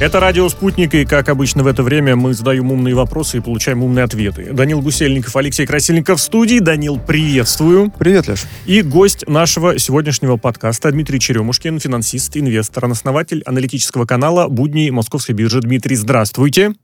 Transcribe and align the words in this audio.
Это 0.00 0.20
радио 0.20 0.48
«Спутник», 0.48 0.94
и, 0.94 1.04
как 1.04 1.28
обычно 1.28 1.64
в 1.64 1.66
это 1.66 1.82
время, 1.82 2.14
мы 2.14 2.32
задаем 2.32 2.70
умные 2.70 2.94
вопросы 2.94 3.38
и 3.38 3.40
получаем 3.40 3.82
умные 3.82 4.04
ответы. 4.04 4.52
Данил 4.52 4.80
Гусельников, 4.80 5.34
Алексей 5.34 5.66
Красильников 5.66 6.20
в 6.20 6.22
студии. 6.22 6.60
Данил, 6.60 7.00
приветствую. 7.00 7.90
Привет, 7.98 8.28
Леш. 8.28 8.44
И 8.64 8.82
гость 8.82 9.26
нашего 9.26 9.76
сегодняшнего 9.76 10.36
подкаста 10.36 10.92
Дмитрий 10.92 11.18
Черемушкин, 11.18 11.80
финансист, 11.80 12.36
инвестор, 12.36 12.84
основатель 12.84 13.42
аналитического 13.44 14.06
канала 14.06 14.46
«Будни 14.46 14.88
Московской 14.90 15.34
биржи». 15.34 15.60
Дмитрий, 15.62 15.96
здравствуйте. 15.96 16.74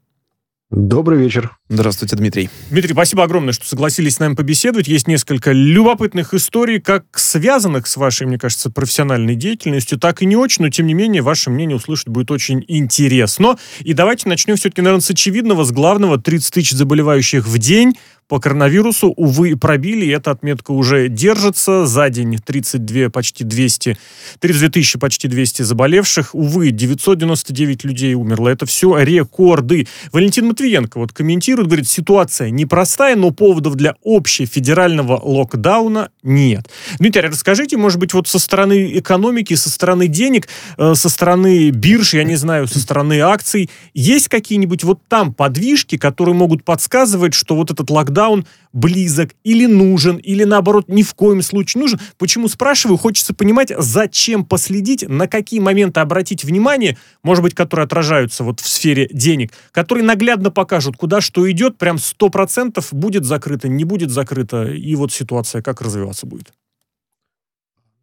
Добрый 0.71 1.19
вечер. 1.19 1.51
Здравствуйте, 1.69 2.15
Дмитрий. 2.15 2.49
Дмитрий, 2.71 2.93
спасибо 2.93 3.23
огромное, 3.23 3.53
что 3.53 3.67
согласились 3.67 4.15
с 4.15 4.19
нами 4.19 4.33
побеседовать. 4.33 4.87
Есть 4.87 5.07
несколько 5.07 5.51
любопытных 5.51 6.33
историй, 6.33 6.81
как 6.81 7.05
связанных 7.13 7.85
с 7.85 7.97
вашей, 7.97 8.25
мне 8.25 8.39
кажется, 8.39 8.71
профессиональной 8.71 9.35
деятельностью, 9.35 9.99
так 9.99 10.23
и 10.23 10.25
не 10.25 10.35
очень, 10.35 10.63
но 10.63 10.71
тем 10.71 10.87
не 10.87 10.95
менее 10.95 11.21
ваше 11.21 11.51
мнение 11.51 11.75
услышать 11.75 12.07
будет 12.07 12.31
очень 12.31 12.65
интересно. 12.67 13.57
И 13.81 13.93
давайте 13.93 14.27
начнем 14.27 14.55
все-таки, 14.55 14.81
наверное, 14.81 15.03
с 15.03 15.09
очевидного, 15.11 15.65
с 15.65 15.71
главного. 15.71 16.17
30 16.17 16.53
тысяч 16.55 16.71
заболевающих 16.71 17.45
в 17.45 17.57
день 17.59 17.95
по 18.27 18.39
коронавирусу, 18.39 19.13
увы, 19.15 19.55
пробили, 19.55 20.05
и 20.05 20.09
эта 20.09 20.31
отметка 20.31 20.71
уже 20.71 21.09
держится. 21.09 21.85
За 21.85 22.09
день 22.09 22.39
32 22.43 23.09
почти 23.09 23.43
200, 23.43 23.97
32 24.39 24.69
тысячи 24.69 24.97
почти 24.97 25.27
200 25.27 25.61
заболевших. 25.61 26.33
Увы, 26.33 26.71
999 26.71 27.83
людей 27.83 28.15
умерло. 28.15 28.49
Это 28.49 28.65
все 28.65 28.97
рекорды. 28.97 29.87
Валентин 30.11 30.47
Матвиенко 30.47 30.97
вот 30.97 31.13
комментирует, 31.13 31.67
говорит, 31.67 31.87
ситуация 31.87 32.49
непростая, 32.49 33.15
но 33.15 33.29
поводов 33.29 33.75
для 33.75 33.93
общефедерального 34.03 35.19
локдауна 35.23 36.09
нет. 36.23 36.67
Дмитрий, 36.97 37.27
расскажите, 37.27 37.77
может 37.77 37.99
быть, 37.99 38.15
вот 38.15 38.27
со 38.27 38.39
стороны 38.39 38.97
экономики, 38.97 39.53
со 39.53 39.69
стороны 39.69 40.07
денег, 40.07 40.47
э, 40.77 40.95
со 40.95 41.09
стороны 41.09 41.69
бирж, 41.69 42.15
я 42.15 42.23
не 42.23 42.37
знаю, 42.37 42.67
со 42.67 42.79
стороны 42.79 43.19
акций, 43.19 43.69
есть 43.93 44.29
какие-нибудь 44.29 44.83
вот 44.83 44.99
там 45.07 45.31
подвижки, 45.31 45.97
которые 45.97 46.33
могут 46.33 46.63
подсказывать, 46.63 47.35
что 47.35 47.55
вот 47.55 47.69
этот 47.69 47.91
локдаун 47.91 48.14
локдаун 48.15 48.45
близок 48.73 49.31
или 49.43 49.65
нужен, 49.65 50.17
или 50.17 50.43
наоборот 50.43 50.89
ни 50.89 51.01
в 51.01 51.13
коем 51.13 51.41
случае 51.41 51.81
нужен. 51.81 51.99
Почему 52.17 52.49
спрашиваю? 52.49 52.97
Хочется 52.97 53.33
понимать, 53.33 53.71
зачем 53.77 54.43
последить, 54.43 55.07
на 55.07 55.27
какие 55.27 55.61
моменты 55.61 56.01
обратить 56.01 56.43
внимание, 56.43 56.97
может 57.23 57.43
быть, 57.43 57.53
которые 57.53 57.85
отражаются 57.85 58.43
вот 58.43 58.59
в 58.59 58.67
сфере 58.67 59.07
денег, 59.11 59.53
которые 59.71 60.03
наглядно 60.03 60.51
покажут, 60.51 60.97
куда 60.97 61.21
что 61.21 61.49
идет, 61.49 61.77
прям 61.77 61.95
100% 61.97 62.83
будет 62.91 63.23
закрыто, 63.23 63.69
не 63.69 63.85
будет 63.85 64.09
закрыто, 64.09 64.65
и 64.65 64.95
вот 64.95 65.13
ситуация 65.13 65.61
как 65.61 65.81
развиваться 65.81 66.25
будет. 66.25 66.51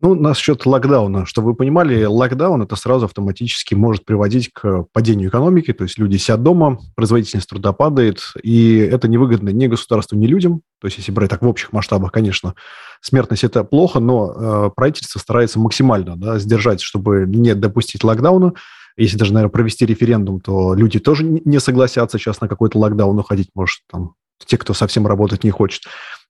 Ну, 0.03 0.17
насчет 0.17 0.67
локдауна, 0.67 1.27
чтобы 1.27 1.50
вы 1.50 1.55
понимали, 1.55 2.05
локдаун 2.05 2.61
это 2.61 2.75
сразу 2.75 3.05
автоматически 3.05 3.77
может 3.77 4.05
приводить 4.05 4.50
к 4.53 4.86
падению 4.92 5.28
экономики, 5.28 5.72
то 5.72 5.84
есть 5.84 5.97
люди 5.97 6.17
сидят 6.17 6.42
дома, 6.42 6.81
производительность 6.97 7.48
труда 7.48 7.72
падает, 7.72 8.20
и 8.42 8.78
это 8.78 9.06
невыгодно 9.06 9.50
ни 9.50 9.69
государству, 9.69 10.19
ни 10.19 10.27
людям. 10.27 10.62
То 10.80 10.89
есть 10.89 10.98
если 10.98 11.12
брать 11.12 11.30
так 11.30 11.42
в 11.42 11.47
общих 11.47 11.73
масштабах, 11.73 12.11
конечно, 12.11 12.56
смертность 13.00 13.45
это 13.45 13.62
плохо, 13.62 14.00
но 14.00 14.33
э, 14.34 14.70
правительство 14.75 15.20
старается 15.20 15.61
максимально 15.61 16.17
да, 16.17 16.41
сдержать, 16.41 16.80
чтобы 16.80 17.25
не 17.28 17.55
допустить 17.55 18.03
локдауна. 18.03 18.55
Если 18.97 19.17
даже, 19.17 19.33
наверное, 19.33 19.53
провести 19.53 19.86
референдум, 19.86 20.41
то 20.41 20.75
люди 20.75 20.98
тоже 20.98 21.23
не 21.23 21.61
согласятся 21.61 22.19
сейчас 22.19 22.41
на 22.41 22.48
какой-то 22.48 22.77
локдаун 22.77 23.17
уходить, 23.20 23.50
может, 23.55 23.83
там, 23.89 24.14
те, 24.45 24.58
кто 24.58 24.75
совсем 24.75 25.06
работать 25.06 25.45
не 25.45 25.50
хочет. 25.53 25.84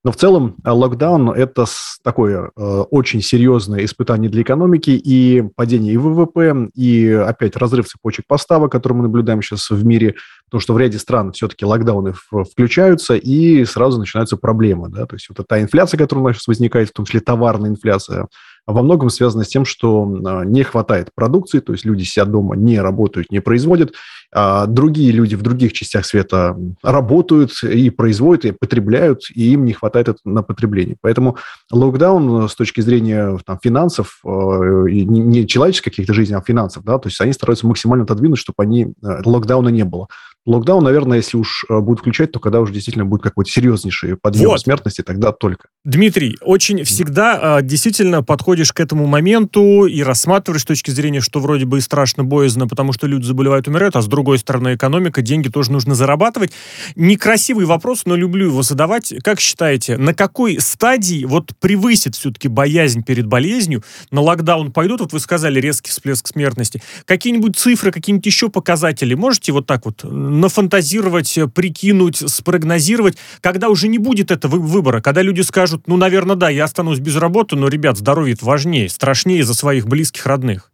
Но 0.05 0.11
в 0.11 0.17
целом 0.17 0.57
э, 0.65 0.71
локдаун– 0.71 1.31
это 1.31 1.65
такое 2.03 2.51
э, 2.57 2.85
очень 2.91 3.23
серьезное 3.23 3.85
испытание 3.85 4.29
для 4.29 4.43
экономики 4.43 4.91
и 4.91 5.43
падение 5.55 5.95
и 5.95 5.97
ВВП, 5.97 6.71
и 6.75 7.09
опять 7.09 7.57
разрыв 7.57 7.87
цепочек 7.87 8.27
поставок, 8.27 8.73
который 8.73 8.95
мы 8.95 9.03
наблюдаем 9.05 9.43
сейчас 9.43 9.71
в 9.71 9.85
мире, 9.85 10.17
потому 10.47 10.61
что 10.61 10.75
в 10.75 10.79
ряде 10.79 10.99
стран 10.99 11.33
все-таки 11.33 11.65
локдауны 11.65 12.15
включаются, 12.31 13.15
и 13.15 13.65
сразу 13.65 14.01
начинаются 14.01 14.37
проблемы. 14.37 14.89
Да? 14.89 15.07
То 15.07 15.15
есть 15.15 15.29
вот 15.29 15.39
эта 15.39 15.63
инфляция, 15.63 15.99
которая 15.99 16.25
у 16.25 16.29
нас 16.29 16.37
сейчас 16.37 16.49
возникает, 16.49 16.89
в 16.89 16.93
том 16.93 17.05
числе 17.05 17.21
товарная 17.21 17.71
инфляция, 17.71 18.27
во 18.67 18.83
многом 18.83 19.11
связано 19.11 19.45
с 19.45 19.49
тем, 19.49 19.65
что 19.65 20.05
э, 20.05 20.45
не 20.45 20.63
хватает 20.63 21.11
продукции, 21.15 21.61
то 21.61 21.73
есть 21.73 21.85
люди 21.85 22.05
сидят 22.05 22.31
дома, 22.31 22.57
не 22.57 22.81
работают, 22.81 23.31
не 23.31 23.41
производят, 23.41 23.93
а 24.33 24.67
другие 24.67 25.11
люди 25.11 25.35
в 25.35 25.43
других 25.43 25.73
частях 25.73 26.07
света 26.07 26.57
работают 26.83 27.53
и 27.63 27.91
производят, 27.91 28.45
и 28.45 28.53
потребляют, 28.53 29.23
и 29.35 29.53
им 29.53 29.65
не 29.65 29.73
хватает 29.73 30.09
это 30.09 30.19
на 30.25 30.43
потребление. 30.43 30.97
Поэтому 31.01 31.37
локдаун 31.71 32.49
с 32.49 32.55
точки 32.55 32.81
зрения 32.81 33.39
там, 33.45 33.59
финансов, 33.63 34.21
э, 34.25 34.29
не 34.29 35.47
человеческих 35.47 35.93
каких-то 35.93 36.15
жизней, 36.15 36.37
а 36.37 36.43
финансов, 36.43 36.85
да, 36.85 36.99
то 36.99 37.09
есть 37.09 37.21
они 37.21 37.33
стараются 37.33 37.67
максимально 37.67 38.05
отодвинуть, 38.05 38.39
чтобы 38.39 38.63
они, 38.63 38.95
э, 39.03 39.23
локдауна 39.25 39.69
не 39.69 39.85
было. 39.85 40.09
Локдаун, 40.45 40.83
наверное, 40.83 41.19
если 41.19 41.37
уж 41.37 41.65
э, 41.69 41.79
будут 41.79 42.01
включать, 42.01 42.33
то 42.33 42.41
когда 42.41 42.61
уже 42.61 42.73
действительно 42.73 43.05
будет 43.05 43.23
какой-то 43.23 43.49
серьезнейший 43.49 44.17
подъем 44.17 44.51
вот. 44.51 44.61
смертности, 44.61 45.03
тогда 45.03 45.31
только. 45.31 45.69
Дмитрий, 45.85 46.37
очень 46.41 46.83
всегда 46.83 47.59
э, 47.61 47.63
действительно 47.63 48.25
подходишь 48.25 48.73
к 48.73 48.81
этому 48.81 49.07
моменту 49.07 49.87
и 49.87 50.03
рассматриваешь 50.03 50.63
с 50.63 50.65
точки 50.65 50.91
зрения, 50.91 51.21
что 51.21 51.39
вроде 51.39 51.65
бы 51.65 51.79
и 51.79 51.81
страшно 51.81 52.25
боязно, 52.25 52.67
потому 52.67 52.93
что 52.93 53.07
люди 53.07 53.25
заболевают, 53.25 53.69
умирают, 53.69 53.95
а 53.95 54.03
с 54.03 54.09
другой 54.09 54.39
стороны 54.39 54.75
экономика, 54.75 55.23
деньги 55.23 55.49
тоже 55.49 55.71
нужно 55.71 55.95
зарабатывать. 55.95 56.51
Некрасивый 56.97 57.65
вопрос, 57.65 58.03
но 58.05 58.17
люблю 58.17 58.47
его 58.47 58.63
задавать. 58.63 59.15
Как 59.23 59.39
считаете, 59.39 59.97
на 59.97 60.13
какой 60.13 60.59
стадии 60.61 61.25
вот 61.25 61.53
превысит 61.61 62.17
все-таки 62.17 62.49
боязнь 62.49 63.05
перед 63.05 63.27
болезнью, 63.27 63.85
на 64.11 64.21
локдаун 64.21 64.73
пойдут, 64.73 65.03
вот 65.03 65.13
вы 65.13 65.21
сказали, 65.21 65.61
резкий 65.61 65.91
всплеск 65.91 66.27
смертности, 66.27 66.83
какие-нибудь 67.05 67.57
цифры, 67.57 67.93
какие-нибудь 67.93 68.27
еще 68.27 68.49
показатели, 68.49 69.15
можете 69.15 69.53
вот 69.53 69.67
так 69.67 69.85
вот 69.85 70.03
нафантазировать, 70.33 71.39
прикинуть, 71.55 72.17
спрогнозировать, 72.17 73.17
когда 73.41 73.69
уже 73.69 73.89
не 73.89 73.99
будет 73.99 74.31
этого 74.31 74.57
выбора, 74.57 75.01
когда 75.01 75.23
люди 75.23 75.43
скажут, 75.43 75.87
ну, 75.87 75.97
наверное, 75.97 76.37
да, 76.37 76.49
я 76.49 76.65
останусь 76.65 76.99
без 76.99 77.17
работы, 77.17 77.57
но, 77.57 77.69
ребят, 77.69 77.99
здоровье 77.99 78.37
важнее, 78.41 78.89
страшнее 78.89 79.45
за 79.45 79.55
своих 79.55 79.87
близких, 79.87 80.27
родных. 80.27 80.73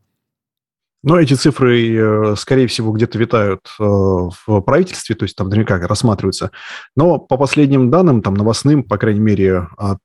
Но 1.05 1.19
эти 1.21 1.35
цифры, 1.35 1.95
э, 1.95 2.35
скорее 2.37 2.67
всего, 2.67 2.91
где-то 2.93 3.19
витают 3.19 3.61
э, 3.79 3.85
в 3.85 4.61
правительстве, 4.63 5.15
то 5.15 5.25
есть 5.25 5.37
там 5.37 5.49
наверняка 5.49 5.79
рассматриваются. 5.79 6.51
Но 6.97 7.19
по 7.19 7.37
последним 7.37 7.89
данным, 7.89 8.21
там 8.21 8.35
новостным, 8.35 8.83
по 8.83 8.99
крайней 8.99 9.21
мере, 9.21 9.69
от 9.77 9.99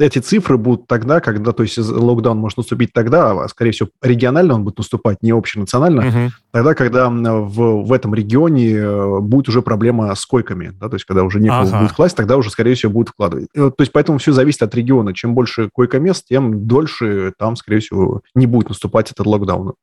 эти 0.00 0.18
цифры 0.18 0.56
будут 0.56 0.86
тогда, 0.86 1.20
когда, 1.20 1.52
то 1.52 1.62
есть 1.62 1.78
локдаун 1.78 2.38
может 2.38 2.58
наступить 2.58 2.92
тогда, 2.92 3.32
а, 3.32 3.48
скорее 3.48 3.72
всего, 3.72 3.90
регионально 4.02 4.54
он 4.54 4.64
будет 4.64 4.78
наступать, 4.78 5.22
не 5.22 5.30
общенационально, 5.30 6.08
угу. 6.08 6.32
тогда, 6.52 6.74
когда 6.74 7.08
в, 7.08 7.84
в 7.84 7.92
этом 7.92 8.14
регионе 8.14 8.72
э, 8.72 9.20
будет 9.20 9.48
уже 9.48 9.62
проблема 9.62 10.14
с 10.14 10.24
койками, 10.24 10.72
да, 10.80 10.88
то 10.88 10.94
есть 10.94 11.04
когда 11.04 11.22
уже 11.22 11.38
некого 11.40 11.62
ага. 11.62 11.80
будет 11.80 11.92
класть, 11.92 12.16
тогда 12.16 12.36
уже, 12.36 12.50
скорее 12.50 12.74
всего, 12.74 12.92
будут 12.92 13.10
вкладывать. 13.10 13.48
То 13.52 13.74
есть 13.78 13.92
поэтому 13.92 14.18
все 14.18 14.32
зависит 14.32 14.62
от 14.62 14.74
региона. 14.74 15.14
Чем 15.14 15.34
больше 15.34 15.68
койко-мест, 15.72 16.26
тем 16.28 16.66
дольше 16.66 17.32
там, 17.38 17.56
скорее 17.56 17.80
всего, 17.80 18.22
не 18.34 18.46
будет 18.46 18.70
наступать 18.70 19.10
этот 19.10 19.26
локдаун. 19.26 19.74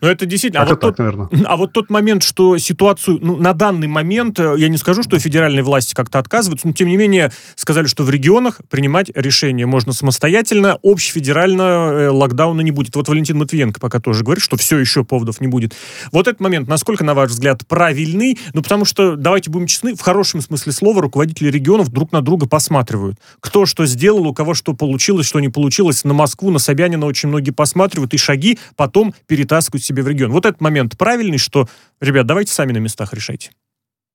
Но 0.00 0.08
это 0.08 0.26
действительно... 0.26 0.62
А, 0.62 0.66
вот, 0.66 0.80
так, 0.80 0.80
тот, 0.80 0.98
наверное. 0.98 1.28
а 1.46 1.56
вот 1.56 1.72
тот 1.72 1.90
момент, 1.90 2.22
что 2.22 2.58
ситуацию... 2.58 3.18
Ну, 3.20 3.36
на 3.36 3.52
данный 3.52 3.86
момент, 3.86 4.38
э, 4.38 4.54
я 4.58 4.68
не 4.68 4.76
скажу, 4.76 5.02
что 5.02 5.18
федеральные 5.18 5.62
власти 5.62 5.94
как-то 5.94 6.18
отказываются, 6.18 6.66
но 6.66 6.72
тем 6.72 6.88
не 6.88 6.96
менее 6.96 7.32
сказали, 7.54 7.86
что 7.86 8.02
в 8.02 8.10
регионах 8.10 8.60
принимать 8.68 9.10
решения 9.14 9.66
можно 9.66 9.92
самостоятельно, 9.92 10.78
общефедерально 10.82 11.62
э, 11.62 12.08
локдауна 12.08 12.60
не 12.60 12.70
будет. 12.70 12.96
Вот 12.96 13.08
Валентин 13.08 13.38
Матвиенко 13.38 13.80
пока 13.80 14.00
тоже 14.00 14.24
говорит, 14.24 14.42
что 14.42 14.56
все 14.56 14.78
еще 14.78 15.04
поводов 15.04 15.40
не 15.40 15.48
будет. 15.48 15.74
Вот 16.12 16.28
этот 16.28 16.40
момент, 16.40 16.68
насколько, 16.68 17.04
на 17.04 17.14
ваш 17.14 17.30
взгляд, 17.30 17.66
правильный? 17.66 18.38
Ну, 18.52 18.62
потому 18.62 18.84
что, 18.84 19.16
давайте 19.16 19.50
будем 19.50 19.66
честны, 19.66 19.94
в 19.94 20.00
хорошем 20.00 20.40
смысле 20.40 20.72
слова 20.72 21.02
руководители 21.02 21.50
регионов 21.50 21.90
друг 21.90 22.12
на 22.12 22.22
друга 22.22 22.46
посматривают. 22.46 23.18
Кто 23.40 23.66
что 23.66 23.86
сделал, 23.86 24.26
у 24.26 24.34
кого 24.34 24.54
что 24.54 24.72
получилось, 24.72 25.26
что 25.26 25.40
не 25.40 25.48
получилось. 25.48 26.04
На 26.04 26.14
Москву, 26.14 26.50
на 26.50 26.58
Собянина 26.58 27.06
очень 27.06 27.28
многие 27.28 27.50
посматривают, 27.50 28.14
и 28.14 28.18
шаги 28.18 28.58
потом 28.76 29.14
перетаскивают 29.26 29.65
вытаскивать 29.66 29.84
себе 29.84 30.02
в 30.02 30.08
регион. 30.08 30.32
Вот 30.32 30.46
этот 30.46 30.60
момент 30.60 30.96
правильный, 30.96 31.38
что, 31.38 31.68
ребят, 32.00 32.26
давайте 32.26 32.52
сами 32.52 32.72
на 32.72 32.78
местах 32.78 33.12
решайте. 33.12 33.50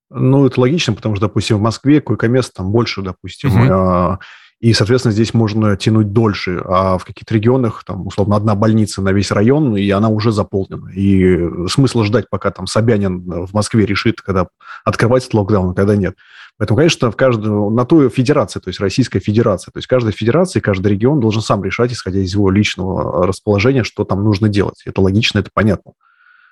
Ну, 0.09 0.45
это 0.45 0.59
логично, 0.59 0.93
потому 0.93 1.15
что, 1.15 1.27
допустим, 1.27 1.57
в 1.57 1.61
Москве 1.61 2.01
койко-мест 2.01 2.53
там 2.53 2.71
больше, 2.71 3.01
допустим, 3.01 3.49
угу. 3.49 4.19
и, 4.59 4.73
соответственно, 4.73 5.13
здесь 5.13 5.33
можно 5.33 5.77
тянуть 5.77 6.11
дольше, 6.11 6.61
а 6.65 6.97
в 6.97 7.05
каких-то 7.05 7.33
регионах, 7.33 7.83
там, 7.85 8.07
условно, 8.07 8.35
одна 8.35 8.55
больница 8.55 9.01
на 9.01 9.13
весь 9.13 9.31
район, 9.31 9.77
и 9.77 9.89
она 9.89 10.09
уже 10.09 10.33
заполнена. 10.33 10.89
И 10.89 11.67
смысла 11.69 12.03
ждать, 12.03 12.25
пока 12.29 12.51
там 12.51 12.67
Собянин 12.67 13.45
в 13.45 13.53
Москве 13.53 13.85
решит, 13.85 14.21
когда 14.21 14.47
открывать 14.83 15.23
этот 15.23 15.35
локдаун, 15.35 15.71
а 15.71 15.73
когда 15.73 15.95
нет. 15.95 16.15
Поэтому, 16.61 16.77
конечно, 16.77 17.09
в 17.09 17.15
каждую, 17.15 17.71
на 17.71 17.85
ту 17.85 18.07
федерации, 18.11 18.59
то 18.59 18.69
есть 18.69 18.79
Российская 18.79 19.19
Федерация, 19.19 19.71
то 19.71 19.79
есть 19.79 19.87
каждая 19.87 20.13
федерация, 20.13 20.61
каждый 20.61 20.91
регион 20.91 21.19
должен 21.19 21.41
сам 21.41 21.63
решать, 21.63 21.91
исходя 21.91 22.19
из 22.19 22.35
его 22.35 22.51
личного 22.51 23.25
расположения, 23.25 23.83
что 23.83 24.03
там 24.03 24.23
нужно 24.23 24.47
делать. 24.47 24.83
Это 24.85 25.01
логично, 25.01 25.39
это 25.39 25.49
понятно. 25.51 25.93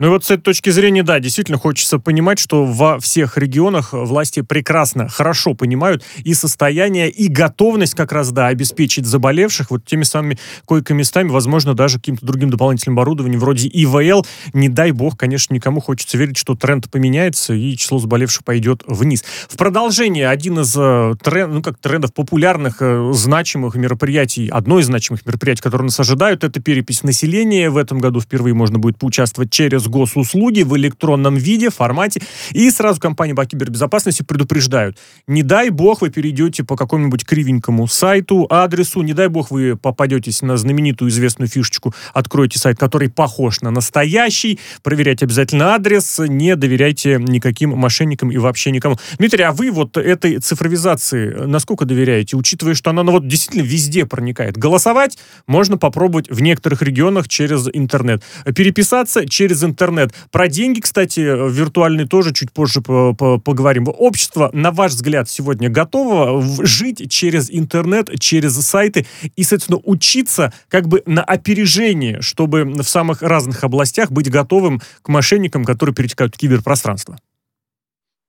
Ну 0.01 0.07
и 0.07 0.09
вот 0.11 0.23
с 0.23 0.31
этой 0.31 0.43
точки 0.43 0.69
зрения, 0.69 1.03
да, 1.03 1.19
действительно 1.19 1.57
хочется 1.57 1.99
понимать, 1.99 2.39
что 2.39 2.63
во 2.63 3.01
всех 3.01 3.37
регионах 3.37 3.91
власти 3.91 4.41
прекрасно, 4.41 5.09
хорошо 5.09 5.55
понимают 5.55 6.05
и 6.23 6.33
состояние, 6.33 7.09
и 7.09 7.27
готовность 7.27 7.95
как 7.95 8.13
раз, 8.13 8.31
да, 8.31 8.47
обеспечить 8.47 9.05
заболевших 9.05 9.71
вот 9.71 9.83
теми 9.83 10.03
самыми 10.03 10.39
койко-местами, 10.63 11.27
возможно, 11.27 11.73
даже 11.73 11.97
каким-то 11.97 12.25
другим 12.25 12.49
дополнительным 12.49 12.97
оборудованием 12.97 13.41
вроде 13.41 13.67
ИВЛ. 13.67 14.25
Не 14.53 14.69
дай 14.69 14.91
бог, 14.91 15.17
конечно, 15.17 15.53
никому 15.53 15.81
хочется 15.81 16.17
верить, 16.17 16.37
что 16.37 16.55
тренд 16.55 16.89
поменяется 16.89 17.53
и 17.53 17.75
число 17.75 17.99
заболевших 17.99 18.45
пойдет 18.45 18.83
вниз. 18.87 19.25
В 19.49 19.57
продолжение 19.57 20.29
один 20.29 20.61
из 20.61 20.73
э, 20.77 21.15
тренд, 21.21 21.53
ну, 21.55 21.61
как 21.61 21.77
трендов 21.77 22.13
популярных, 22.13 22.77
э, 22.79 23.11
значимых 23.13 23.75
мероприятий, 23.75 24.47
одно 24.47 24.79
из 24.79 24.85
значимых 24.85 25.25
мероприятий, 25.25 25.61
которые 25.61 25.87
нас 25.87 25.99
ожидают, 25.99 26.45
это 26.45 26.61
перепись 26.61 27.03
населения. 27.03 27.69
В 27.69 27.75
этом 27.75 27.99
году 27.99 28.21
впервые 28.21 28.53
можно 28.53 28.79
будет 28.79 28.97
поучаствовать 28.97 29.51
через 29.51 29.88
госуслуги 29.89 30.61
в 30.61 30.77
электронном 30.77 31.35
виде, 31.35 31.69
формате. 31.69 32.21
И 32.51 32.69
сразу 32.71 32.99
компании 32.99 33.33
по 33.33 33.45
кибербезопасности 33.45 34.23
предупреждают. 34.23 34.97
Не 35.27 35.43
дай 35.43 35.69
бог 35.69 36.01
вы 36.01 36.09
перейдете 36.09 36.63
по 36.63 36.75
какому-нибудь 36.75 37.25
кривенькому 37.25 37.87
сайту, 37.87 38.47
адресу, 38.49 39.01
не 39.01 39.13
дай 39.13 39.27
бог 39.27 39.51
вы 39.51 39.75
попадетесь 39.75 40.41
на 40.41 40.57
знаменитую 40.57 41.09
известную 41.09 41.49
фишечку, 41.49 41.93
откроете 42.13 42.59
сайт, 42.59 42.77
который 42.77 43.09
похож 43.09 43.61
на 43.61 43.71
настоящий, 43.71 44.59
проверяйте 44.83 45.25
обязательно 45.25 45.73
адрес, 45.73 46.19
не 46.19 46.55
доверяйте 46.55 47.17
никаким 47.19 47.71
мошенникам 47.71 48.31
и 48.31 48.37
вообще 48.37 48.71
никому. 48.71 48.97
Дмитрий, 49.17 49.43
а 49.43 49.51
вы 49.51 49.71
вот 49.71 49.97
этой 49.97 50.39
цифровизации 50.39 51.47
насколько 51.47 51.85
доверяете, 51.85 52.37
учитывая, 52.37 52.75
что 52.75 52.89
она 52.89 53.03
ну, 53.03 53.13
вот 53.13 53.27
действительно 53.27 53.63
везде 53.63 54.05
проникает? 54.05 54.57
Голосовать 54.57 55.17
можно 55.47 55.77
попробовать 55.77 56.29
в 56.29 56.41
некоторых 56.41 56.81
регионах 56.81 57.27
через 57.27 57.67
интернет. 57.73 58.23
Переписаться 58.55 59.27
через 59.27 59.63
интернет 59.63 59.78
интернет. 59.79 60.13
Про 60.31 60.49
деньги, 60.49 60.81
кстати, 60.81 61.19
виртуальные 61.19 62.05
тоже 62.05 62.33
чуть 62.33 62.51
позже 62.51 62.81
поговорим. 62.81 63.87
Общество, 63.87 64.49
на 64.51 64.71
ваш 64.71 64.91
взгляд, 64.91 65.29
сегодня 65.29 65.69
готово 65.69 66.43
жить 66.65 67.09
через 67.09 67.49
интернет, 67.49 68.09
через 68.19 68.55
сайты 68.55 69.05
и, 69.35 69.43
соответственно, 69.43 69.79
учиться 69.83 70.51
как 70.67 70.87
бы 70.87 71.01
на 71.05 71.23
опережение, 71.23 72.21
чтобы 72.21 72.65
в 72.65 72.83
самых 72.83 73.21
разных 73.21 73.63
областях 73.63 74.11
быть 74.11 74.29
готовым 74.29 74.81
к 75.01 75.07
мошенникам, 75.07 75.63
которые 75.63 75.95
перетекают 75.95 76.35
в 76.35 76.37
киберпространство? 76.37 77.17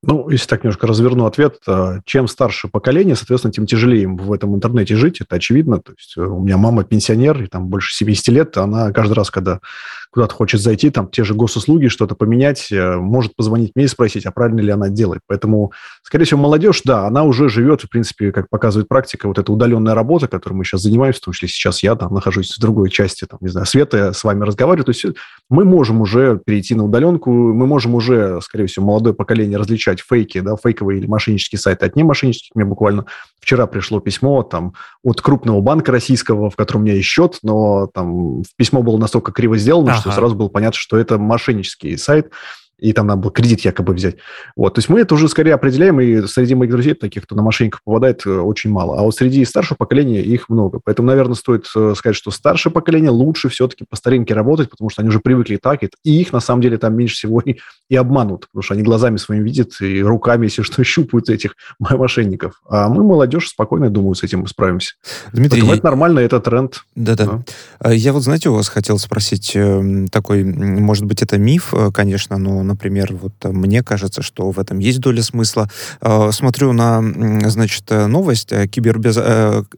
Ну, 0.02 0.30
если 0.30 0.46
так 0.46 0.64
немножко 0.64 0.86
разверну 0.86 1.26
ответ, 1.26 1.58
э, 1.66 2.00
чем 2.06 2.26
старше 2.26 2.68
поколение, 2.68 3.16
соответственно, 3.16 3.52
тем 3.52 3.66
тяжелее 3.66 4.04
им 4.04 4.16
в 4.16 4.32
этом 4.32 4.54
интернете 4.54 4.96
жить, 4.96 5.20
это 5.20 5.36
очевидно. 5.36 5.78
То 5.78 5.92
есть 5.92 6.16
э, 6.16 6.22
у 6.22 6.40
меня 6.40 6.56
мама 6.56 6.84
пенсионер, 6.84 7.42
и 7.42 7.46
там 7.46 7.66
больше 7.68 7.94
70 7.94 8.28
лет, 8.28 8.56
она 8.56 8.92
каждый 8.92 9.12
раз, 9.12 9.30
когда 9.30 9.60
куда-то 10.10 10.34
хочет 10.34 10.60
зайти, 10.60 10.90
там 10.90 11.08
те 11.08 11.22
же 11.24 11.34
госуслуги, 11.34 11.86
что-то 11.86 12.14
поменять, 12.14 12.70
э, 12.72 12.96
может 12.96 13.36
позвонить 13.36 13.72
мне 13.74 13.84
и 13.84 13.88
спросить, 13.88 14.26
а 14.26 14.32
правильно 14.32 14.60
ли 14.60 14.70
она 14.70 14.88
делает. 14.88 15.22
Поэтому, 15.26 15.72
скорее 16.02 16.24
всего, 16.24 16.40
молодежь, 16.40 16.82
да, 16.84 17.06
она 17.06 17.22
уже 17.22 17.48
живет, 17.48 17.82
в 17.82 17.88
принципе, 17.88 18.32
как 18.32 18.48
показывает 18.48 18.88
практика, 18.88 19.28
вот 19.28 19.38
эта 19.38 19.52
удаленная 19.52 19.94
работа, 19.94 20.26
которой 20.26 20.54
мы 20.54 20.64
сейчас 20.64 20.82
занимаемся, 20.82 21.20
в 21.20 21.24
том 21.24 21.34
числе 21.34 21.48
сейчас 21.48 21.82
я 21.82 21.94
там 21.94 22.12
нахожусь 22.12 22.56
в 22.56 22.60
другой 22.60 22.90
части, 22.90 23.24
там, 23.24 23.38
не 23.40 23.48
знаю, 23.48 23.66
света, 23.66 24.12
с 24.12 24.24
вами 24.24 24.44
разговариваю, 24.44 24.84
то 24.84 24.90
есть 24.90 25.06
мы 25.48 25.64
можем 25.64 26.00
уже 26.00 26.40
перейти 26.44 26.74
на 26.74 26.84
удаленку, 26.84 27.30
мы 27.30 27.66
можем 27.66 27.94
уже, 27.94 28.40
скорее 28.42 28.66
всего, 28.66 28.86
молодое 28.86 29.14
поколение 29.14 29.58
различать 29.58 30.00
фейки, 30.00 30.40
да, 30.40 30.56
фейковые 30.56 30.98
или 30.98 31.06
мошеннические 31.06 31.58
сайты 31.60 31.86
от 31.86 31.94
немошеннических. 31.94 32.50
Мне 32.56 32.64
буквально 32.64 33.06
вчера 33.40 33.66
пришло 33.66 34.00
письмо 34.00 34.42
там 34.42 34.74
от 35.04 35.20
крупного 35.20 35.60
банка 35.60 35.92
российского, 35.92 36.50
в 36.50 36.56
котором 36.56 36.82
у 36.82 36.84
меня 36.84 36.94
есть 36.94 37.08
счет, 37.08 37.38
но 37.42 37.88
там 37.92 38.42
письмо 38.56 38.82
было 38.82 38.98
настолько 38.98 39.32
криво 39.32 39.56
сделано, 39.56 39.99
что 40.00 40.12
сразу 40.12 40.34
было 40.34 40.48
понятно, 40.48 40.78
что 40.78 40.96
это 40.96 41.18
мошеннический 41.18 41.96
сайт, 41.98 42.32
и 42.80 42.92
там 42.92 43.06
надо 43.06 43.22
было 43.22 43.32
кредит 43.32 43.60
якобы 43.60 43.94
взять. 43.94 44.16
Вот, 44.56 44.74
то 44.74 44.78
есть 44.78 44.88
мы 44.88 45.00
это 45.00 45.14
уже 45.14 45.28
скорее 45.28 45.54
определяем, 45.54 46.00
и 46.00 46.26
среди 46.26 46.54
моих 46.54 46.70
друзей 46.70 46.94
таких, 46.94 47.24
кто 47.24 47.34
на 47.34 47.42
мошенников 47.42 47.80
попадает, 47.84 48.22
э, 48.26 48.30
очень 48.30 48.70
мало. 48.70 48.98
А 48.98 49.02
вот 49.02 49.14
среди 49.14 49.44
старшего 49.44 49.76
поколения 49.76 50.22
их 50.22 50.48
много. 50.48 50.80
Поэтому, 50.84 51.08
наверное, 51.08 51.34
стоит 51.34 51.66
э, 51.76 51.94
сказать, 51.96 52.16
что 52.16 52.30
старшее 52.30 52.72
поколение 52.72 53.10
лучше 53.10 53.48
все-таки 53.48 53.84
по 53.88 53.96
старинке 53.96 54.34
работать, 54.34 54.70
потому 54.70 54.90
что 54.90 55.02
они 55.02 55.08
уже 55.08 55.20
привыкли 55.20 55.56
так, 55.56 55.80
и 55.82 56.20
их 56.20 56.32
на 56.32 56.40
самом 56.40 56.62
деле 56.62 56.78
там 56.78 56.94
меньше 56.94 57.14
всего 57.14 57.40
и, 57.40 57.56
и 57.88 57.96
обманут, 57.96 58.48
потому 58.48 58.62
что 58.62 58.74
они 58.74 58.82
глазами 58.82 59.16
своими 59.16 59.44
видят 59.44 59.80
и 59.80 60.02
руками, 60.02 60.46
если 60.46 60.62
что, 60.62 60.82
щупают 60.90 61.30
этих 61.30 61.54
мошенников. 61.78 62.60
А 62.68 62.88
мы, 62.88 63.02
молодежь, 63.02 63.48
спокойно, 63.48 63.90
думаю, 63.90 64.14
с 64.14 64.22
этим 64.22 64.46
справимся. 64.46 64.94
Дмитрий, 65.32 65.60
Поэтому 65.60 65.74
это 65.74 65.84
нормально, 65.84 66.18
это 66.20 66.40
тренд. 66.40 66.84
Да-да. 66.94 67.42
Да. 67.80 67.90
Я 67.90 68.12
вот, 68.12 68.22
знаете, 68.22 68.48
у 68.48 68.54
вас 68.54 68.68
хотел 68.68 68.98
спросить 68.98 69.52
эм, 69.54 70.08
такой, 70.08 70.44
может 70.44 71.04
быть, 71.04 71.22
это 71.22 71.38
миф, 71.38 71.72
э, 71.72 71.90
конечно, 71.92 72.38
но 72.38 72.62
например, 72.70 73.14
вот 73.14 73.34
э, 73.42 73.48
мне 73.50 73.82
кажется, 73.82 74.22
что 74.22 74.50
в 74.50 74.58
этом 74.58 74.78
есть 74.78 75.00
доля 75.00 75.22
смысла. 75.22 75.68
Э, 76.00 76.30
смотрю 76.32 76.72
на, 76.72 77.02
значит, 77.50 77.84
э, 77.90 78.06
новость. 78.06 78.50
Кибербез... 78.70 79.18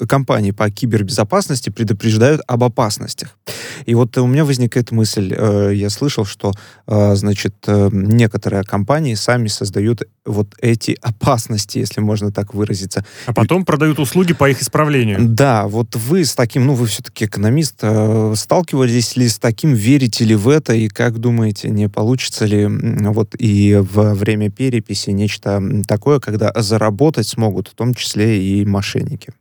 Компании 0.09 0.53
по 0.53 0.71
кибербезопасности 0.71 1.71
предупреждают 1.71 2.43
об 2.47 2.65
опасностях. 2.65 3.37
И 3.87 3.95
вот 3.95 4.17
у 4.19 4.27
меня 4.27 4.45
возникает 4.45 4.93
мысль, 4.93 5.35
я 5.75 5.91
слышал, 5.91 6.25
что, 6.25 6.53
значит, 6.87 7.55
некоторые 7.67 8.63
компании 8.63 9.15
сами 9.15 9.49
создают 9.49 10.03
вот 10.25 10.55
эти 10.61 10.97
опасности, 11.01 11.79
если 11.79 12.01
можно 12.01 12.31
так 12.31 12.55
выразиться. 12.55 13.05
А 13.27 13.33
потом 13.33 13.65
продают 13.65 13.99
услуги 13.99 14.35
по 14.35 14.51
их 14.51 14.63
исправлению. 14.63 15.19
Да, 15.21 15.67
вот 15.67 15.97
вы 15.97 16.25
с 16.25 16.35
таким, 16.35 16.67
ну, 16.67 16.75
вы 16.75 16.87
все-таки 16.87 17.25
экономист, 17.25 17.83
сталкивались 18.35 19.17
ли 19.17 19.29
с 19.29 19.39
таким, 19.39 19.75
верите 19.75 20.25
ли 20.25 20.35
в 20.35 20.49
это, 20.49 20.75
и 20.75 20.89
как 20.89 21.19
думаете, 21.19 21.71
не 21.71 21.89
получится 21.89 22.45
ли 22.45 22.67
вот 22.83 23.35
и 23.39 23.77
во 23.77 24.15
время 24.15 24.51
переписи 24.51 25.11
нечто 25.11 25.63
такое, 25.87 26.19
когда 26.21 26.53
заработать 26.57 27.29
смогут 27.29 27.69
в 27.69 27.75
том 27.75 27.95
числе 27.95 28.43
и 28.43 28.65
мошенники. 28.65 29.33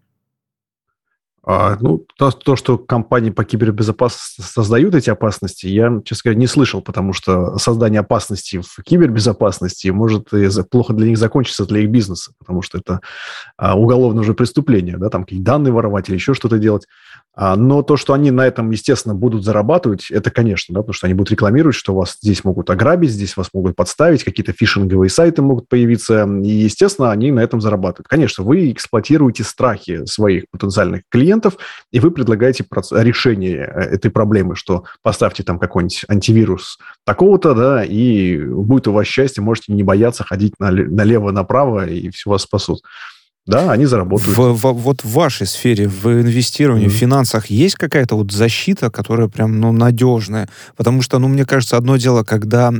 А, 1.53 1.77
ну, 1.81 2.05
то, 2.17 2.31
то, 2.31 2.55
что 2.55 2.77
компании 2.77 3.29
по 3.29 3.43
кибербезопасности 3.43 4.39
создают 4.41 4.95
эти 4.95 5.09
опасности, 5.09 5.67
я, 5.67 6.01
честно 6.05 6.29
говоря, 6.29 6.39
не 6.39 6.47
слышал, 6.47 6.81
потому 6.81 7.11
что 7.11 7.57
создание 7.57 7.99
опасности 7.99 8.61
в 8.61 8.81
кибербезопасности 8.83 9.89
может 9.89 10.33
и 10.33 10.47
плохо 10.69 10.93
для 10.93 11.07
них 11.07 11.17
закончиться, 11.17 11.65
для 11.65 11.81
их 11.81 11.89
бизнеса, 11.89 12.31
потому 12.39 12.61
что 12.61 12.77
это 12.77 13.01
а, 13.57 13.77
уголовное 13.77 14.21
уже 14.21 14.33
преступление, 14.33 14.97
да, 14.97 15.09
там 15.09 15.23
какие-то 15.23 15.43
данные 15.43 15.73
воровать 15.73 16.07
или 16.07 16.15
еще 16.15 16.33
что-то 16.33 16.57
делать. 16.57 16.87
А, 17.33 17.55
но 17.55 17.81
то, 17.81 17.95
что 17.95 18.13
они 18.13 18.29
на 18.29 18.45
этом, 18.45 18.71
естественно, 18.71 19.15
будут 19.15 19.45
зарабатывать, 19.45 20.11
это, 20.11 20.31
конечно, 20.31 20.73
да, 20.73 20.81
потому 20.81 20.93
что 20.93 21.07
они 21.07 21.13
будут 21.13 21.31
рекламировать, 21.31 21.75
что 21.75 21.95
вас 21.95 22.17
здесь 22.21 22.43
могут 22.43 22.69
ограбить, 22.69 23.11
здесь 23.11 23.37
вас 23.37 23.49
могут 23.53 23.75
подставить, 23.75 24.23
какие-то 24.23 24.51
фишинговые 24.51 25.09
сайты 25.09 25.41
могут 25.41 25.69
появиться, 25.69 26.25
и, 26.25 26.49
естественно, 26.49 27.11
они 27.11 27.31
на 27.31 27.39
этом 27.39 27.61
зарабатывают. 27.61 28.07
Конечно, 28.09 28.43
вы 28.43 28.71
эксплуатируете 28.71 29.43
страхи 29.43 30.05
своих 30.05 30.43
потенциальных 30.51 31.03
клиентов, 31.09 31.40
и 31.91 31.99
вы 31.99 32.11
предлагаете 32.11 32.65
решение 32.91 33.57
э, 33.57 33.95
этой 33.95 34.11
проблемы, 34.11 34.55
что 34.55 34.85
поставьте 35.01 35.43
там 35.43 35.59
какой-нибудь 35.59 36.05
антивирус 36.07 36.77
такого-то, 37.05 37.53
да, 37.53 37.83
и 37.83 38.37
будет 38.37 38.87
у 38.87 38.93
вас 38.93 39.07
счастье, 39.07 39.43
можете 39.43 39.73
не 39.73 39.83
бояться 39.83 40.23
ходить 40.23 40.53
налево-направо, 40.59 41.87
и 41.87 42.09
все 42.09 42.29
вас 42.29 42.43
спасут. 42.43 42.81
Да, 43.47 43.71
они 43.71 43.87
заработают. 43.87 44.37
В, 44.37 44.53
в, 44.53 44.73
вот 44.73 45.03
в 45.03 45.13
вашей 45.13 45.47
сфере, 45.47 45.87
в 45.87 46.05
инвестировании, 46.05 46.85
mm-hmm. 46.85 46.91
в 46.91 46.95
финансах 46.95 47.47
есть 47.47 47.75
какая-то 47.75 48.15
вот 48.15 48.31
защита, 48.31 48.91
которая 48.91 49.29
прям, 49.29 49.59
ну, 49.59 49.71
надежная? 49.71 50.47
Потому 50.77 51.01
что, 51.01 51.17
ну, 51.17 51.27
мне 51.27 51.43
кажется, 51.43 51.75
одно 51.75 51.97
дело, 51.97 52.23
когда, 52.23 52.71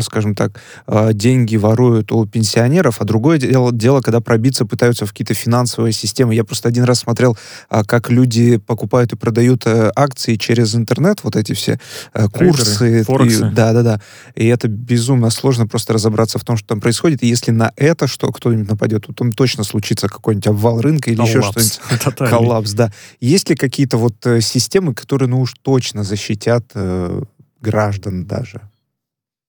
скажем 0.00 0.34
так, 0.34 0.62
а, 0.86 1.12
деньги 1.12 1.56
воруют 1.56 2.10
у 2.10 2.24
пенсионеров, 2.24 3.02
а 3.02 3.04
другое 3.04 3.36
дело, 3.36 3.70
дело 3.70 4.00
когда 4.00 4.22
пробиться 4.22 4.64
пытаются 4.64 5.04
в 5.04 5.10
какие-то 5.10 5.34
финансовые 5.34 5.92
системы. 5.92 6.34
Я 6.34 6.44
просто 6.44 6.68
один 6.70 6.84
раз 6.84 7.00
смотрел, 7.00 7.36
а, 7.68 7.84
как 7.84 8.08
люди 8.08 8.56
покупают 8.56 9.12
и 9.12 9.16
продают 9.16 9.66
э, 9.66 9.92
акции 9.94 10.36
через 10.36 10.74
интернет, 10.74 11.20
вот 11.22 11.36
эти 11.36 11.52
все 11.52 11.78
э, 12.14 12.28
курсы. 12.28 13.04
Форексы. 13.04 13.50
Да, 13.50 13.74
да, 13.74 13.82
да. 13.82 14.00
И 14.34 14.46
это 14.46 14.68
безумно 14.68 15.28
сложно 15.28 15.66
просто 15.66 15.92
разобраться 15.92 16.38
в 16.38 16.44
том, 16.44 16.56
что 16.56 16.66
там 16.68 16.80
происходит. 16.80 17.22
И 17.22 17.26
если 17.26 17.50
на 17.50 17.72
это 17.76 18.06
что 18.06 18.32
кто-нибудь 18.32 18.68
нападет, 18.68 19.06
то 19.06 19.12
там 19.12 19.32
точно 19.32 19.64
случится 19.64 19.97
случится 19.98 20.08
какой-нибудь 20.08 20.46
обвал 20.46 20.80
рынка 20.80 21.10
или 21.10 21.16
Коллапс. 21.16 21.34
еще 21.34 21.42
что-нибудь. 21.42 22.30
Коллапс, 22.30 22.72
да. 22.72 22.92
Есть 23.20 23.50
ли 23.50 23.56
какие-то 23.56 23.96
вот 23.96 24.24
э, 24.26 24.40
системы, 24.40 24.94
которые, 24.94 25.28
ну 25.28 25.40
уж 25.40 25.54
точно 25.62 26.04
защитят 26.04 26.64
э, 26.74 27.22
граждан 27.60 28.26
даже? 28.26 28.62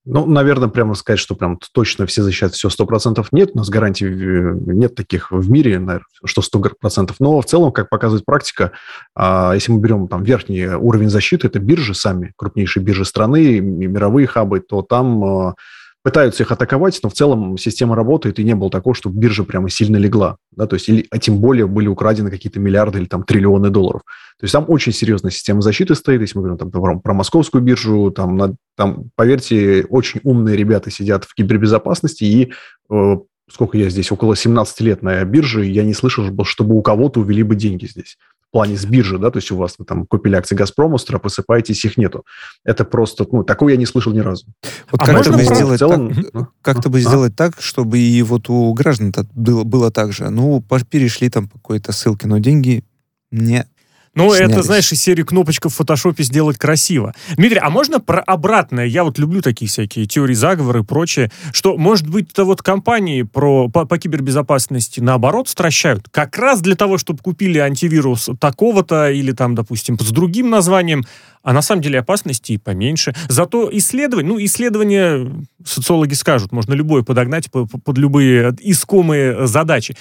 Ну, 0.05 0.25
наверное, 0.25 0.69
прямо 0.69 0.95
сказать, 0.95 1.19
что 1.19 1.35
прям 1.35 1.59
точно 1.73 2.07
все 2.07 2.23
защищают 2.23 2.55
все 2.55 2.69
сто 2.69 2.85
процентов 2.85 3.31
нет. 3.31 3.51
У 3.53 3.57
нас 3.57 3.69
гарантий 3.69 4.07
э, 4.07 4.55
нет 4.65 4.95
таких 4.95 5.31
в 5.31 5.49
мире, 5.49 5.77
наверное, 5.79 6.05
что 6.25 6.41
сто 6.41 6.59
процентов. 6.59 7.17
Но 7.19 7.39
в 7.41 7.45
целом, 7.45 7.71
как 7.71 7.89
показывает 7.89 8.25
практика, 8.25 8.71
а, 9.15 9.53
если 9.53 9.71
мы 9.71 9.79
берем 9.79 10.07
там 10.07 10.23
верхний 10.23 10.65
уровень 10.67 11.09
защиты, 11.09 11.47
это 11.47 11.59
биржи 11.59 11.93
сами, 11.93 12.33
крупнейшие 12.37 12.83
биржи 12.83 13.05
страны, 13.05 13.59
мировые 13.59 14.25
хабы, 14.25 14.61
то 14.61 14.81
там 14.81 15.23
а, 15.23 15.55
пытаются 16.03 16.43
их 16.43 16.51
атаковать, 16.51 16.99
но 17.03 17.09
в 17.09 17.13
целом 17.13 17.57
система 17.57 17.95
работает, 17.95 18.39
и 18.39 18.43
не 18.43 18.55
было 18.55 18.69
такого, 18.69 18.95
чтобы 18.95 19.19
биржа 19.19 19.43
прямо 19.43 19.69
сильно 19.69 19.97
легла. 19.97 20.37
Да, 20.51 20.65
то 20.65 20.75
есть, 20.75 20.87
или, 20.87 21.05
а 21.11 21.17
тем 21.17 21.39
более 21.39 21.67
были 21.67 21.87
украдены 21.87 22.31
какие-то 22.31 22.59
миллиарды 22.59 22.99
или 22.99 23.05
там 23.05 23.23
триллионы 23.23 23.69
долларов. 23.69 24.01
То 24.39 24.45
есть 24.45 24.53
там 24.53 24.65
очень 24.67 24.93
серьезная 24.93 25.31
система 25.31 25.61
защиты 25.61 25.95
стоит, 25.95 26.21
если 26.21 26.37
мы 26.37 26.43
говорим 26.43 26.57
там, 26.57 26.71
про, 26.71 26.99
про 26.99 27.13
московскую 27.13 27.61
биржу, 27.61 28.11
там, 28.11 28.37
на, 28.37 28.55
там, 28.77 29.09
поверьте, 29.15 29.85
очень 29.89 30.21
умные 30.23 30.55
ребята 30.55 30.89
сидят 30.89 31.25
в 31.25 31.33
кибербезопасности, 31.33 32.23
и 32.23 32.53
э, 32.89 33.17
сколько 33.51 33.77
я 33.77 33.89
здесь, 33.89 34.11
около 34.11 34.35
17 34.35 34.81
лет 34.81 35.01
на 35.01 35.23
бирже, 35.25 35.65
я 35.65 35.83
не 35.83 35.93
слышал, 35.93 36.25
чтобы 36.45 36.75
у 36.75 36.81
кого-то 36.81 37.19
увели 37.19 37.43
бы 37.43 37.55
деньги 37.55 37.85
здесь 37.85 38.17
в 38.49 38.51
плане 38.51 38.77
с 38.77 38.85
биржи, 38.85 39.19
да, 39.19 39.29
то 39.29 39.37
есть 39.37 39.51
у 39.51 39.57
вас 39.57 39.75
вы 39.77 39.85
там 39.85 40.07
купили 40.07 40.35
акции 40.35 40.55
«Газпрома», 40.55 40.97
с 40.97 41.03
утра 41.03 41.19
просыпаетесь, 41.19 41.85
их 41.85 41.97
нету. 41.97 42.25
Это 42.65 42.83
просто, 42.83 43.27
ну, 43.31 43.43
такого 43.43 43.69
я 43.69 43.77
не 43.77 43.85
слышал 43.85 44.11
ни 44.11 44.19
разу. 44.19 44.47
Вот 44.91 45.01
а 45.01 45.05
как-то 45.05 45.33
бы 45.33 45.43
сделать, 45.43 45.79
целом... 45.79 46.13
так, 46.13 46.25
ну, 46.33 46.47
как-то 46.63 46.89
бы 46.89 46.97
а? 46.97 47.01
сделать 47.01 47.35
так, 47.35 47.61
чтобы 47.61 47.99
и 47.99 48.21
вот 48.23 48.49
у 48.49 48.73
граждан 48.73 49.13
было, 49.35 49.63
было 49.63 49.91
так 49.91 50.13
же. 50.13 50.29
Ну, 50.31 50.63
перешли 50.89 51.29
там 51.29 51.47
по 51.47 51.59
какой-то 51.59 51.91
ссылке, 51.91 52.27
но 52.27 52.39
деньги 52.39 52.83
не 53.31 53.67
ну, 54.15 54.33
это, 54.33 54.63
знаешь, 54.63 54.91
из 54.91 55.01
серии 55.01 55.23
кнопочка 55.23 55.69
в 55.69 55.75
фотошопе 55.75 56.23
сделать 56.23 56.57
красиво. 56.57 57.13
Дмитрий, 57.35 57.59
а 57.59 57.69
можно 57.69 57.99
про 57.99 58.21
обратное? 58.21 58.85
Я 58.85 59.03
вот 59.03 59.17
люблю 59.17 59.41
такие 59.41 59.69
всякие 59.69 60.05
теории 60.05 60.33
заговора 60.33 60.81
и 60.81 60.83
прочее, 60.83 61.31
что, 61.53 61.77
может 61.77 62.07
быть, 62.07 62.31
это 62.31 62.43
вот 62.43 62.61
компании 62.61 63.23
про, 63.23 63.69
по, 63.69 63.85
по 63.85 63.97
кибербезопасности 63.97 64.99
наоборот 64.99 65.47
стращают, 65.47 66.07
как 66.09 66.37
раз 66.37 66.61
для 66.61 66.75
того, 66.75 66.97
чтобы 66.97 67.19
купили 67.19 67.59
антивирус 67.59 68.29
такого-то 68.39 69.11
или 69.11 69.31
там, 69.31 69.55
допустим, 69.55 69.97
с 69.99 70.11
другим 70.11 70.49
названием, 70.49 71.05
а 71.43 71.53
на 71.53 71.61
самом 71.61 71.81
деле 71.81 71.99
опасности 71.99 72.53
и 72.53 72.57
поменьше. 72.57 73.15
Зато 73.27 73.69
исследования, 73.71 74.27
ну, 74.27 74.43
исследования, 74.43 75.31
социологи 75.63 76.13
скажут, 76.13 76.51
можно 76.51 76.73
любое 76.73 77.03
подогнать 77.03 77.49
под, 77.49 77.69
под 77.83 77.97
любые 77.97 78.53
искомые 78.59 79.47
задачи. 79.47 79.95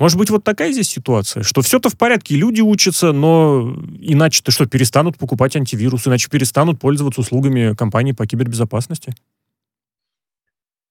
Может 0.00 0.16
быть, 0.16 0.30
вот 0.30 0.42
такая 0.42 0.72
здесь 0.72 0.88
ситуация, 0.88 1.42
что 1.42 1.60
все-то 1.60 1.90
в 1.90 1.96
порядке, 1.98 2.34
люди 2.34 2.62
учатся, 2.62 3.12
но 3.12 3.76
иначе-то 4.00 4.50
что, 4.50 4.64
перестанут 4.64 5.18
покупать 5.18 5.54
антивирус, 5.56 6.06
иначе 6.06 6.30
перестанут 6.30 6.80
пользоваться 6.80 7.20
услугами 7.20 7.74
компании 7.74 8.12
по 8.12 8.26
кибербезопасности? 8.26 9.14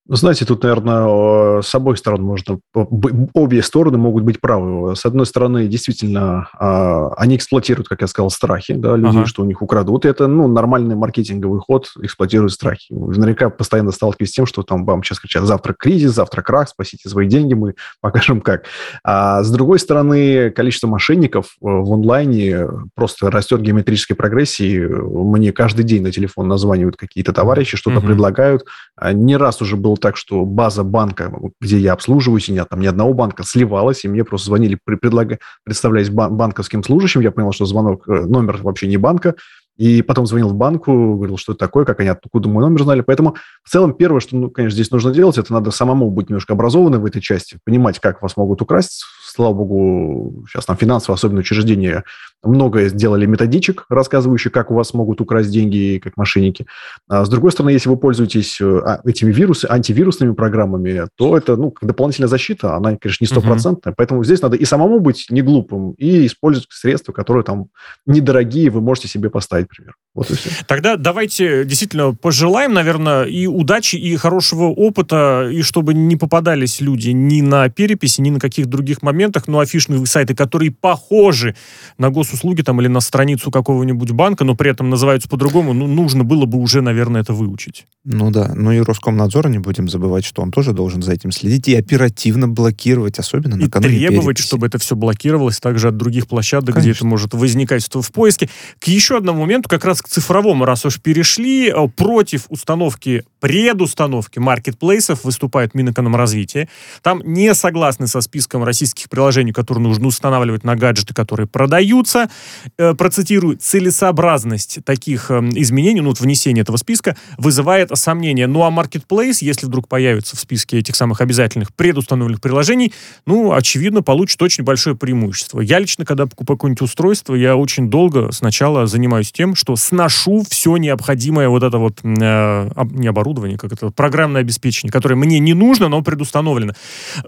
Ну, 0.10 0.16
знаете, 0.16 0.44
тут, 0.44 0.64
наверное, 0.64 1.62
с 1.62 1.76
обоих 1.76 2.00
сторон 2.00 2.24
можно... 2.24 2.60
Обе 2.74 3.62
стороны 3.62 4.00
могут 4.00 4.24
быть 4.24 4.42
правы. 4.42 4.96
С 4.96 5.06
одной 5.06 5.28
стороны, 5.28 5.68
действительно, 5.68 6.50
а, 6.58 7.10
они 7.14 7.36
эксплуатируют, 7.36 7.88
как 7.88 8.02
я 8.02 8.08
сказал, 8.08 8.32
страхи 8.32 8.74
да, 8.74 8.96
людей, 8.96 9.20
ага. 9.20 9.28
что 9.28 9.44
у 9.44 9.46
них 9.46 9.62
украдут. 9.62 10.06
И 10.06 10.10
это 10.10 10.26
ну, 10.26 10.48
нормальный 10.48 10.96
маркетинговый 10.96 11.60
ход, 11.60 11.92
эксплуатируют 12.02 12.54
страхи. 12.54 12.88
Вы 12.90 13.14
наверняка 13.18 13.52
постоянно 13.52 13.92
сталкиваетесь 13.92 14.32
с 14.32 14.36
тем, 14.36 14.48
что 14.48 14.64
там 14.64 14.84
вам 14.84 15.04
сейчас 15.04 15.20
кричат 15.20 15.44
«завтра 15.44 15.76
кризис, 15.78 16.16
завтра 16.16 16.42
крах, 16.42 16.70
спасите 16.70 17.08
свои 17.08 17.28
деньги, 17.28 17.54
мы 17.54 17.76
покажем 18.02 18.42
как». 18.42 18.64
А 19.04 19.44
с 19.44 19.52
другой 19.52 19.78
стороны, 19.78 20.50
количество 20.50 20.88
мошенников 20.88 21.46
э, 21.46 21.50
в 21.62 21.94
онлайне 21.94 22.66
просто 22.96 23.30
растет 23.30 23.62
геометрической 23.62 24.16
прогрессии. 24.16 24.80
Мне 24.80 25.52
каждый 25.52 25.86
день 25.86 26.02
на 26.02 26.12
телефон 26.12 26.48
названивают 26.48 26.98
какие-то 26.98 27.32
товарищи, 27.32 27.78
что-то 27.78 28.00
угу. 28.00 28.08
предлагают. 28.08 28.66
А 28.96 29.14
не 29.14 29.38
раз 29.38 29.62
уже 29.62 29.76
был 29.76 29.99
так, 30.00 30.18
что 30.18 30.46
база 30.46 30.84
банка, 30.84 31.32
где 31.62 31.78
я 31.78 31.94
обслуживаюсь, 31.94 32.50
и 32.50 32.54
нет 32.54 32.70
там 32.70 32.82
ни 32.82 32.88
одного 32.88 33.14
банка, 33.14 33.44
сливалась, 33.44 34.06
и 34.06 34.08
мне 34.08 34.24
просто 34.24 34.48
звонили, 34.48 34.78
предлага, 34.84 35.40
представляясь 35.64 36.10
банковским 36.10 36.84
служащим, 36.84 37.22
я 37.22 37.32
понял, 37.32 37.52
что 37.52 37.66
звонок, 37.66 38.08
э, 38.08 38.26
номер 38.26 38.60
вообще 38.62 38.88
не 38.88 38.98
банка, 38.98 39.36
и 39.80 40.02
потом 40.02 40.28
звонил 40.28 40.50
в 40.50 40.56
банку, 40.56 41.16
говорил, 41.16 41.38
что 41.38 41.54
это 41.54 41.60
такое, 41.60 41.86
как 41.86 42.02
они 42.02 42.10
откуда 42.10 42.50
мой 42.50 42.62
номер 42.62 42.84
знали. 42.84 43.00
Поэтому 43.00 43.36
в 43.64 43.70
целом 43.70 43.94
первое, 43.94 44.20
что, 44.20 44.36
ну, 44.36 44.50
конечно, 44.50 44.76
здесь 44.76 44.92
нужно 44.92 45.14
делать, 45.14 45.38
это 45.38 45.54
надо 45.54 45.72
самому 45.72 46.12
быть 46.12 46.30
немножко 46.30 46.52
образованным 46.52 47.02
в 47.02 47.06
этой 47.06 47.22
части, 47.22 47.60
понимать, 47.64 48.00
как 48.00 48.22
вас 48.22 48.36
могут 48.36 48.62
украсть. 48.62 49.06
Слава 49.30 49.54
богу, 49.54 50.46
сейчас 50.50 50.66
там 50.66 50.76
финансово 50.76 51.16
особенно 51.16 51.40
учреждения 51.40 52.04
многое 52.44 52.90
сделали 52.90 53.26
методичек, 53.26 53.86
рассказывающих, 53.90 54.52
как 54.52 54.72
у 54.72 54.74
вас 54.74 54.94
могут 54.94 55.22
украсть 55.22 55.52
деньги, 55.52 56.00
как 56.02 56.16
мошенники. 56.18 56.66
А 57.08 57.26
с 57.26 57.30
другой 57.30 57.52
стороны, 57.52 57.72
если 57.72 57.90
вы 57.90 57.98
пользуетесь 57.98 58.60
э, 58.62 58.82
а, 58.86 59.02
этими 59.06 59.32
вирусами, 59.32 59.74
антивирусными 59.74 60.34
программами, 60.34 61.08
то 61.16 61.38
это, 61.38 61.58
ну, 61.58 61.74
дополнительная 61.82 62.30
защита, 62.30 62.76
она, 62.76 62.96
конечно, 62.96 63.24
не 63.24 63.28
стопроцентная. 63.28 63.92
Uh-huh. 63.92 63.96
Поэтому 63.98 64.24
здесь 64.24 64.42
надо 64.42 64.56
и 64.56 64.66
самому 64.66 65.00
быть 65.00 65.28
не 65.30 65.42
глупым, 65.42 65.92
и 65.92 66.26
использовать 66.26 66.68
средства, 66.72 67.12
которые 67.12 67.44
там 67.44 67.68
недорогие, 68.06 68.70
вы 68.70 68.82
можете 68.82 69.08
себе 69.08 69.30
поставить, 69.30 69.68
например. 69.70 69.96
Вот 70.16 70.32
и 70.32 70.36
все. 70.36 70.50
Тогда 70.66 70.96
давайте 70.96 71.66
действительно 71.66 72.14
пожелаем, 72.14 72.74
наверное, 72.74 73.26
и 73.26 73.48
удачи, 73.48 73.96
и 73.98 74.16
хорошего 74.16 74.66
опыта, 74.66 75.50
и 75.52 75.62
чтобы 75.62 75.94
не 75.94 76.16
попадались 76.16 76.82
люди 76.82 77.10
ни 77.10 77.42
на 77.42 77.70
переписи, 77.70 78.22
ни 78.22 78.30
на 78.30 78.40
каких 78.40 78.68
других 78.68 79.02
моментах, 79.02 79.19
но 79.48 79.60
афишные 79.60 80.06
сайты, 80.06 80.36
которые 80.36 80.72
похожи 80.72 81.56
на 81.98 82.10
гос 82.10 82.30
госуслуги 82.30 82.62
там 82.62 82.80
или 82.82 82.88
на 82.88 83.00
страницу 83.00 83.52
какого-нибудь 83.52 84.12
банка, 84.12 84.44
но 84.44 84.56
при 84.56 84.72
этом 84.72 84.90
называются 84.90 85.28
по-другому, 85.30 85.74
ну, 85.74 85.88
нужно 85.88 86.24
было 86.24 86.46
бы 86.46 86.60
уже, 86.60 86.82
наверное, 86.82 87.22
это 87.22 87.34
выучить. 87.34 87.86
Ну 88.06 88.32
да, 88.32 88.54
ну 88.56 88.72
и 88.72 88.80
Роскомнадзор, 88.80 89.50
не 89.50 89.60
будем 89.60 89.90
забывать, 89.90 90.26
что 90.26 90.42
он 90.42 90.52
тоже 90.52 90.74
должен 90.74 91.02
за 91.02 91.14
этим 91.14 91.32
следить 91.32 91.68
и 91.68 91.76
оперативно 91.76 92.48
блокировать, 92.48 93.20
особенно 93.20 93.56
и 93.56 93.66
накануне 93.66 93.98
требовать, 93.98 94.38
переписи. 94.38 94.48
чтобы 94.48 94.68
это 94.68 94.78
все 94.78 94.96
блокировалось 94.96 95.60
также 95.60 95.90
от 95.90 95.98
других 95.98 96.28
площадок, 96.28 96.76
Конечно. 96.76 96.82
где 96.82 96.98
это 96.98 97.06
может 97.06 97.34
возникать 97.34 97.88
в 97.90 98.12
поиске. 98.12 98.50
К 98.80 98.88
еще 98.88 99.18
одному 99.18 99.42
моменту, 99.42 99.70
как 99.70 99.86
раз 99.86 100.02
к 100.02 100.08
цифровому, 100.08 100.66
раз 100.66 100.86
уж 100.86 101.00
перешли, 101.00 101.70
э, 101.70 101.88
против 101.88 102.46
установки, 102.50 103.24
предустановки 103.40 104.40
маркетплейсов 104.40 105.24
выступает 105.24 105.74
Минэкономразвития. 105.74 106.68
Там 107.02 107.22
не 107.24 107.54
согласны 107.56 108.08
со 108.08 108.22
списком 108.22 108.64
российских 108.64 109.09
приложений, 109.10 109.54
которые 109.54 109.84
нужно 109.84 110.08
устанавливать 110.08 110.64
на 110.64 110.76
гаджеты, 110.76 111.14
которые 111.14 111.48
продаются. 111.48 112.30
Э, 112.78 112.94
процитирую, 112.94 113.58
целесообразность 113.58 114.80
таких 114.86 115.32
э, 115.32 115.40
изменений, 115.56 116.02
ну 116.02 116.10
вот 116.10 116.20
внесение 116.20 116.62
этого 116.62 116.78
списка, 116.78 117.16
вызывает 117.38 117.90
сомнения. 117.98 118.48
Ну 118.48 118.64
а 118.64 118.70
Marketplace, 118.70 119.38
если 119.42 119.66
вдруг 119.66 119.88
появится 119.88 120.36
в 120.36 120.40
списке 120.40 120.80
этих 120.80 120.96
самых 120.96 121.22
обязательных 121.22 121.74
предустановленных 121.74 122.42
приложений, 122.42 122.94
ну, 123.26 123.54
очевидно, 123.54 124.02
получит 124.02 124.42
очень 124.42 124.64
большое 124.64 124.96
преимущество. 124.96 125.62
Я 125.62 125.80
лично, 125.80 126.06
когда 126.06 126.26
покупаю 126.26 126.58
какое-нибудь 126.58 126.82
устройство, 126.82 127.36
я 127.36 127.56
очень 127.56 127.90
долго 127.90 128.32
сначала 128.32 128.88
занимаюсь 128.88 129.32
тем, 129.32 129.56
что 129.56 129.76
сношу 129.76 130.44
все 130.50 130.78
необходимое 130.78 131.50
вот 131.50 131.64
это 131.64 131.78
вот, 131.78 132.00
э, 132.04 132.70
не 132.92 133.08
оборудование, 133.08 133.58
как 133.58 133.74
это, 133.74 133.90
программное 133.92 134.42
обеспечение, 134.42 134.92
которое 134.92 135.16
мне 135.16 135.40
не 135.40 135.54
нужно, 135.54 135.90
но 135.90 136.02
предустановлено. 136.02 136.74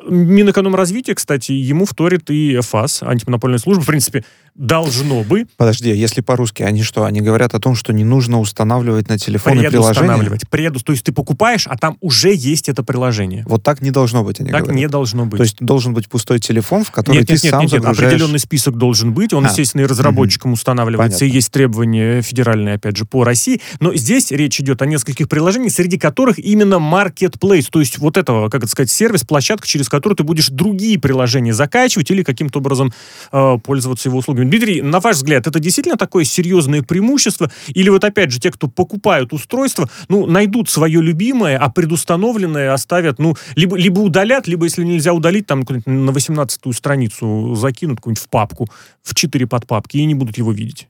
Минэкономразвитие, 0.08 1.16
кстати, 1.16 1.52
ему 1.72 1.86
вторит 1.86 2.30
и 2.30 2.60
ФАС, 2.62 3.04
антимонопольная 3.04 3.58
служба, 3.58 3.82
в 3.84 3.88
принципе, 3.88 4.24
должно 4.56 5.24
бы. 5.24 5.46
Подожди, 5.58 5.90
если 5.90 6.22
по-русски, 6.22 6.64
они 6.64 6.84
что, 6.84 7.06
они 7.06 7.22
говорят 7.22 7.54
о 7.54 7.60
том, 7.60 7.76
что 7.76 7.94
не 7.94 8.04
нужно 8.04 8.40
устанавливать 8.40 9.10
на 9.10 9.18
телефоне 9.18 9.70
приложение? 9.70 10.40
Преду, 10.50 10.80
то 10.80 10.92
есть 10.92 11.04
ты 11.04 11.12
покупаешь, 11.12 11.68
а 11.68 11.78
там 11.78 11.98
уже 12.02 12.34
есть 12.34 12.70
это 12.70 12.84
приложение. 12.84 13.44
Вот 13.48 13.64
так 13.64 13.82
не 13.82 13.92
должно 13.92 14.24
быть, 14.24 14.40
они 14.40 14.52
Так 14.52 14.64
говорят. 14.64 14.78
не 14.78 14.88
должно 14.88 15.26
быть. 15.26 15.38
То 15.38 15.44
есть 15.44 15.58
должен 15.60 15.94
быть 15.94 16.10
пустой 16.10 16.40
телефон, 16.40 16.84
в 16.84 16.92
который 16.92 17.18
нет, 17.18 17.28
ты 17.28 17.34
нет, 17.34 17.42
сам 17.42 17.62
нет, 17.62 17.72
нет, 17.72 17.82
загружаешь... 17.82 18.14
определенный 18.14 18.40
список 18.40 18.78
должен 18.78 19.14
быть, 19.14 19.34
он, 19.34 19.46
а. 19.46 19.50
естественно, 19.50 19.82
и 19.82 19.86
разработчикам 19.86 20.52
угу. 20.52 20.56
устанавливается, 20.56 21.20
Понятно. 21.20 21.34
и 21.34 21.38
есть 21.38 21.52
требования 21.52 22.22
федеральные, 22.22 22.76
опять 22.76 22.98
же, 22.98 23.06
по 23.06 23.24
России, 23.24 23.62
но 23.80 23.94
здесь 23.96 24.32
речь 24.32 24.60
идет 24.60 24.82
о 24.82 24.86
нескольких 24.86 25.30
приложениях, 25.30 25.72
среди 25.72 25.98
которых 25.98 26.40
именно 26.40 26.76
Marketplace, 26.76 27.68
то 27.72 27.80
есть 27.80 27.98
вот 28.00 28.18
этого, 28.18 28.50
как 28.50 28.64
это 28.64 28.72
сказать, 28.72 28.92
сервис, 28.92 29.24
площадка, 29.24 29.68
через 29.68 29.90
которую 29.90 30.18
ты 30.18 30.24
будешь 30.24 30.50
другие 30.50 31.00
приложения 31.00 31.54
закачивать 31.54 32.12
или 32.12 32.24
каким-то 32.24 32.60
образом 32.60 32.94
э, 33.32 33.58
пользоваться 33.64 34.10
его 34.10 34.20
услугами. 34.20 34.41
Дмитрий, 34.50 34.82
на 34.82 35.00
ваш 35.00 35.18
взгляд, 35.18 35.48
это 35.48 35.60
действительно 35.60 35.98
такое 35.98 36.24
серьезное 36.24 36.82
преимущество? 36.82 37.52
Или 37.68 37.90
вот 37.90 38.04
опять 38.04 38.32
же, 38.32 38.40
те, 38.40 38.52
кто 38.52 38.68
покупают 38.68 39.34
устройство, 39.34 39.90
ну, 40.10 40.26
найдут 40.26 40.70
свое 40.70 41.02
любимое, 41.02 41.58
а 41.58 41.70
предустановленное 41.70 42.74
оставят, 42.74 43.20
ну, 43.20 43.36
либо, 43.56 43.78
либо 43.78 44.00
удалят, 44.00 44.48
либо, 44.48 44.66
если 44.66 44.84
нельзя 44.84 45.14
удалить, 45.14 45.48
там 45.48 45.64
на 45.86 46.12
18-ю 46.12 46.74
страницу 46.74 47.56
закинут 47.56 47.98
какую-нибудь 47.98 48.24
в 48.24 48.30
папку, 48.30 48.70
в 49.04 49.16
4 49.16 49.48
подпапки, 49.48 49.98
и 49.98 50.06
не 50.06 50.16
будут 50.16 50.38
его 50.38 50.52
видеть. 50.52 50.88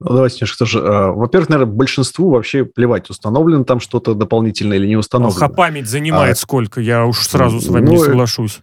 Ну, 0.00 0.10
давайте 0.10 0.36
немножко 0.36 0.58
тоже. 0.58 0.80
А, 0.80 1.10
во-первых, 1.10 1.48
наверное, 1.48 1.74
большинству 1.74 2.30
вообще 2.30 2.64
плевать, 2.64 3.10
установлено 3.10 3.64
там 3.64 3.80
что-то 3.80 4.14
дополнительное 4.14 4.76
или 4.76 4.86
не 4.86 4.96
установлено. 4.96 5.44
А 5.44 5.48
память 5.48 5.88
занимает 5.88 6.36
а, 6.36 6.40
сколько? 6.40 6.80
Я 6.80 7.04
уж 7.04 7.26
сразу 7.26 7.60
с 7.60 7.66
вами 7.66 7.86
ну, 7.86 7.92
не 7.92 7.98
соглашусь. 7.98 8.60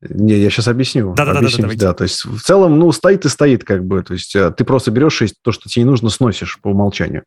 Не, 0.00 0.34
я 0.34 0.48
сейчас 0.48 0.68
объясню. 0.68 1.14
Да-да-да. 1.14 1.40
Да, 1.76 1.92
то 1.92 2.04
есть 2.04 2.24
в 2.24 2.40
целом, 2.40 2.78
ну, 2.78 2.92
стоит 2.92 3.24
и 3.24 3.28
стоит 3.28 3.64
как 3.64 3.84
бы. 3.84 4.02
То 4.02 4.14
есть 4.14 4.34
э, 4.36 4.52
ты 4.52 4.64
просто 4.64 4.92
берешь 4.92 5.22
и 5.22 5.28
то, 5.42 5.50
что 5.50 5.68
тебе 5.68 5.84
не 5.84 5.90
нужно, 5.90 6.08
сносишь 6.08 6.60
по 6.60 6.68
умолчанию. 6.68 7.24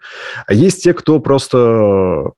А 0.47 0.53
есть 0.53 0.83
те, 0.83 0.93
кто 0.93 1.19
просто 1.19 2.31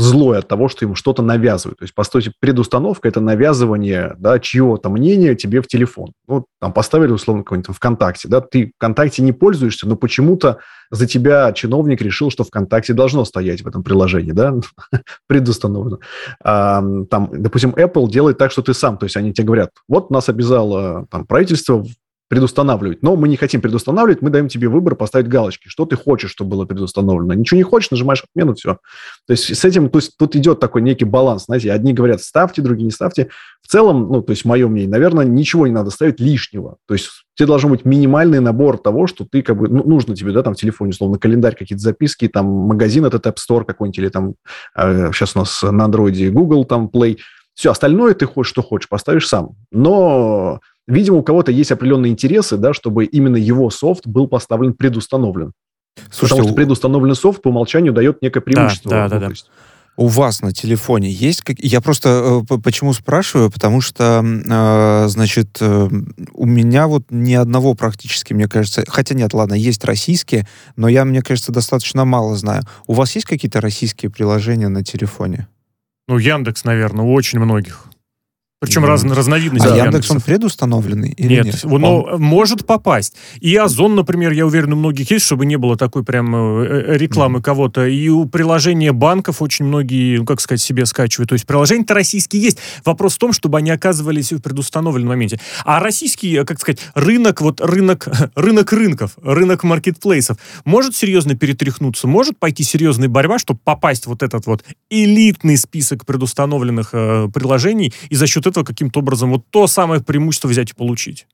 злой 0.00 0.38
от 0.38 0.48
того, 0.48 0.68
что 0.68 0.84
ему 0.84 0.94
что-то 0.94 1.22
навязывают. 1.22 1.78
То 1.78 1.84
есть, 1.84 1.94
по 1.94 2.04
сути, 2.04 2.32
предустановка– 2.40 3.08
это 3.08 3.20
навязывание 3.20 4.14
да, 4.18 4.38
чьего-то 4.38 4.90
мнения 4.90 5.34
тебе 5.34 5.60
в 5.60 5.66
телефон. 5.66 6.12
Ну, 6.26 6.44
там 6.60 6.72
поставили, 6.72 7.12
условно, 7.12 7.42
какой-нибудь 7.42 7.74
ВКонтакте, 7.74 8.28
да, 8.28 8.40
ты 8.40 8.72
ВКонтакте 8.76 9.22
не 9.22 9.32
пользуешься, 9.32 9.88
но 9.88 9.96
почему-то 9.96 10.58
за 10.90 11.06
тебя 11.06 11.52
чиновник 11.52 12.00
решил, 12.00 12.30
что 12.30 12.44
ВКонтакте 12.44 12.94
должно 12.94 13.24
стоять 13.24 13.62
в 13.62 13.68
этом 13.68 13.82
приложении, 13.82 14.32
да, 14.32 14.54
предустановлено. 15.26 15.98
А, 16.42 16.82
там, 17.10 17.30
допустим, 17.32 17.70
Apple 17.70 18.08
делает 18.08 18.38
так, 18.38 18.52
что 18.52 18.62
ты 18.62 18.74
сам, 18.74 18.98
то 18.98 19.04
есть 19.04 19.16
они 19.16 19.32
тебе 19.32 19.46
говорят, 19.46 19.70
вот 19.88 20.10
нас 20.10 20.28
обязало 20.28 21.06
там, 21.10 21.26
правительство 21.26 21.84
предустанавливать. 22.28 23.02
Но 23.02 23.16
мы 23.16 23.28
не 23.28 23.36
хотим 23.36 23.60
предустанавливать, 23.60 24.22
мы 24.22 24.30
даем 24.30 24.48
тебе 24.48 24.68
выбор 24.68 24.94
поставить 24.94 25.28
галочки. 25.28 25.68
Что 25.68 25.86
ты 25.86 25.96
хочешь, 25.96 26.30
чтобы 26.30 26.50
было 26.50 26.64
предустановлено. 26.66 27.34
Ничего 27.34 27.56
не 27.56 27.62
хочешь, 27.62 27.90
нажимаешь 27.90 28.22
отмену, 28.22 28.54
все. 28.54 28.78
То 29.26 29.30
есть 29.32 29.54
с 29.54 29.64
этим 29.64 29.88
то 29.88 29.98
есть, 29.98 30.16
тут 30.18 30.36
идет 30.36 30.60
такой 30.60 30.82
некий 30.82 31.06
баланс. 31.06 31.46
Знаете, 31.46 31.72
одни 31.72 31.94
говорят 31.94 32.22
ставьте, 32.22 32.60
другие 32.60 32.84
не 32.84 32.90
ставьте. 32.90 33.28
В 33.62 33.68
целом, 33.68 34.08
ну, 34.10 34.22
то 34.22 34.30
есть 34.32 34.44
мое 34.44 34.68
мнение, 34.68 34.90
наверное, 34.90 35.24
ничего 35.24 35.66
не 35.66 35.72
надо 35.72 35.90
ставить 35.90 36.20
лишнего. 36.20 36.76
То 36.86 36.94
есть 36.94 37.08
тебе 37.34 37.46
должен 37.46 37.70
быть 37.70 37.84
минимальный 37.84 38.40
набор 38.40 38.78
того, 38.78 39.06
что 39.06 39.24
ты 39.24 39.42
как 39.42 39.56
бы, 39.56 39.68
ну, 39.68 39.84
нужно 39.84 40.14
тебе, 40.14 40.32
да, 40.32 40.42
там 40.42 40.54
в 40.54 40.58
телефоне, 40.58 40.90
условно, 40.90 41.18
календарь, 41.18 41.54
какие-то 41.54 41.82
записки, 41.82 42.28
там 42.28 42.46
магазин 42.46 43.06
этот 43.06 43.26
App 43.26 43.36
Store 43.36 43.64
какой-нибудь, 43.64 43.98
или 43.98 44.08
там 44.08 44.34
э, 44.76 45.12
сейчас 45.12 45.34
у 45.34 45.38
нас 45.40 45.62
на 45.62 45.84
андроиде 45.84 46.30
Google 46.30 46.64
там 46.64 46.90
Play. 46.92 47.18
Все, 47.54 47.70
остальное 47.70 48.14
ты 48.14 48.26
хочешь, 48.26 48.50
что 48.50 48.62
хочешь, 48.62 48.88
поставишь 48.88 49.26
сам. 49.26 49.56
Но 49.72 50.60
Видимо, 50.88 51.18
у 51.18 51.22
кого-то 51.22 51.52
есть 51.52 51.70
определенные 51.70 52.10
интересы, 52.10 52.56
да, 52.56 52.72
чтобы 52.72 53.04
именно 53.04 53.36
его 53.36 53.68
софт 53.68 54.06
был 54.06 54.26
поставлен 54.26 54.72
предустановлен. 54.72 55.52
Слушайте, 56.10 56.28
Потому 56.28 56.48
что 56.48 56.54
предустановленный 56.54 57.14
софт 57.14 57.42
по 57.42 57.48
умолчанию 57.48 57.92
дает 57.92 58.22
некое 58.22 58.40
преимущество. 58.40 58.90
Да, 58.90 59.08
да, 59.08 59.20
да, 59.20 59.28
да. 59.28 59.34
У 59.96 60.06
вас 60.06 60.42
на 60.42 60.52
телефоне 60.52 61.10
есть... 61.10 61.42
Как... 61.42 61.56
Я 61.58 61.80
просто 61.80 62.44
э, 62.48 62.58
почему 62.62 62.94
спрашиваю, 62.94 63.50
потому 63.50 63.80
что, 63.80 64.24
э, 64.24 65.08
значит, 65.08 65.58
э, 65.60 65.88
у 66.32 66.46
меня 66.46 66.86
вот 66.86 67.02
ни 67.10 67.34
одного 67.34 67.74
практически, 67.74 68.32
мне 68.32 68.48
кажется... 68.48 68.84
Хотя 68.86 69.16
нет, 69.16 69.34
ладно, 69.34 69.54
есть 69.54 69.84
российские, 69.84 70.46
но 70.76 70.88
я, 70.88 71.04
мне 71.04 71.20
кажется, 71.20 71.52
достаточно 71.52 72.04
мало 72.04 72.36
знаю. 72.36 72.62
У 72.86 72.94
вас 72.94 73.14
есть 73.16 73.26
какие-то 73.26 73.60
российские 73.60 74.10
приложения 74.10 74.68
на 74.68 74.84
телефоне? 74.84 75.48
Ну, 76.06 76.16
Яндекс, 76.16 76.64
наверное, 76.64 77.04
у 77.04 77.12
очень 77.12 77.40
многих. 77.40 77.88
Причем 78.60 78.84
раз, 78.84 79.04
разновидность. 79.04 79.64
А 79.66 79.76
Яндекс, 79.76 80.10
он 80.10 80.20
предустановленный 80.20 81.10
или 81.10 81.34
нет? 81.34 81.44
Нет, 81.44 81.64
он, 81.64 81.84
он 81.84 82.20
может 82.20 82.66
попасть. 82.66 83.14
И 83.40 83.54
Озон, 83.54 83.94
например, 83.94 84.32
я 84.32 84.46
уверен, 84.46 84.72
у 84.72 84.76
многих 84.76 85.12
есть, 85.12 85.26
чтобы 85.26 85.46
не 85.46 85.56
было 85.56 85.76
такой 85.76 86.02
прям 86.02 86.34
э, 86.34 86.66
э, 86.66 86.96
рекламы 86.96 87.38
mm-hmm. 87.38 87.42
кого-то. 87.42 87.86
И 87.86 88.08
у 88.08 88.26
приложения 88.26 88.92
банков 88.92 89.42
очень 89.42 89.64
многие, 89.64 90.18
ну, 90.18 90.24
как 90.24 90.40
сказать, 90.40 90.60
себе 90.60 90.86
скачивают. 90.86 91.28
То 91.28 91.34
есть 91.34 91.46
приложения-то 91.46 91.94
российские 91.94 92.42
есть. 92.42 92.58
Вопрос 92.84 93.14
в 93.14 93.18
том, 93.18 93.32
чтобы 93.32 93.58
они 93.58 93.70
оказывались 93.70 94.32
в 94.32 94.40
предустановленном 94.40 95.10
моменте. 95.10 95.38
А 95.64 95.78
российский, 95.78 96.34
э, 96.34 96.44
как 96.44 96.58
сказать, 96.58 96.80
рынок, 96.94 97.40
вот 97.40 97.60
рынок, 97.60 98.08
рынок 98.34 98.72
рынков, 98.72 99.12
рынок 99.22 99.62
маркетплейсов 99.62 100.36
может 100.64 100.96
серьезно 100.96 101.36
перетряхнуться, 101.36 102.08
может 102.08 102.36
пойти 102.40 102.64
серьезная 102.64 103.08
борьба, 103.08 103.38
чтобы 103.38 103.60
попасть 103.62 104.06
в 104.06 104.08
вот 104.08 104.24
этот 104.24 104.46
вот 104.46 104.64
элитный 104.90 105.56
список 105.56 106.04
предустановленных 106.04 106.90
э, 106.92 107.28
приложений 107.32 107.92
и 108.08 108.16
за 108.16 108.26
счет 108.26 108.47
этого 108.48 108.64
каким-то 108.64 109.00
образом 109.00 109.30
вот 109.30 109.44
то 109.50 109.66
самое 109.66 110.02
преимущество 110.02 110.48
взять 110.48 110.70
и 110.70 110.74
получить. 110.74 111.26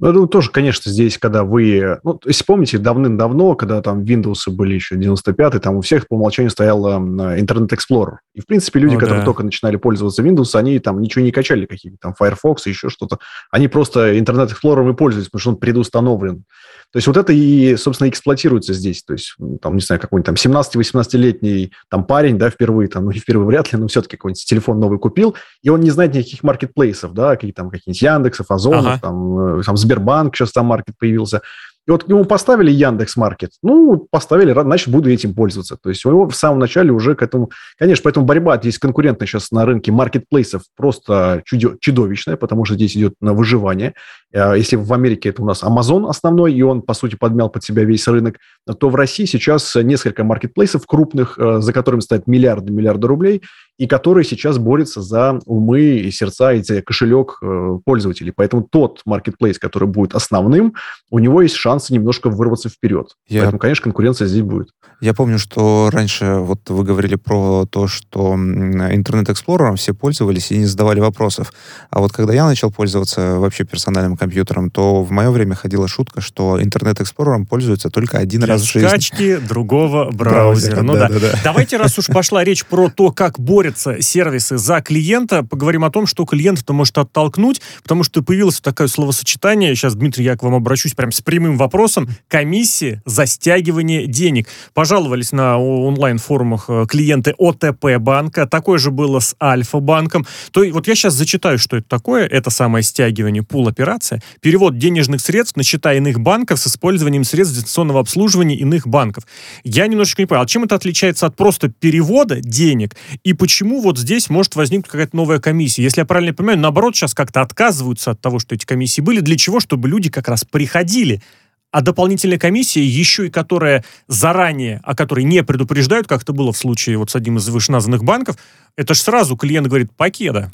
Ну, 0.00 0.12
ну, 0.12 0.26
тоже, 0.28 0.50
конечно, 0.50 0.90
здесь, 0.90 1.18
когда 1.18 1.42
вы... 1.42 1.98
Ну, 2.04 2.20
если 2.24 2.44
помните, 2.44 2.78
давным-давно, 2.78 3.56
когда 3.56 3.82
там 3.82 4.02
Windows 4.04 4.48
были 4.48 4.74
еще 4.74 4.94
95-й, 4.94 5.58
там 5.58 5.76
у 5.76 5.80
всех 5.80 6.06
по 6.06 6.14
умолчанию 6.14 6.50
стоял 6.50 6.86
э, 6.86 7.40
Internet 7.40 7.70
Explorer. 7.70 8.18
И, 8.32 8.40
в 8.40 8.46
принципе, 8.46 8.78
люди, 8.78 8.94
ну, 8.94 9.00
которые 9.00 9.20
да. 9.20 9.24
только 9.24 9.42
начинали 9.42 9.74
пользоваться 9.74 10.22
Windows, 10.22 10.54
они 10.54 10.78
там 10.78 11.00
ничего 11.00 11.24
не 11.24 11.32
качали, 11.32 11.66
какие-то 11.66 11.98
там 12.00 12.14
Firefox 12.14 12.68
и 12.68 12.70
еще 12.70 12.90
что-то. 12.90 13.18
Они 13.50 13.66
просто 13.66 14.14
Internet 14.14 14.52
Explorer 14.52 14.88
и 14.88 14.94
пользовались, 14.94 15.28
потому 15.28 15.40
что 15.40 15.50
он 15.50 15.56
предустановлен. 15.56 16.44
То 16.90 16.96
есть 16.96 17.06
вот 17.06 17.18
это 17.18 17.34
и, 17.34 17.76
собственно, 17.76 18.08
эксплуатируется 18.08 18.72
здесь. 18.72 19.02
То 19.02 19.12
есть, 19.12 19.34
там, 19.60 19.74
не 19.74 19.82
знаю, 19.82 20.00
какой-нибудь 20.00 20.40
там 20.40 20.52
17-18-летний 20.52 21.72
там 21.90 22.04
парень, 22.04 22.38
да, 22.38 22.48
впервые, 22.48 22.88
там, 22.88 23.04
ну, 23.06 23.10
не 23.10 23.18
впервые 23.18 23.46
вряд 23.46 23.72
ли, 23.72 23.78
но 23.78 23.88
все-таки 23.88 24.16
какой-нибудь 24.16 24.44
телефон 24.44 24.80
новый 24.80 24.98
купил, 24.98 25.36
и 25.62 25.68
он 25.68 25.80
не 25.80 25.90
знает 25.90 26.14
никаких 26.14 26.42
маркетплейсов, 26.42 27.12
да, 27.12 27.34
какие 27.34 27.52
там 27.52 27.68
какие-нибудь 27.68 28.00
Яндексов, 28.00 28.50
Озонов, 28.50 28.86
ага. 28.86 29.00
там, 29.02 29.58
э, 29.58 29.62
там 29.62 29.76
Сбербанк 29.88 30.36
сейчас 30.36 30.52
там 30.52 30.66
маркет 30.66 30.94
появился. 30.98 31.42
И 31.88 31.90
вот 31.90 32.06
ему 32.06 32.26
поставили 32.26 32.70
Яндекс 32.70 33.16
Маркет, 33.16 33.52
ну, 33.62 33.96
поставили, 34.10 34.52
значит, 34.52 34.88
буду 34.88 35.10
этим 35.10 35.32
пользоваться. 35.32 35.78
То 35.82 35.88
есть 35.88 36.04
у 36.04 36.10
него 36.10 36.28
в 36.28 36.36
самом 36.36 36.58
начале 36.58 36.92
уже 36.92 37.14
к 37.14 37.22
этому... 37.22 37.50
Конечно, 37.78 38.02
поэтому 38.04 38.26
борьба 38.26 38.58
здесь 38.58 38.78
конкурентная 38.78 39.26
сейчас 39.26 39.50
на 39.52 39.64
рынке 39.64 39.90
маркетплейсов 39.90 40.64
просто 40.76 41.42
чудовищная, 41.46 42.36
потому 42.36 42.66
что 42.66 42.74
здесь 42.74 42.94
идет 42.94 43.14
на 43.22 43.32
выживание. 43.32 43.94
Э, 44.34 44.52
если 44.54 44.76
в 44.76 44.92
Америке 44.92 45.30
это 45.30 45.40
у 45.40 45.46
нас 45.46 45.62
Amazon 45.62 46.10
основной, 46.10 46.52
и 46.52 46.60
он, 46.60 46.82
по 46.82 46.92
сути, 46.92 47.14
подмял 47.14 47.48
под 47.48 47.64
себя 47.64 47.84
весь 47.84 48.06
рынок, 48.06 48.36
то 48.78 48.90
в 48.90 48.94
России 48.94 49.24
сейчас 49.24 49.74
несколько 49.74 50.24
маркетплейсов 50.24 50.84
крупных, 50.86 51.38
э, 51.38 51.60
за 51.62 51.72
которыми 51.72 52.00
стоят 52.00 52.26
миллиарды, 52.26 52.70
миллиарды 52.70 53.08
рублей, 53.08 53.42
и 53.78 53.86
которые 53.86 54.24
сейчас 54.24 54.58
борются 54.58 55.00
за 55.00 55.38
умы 55.46 55.80
и 55.80 56.10
сердца 56.10 56.52
и 56.52 56.62
за 56.62 56.82
кошелек 56.82 57.38
э, 57.40 57.78
пользователей. 57.84 58.32
Поэтому 58.34 58.64
тот 58.64 59.00
маркетплейс, 59.04 59.58
который 59.58 59.88
будет 59.88 60.14
основным, 60.14 60.74
у 61.10 61.20
него 61.20 61.42
есть 61.42 61.54
шансы 61.54 61.92
немножко 61.94 62.28
вырваться 62.28 62.68
вперед. 62.68 63.16
Я... 63.28 63.42
Поэтому, 63.42 63.58
конечно, 63.60 63.84
конкуренция 63.84 64.26
здесь 64.26 64.42
будет. 64.42 64.70
Я 65.00 65.14
помню, 65.14 65.38
что 65.38 65.90
раньше 65.92 66.38
вот 66.40 66.68
вы 66.68 66.82
говорили 66.82 67.14
про 67.14 67.66
то, 67.66 67.86
что 67.86 68.34
интернет-эксплорером 68.34 69.76
все 69.76 69.94
пользовались 69.94 70.50
и 70.50 70.58
не 70.58 70.64
задавали 70.64 70.98
вопросов. 70.98 71.52
А 71.90 72.00
вот 72.00 72.12
когда 72.12 72.34
я 72.34 72.46
начал 72.46 72.72
пользоваться 72.72 73.36
вообще 73.38 73.62
персональным 73.64 74.16
компьютером, 74.16 74.72
то 74.72 75.04
в 75.04 75.12
мое 75.12 75.30
время 75.30 75.54
ходила 75.54 75.86
шутка, 75.86 76.20
что 76.20 76.60
интернет-эксплорером 76.60 77.46
пользуются 77.46 77.90
только 77.90 78.18
один 78.18 78.40
Для 78.40 78.54
раз 78.54 78.62
в 78.62 78.72
жизни. 78.72 78.88
скачки 78.88 79.36
другого 79.36 80.10
браузера. 80.12 80.82
ну 80.82 80.94
да, 80.94 81.08
да. 81.08 81.20
да. 81.20 81.40
Давайте, 81.44 81.76
раз 81.76 81.96
уж 81.96 82.06
пошла 82.06 82.42
речь 82.42 82.64
про 82.64 82.90
то, 82.90 83.12
как 83.12 83.38
борются 83.38 83.67
сервисы 83.76 84.56
за 84.56 84.80
клиента, 84.80 85.42
поговорим 85.42 85.84
о 85.84 85.90
том, 85.90 86.06
что 86.06 86.24
клиент-то 86.24 86.72
может 86.72 86.96
оттолкнуть, 86.98 87.60
потому 87.82 88.04
что 88.04 88.22
появилось 88.22 88.60
такое 88.60 88.86
словосочетание, 88.86 89.74
сейчас, 89.74 89.94
Дмитрий, 89.94 90.24
я 90.24 90.36
к 90.36 90.42
вам 90.42 90.54
обращусь 90.54 90.94
прям 90.94 91.12
с 91.12 91.20
прямым 91.20 91.56
вопросом, 91.56 92.08
комиссия 92.28 93.02
за 93.04 93.26
стягивание 93.26 94.06
денег. 94.06 94.48
Пожаловались 94.74 95.32
на 95.32 95.58
онлайн-форумах 95.58 96.66
э, 96.68 96.86
клиенты 96.88 97.34
ОТП 97.38 97.98
банка, 97.98 98.46
такое 98.46 98.78
же 98.78 98.90
было 98.90 99.20
с 99.20 99.34
Альфа-банком. 99.42 100.26
То 100.52 100.64
вот 100.70 100.86
я 100.88 100.94
сейчас 100.94 101.14
зачитаю, 101.14 101.58
что 101.58 101.76
это 101.76 101.88
такое, 101.88 102.26
это 102.26 102.50
самое 102.50 102.82
стягивание, 102.82 103.42
пул 103.42 103.68
операция– 103.68 104.22
перевод 104.40 104.78
денежных 104.78 105.20
средств 105.20 105.56
на 105.56 105.62
счета 105.62 105.94
иных 105.94 106.20
банков 106.20 106.58
с 106.58 106.66
использованием 106.66 107.24
средств 107.24 107.54
дистанционного 107.54 108.00
обслуживания 108.00 108.56
иных 108.56 108.86
банков. 108.86 109.24
Я 109.64 109.86
немножечко 109.86 110.22
не 110.22 110.26
понял, 110.26 110.42
а 110.42 110.46
чем 110.46 110.64
это 110.64 110.74
отличается 110.74 111.26
от 111.26 111.36
просто 111.36 111.68
перевода 111.68 112.40
денег? 112.40 112.96
И 113.24 113.32
почему 113.34 113.57
вот 113.64 113.98
здесь 113.98 114.30
может 114.30 114.56
возникнуть 114.56 114.90
какая-то 114.90 115.16
новая 115.16 115.38
комиссия? 115.38 115.82
Если 115.82 116.00
я 116.00 116.04
правильно 116.04 116.34
понимаю, 116.34 116.58
наоборот, 116.58 116.96
сейчас 116.96 117.14
как-то 117.14 117.42
отказываются 117.42 118.12
от 118.12 118.20
того, 118.20 118.38
что 118.38 118.54
эти 118.54 118.66
комиссии 118.66 119.00
были. 119.00 119.20
Для 119.20 119.36
чего? 119.36 119.60
Чтобы 119.60 119.88
люди 119.88 120.10
как 120.10 120.28
раз 120.28 120.44
приходили 120.44 121.22
а 121.70 121.82
дополнительная 121.82 122.38
комиссия, 122.38 122.82
еще 122.82 123.26
и 123.26 123.30
которая 123.30 123.84
заранее, 124.06 124.80
о 124.84 124.94
которой 124.94 125.24
не 125.24 125.42
предупреждают, 125.42 126.06
как 126.06 126.22
это 126.22 126.32
было 126.32 126.52
в 126.52 126.56
случае 126.56 126.96
вот 126.96 127.10
с 127.10 127.16
одним 127.16 127.36
из 127.36 127.48
вышеназванных 127.48 128.04
банков, 128.04 128.36
это 128.76 128.94
же 128.94 129.00
сразу 129.00 129.36
клиент 129.36 129.66
говорит, 129.66 129.92
покеда. 129.94 130.50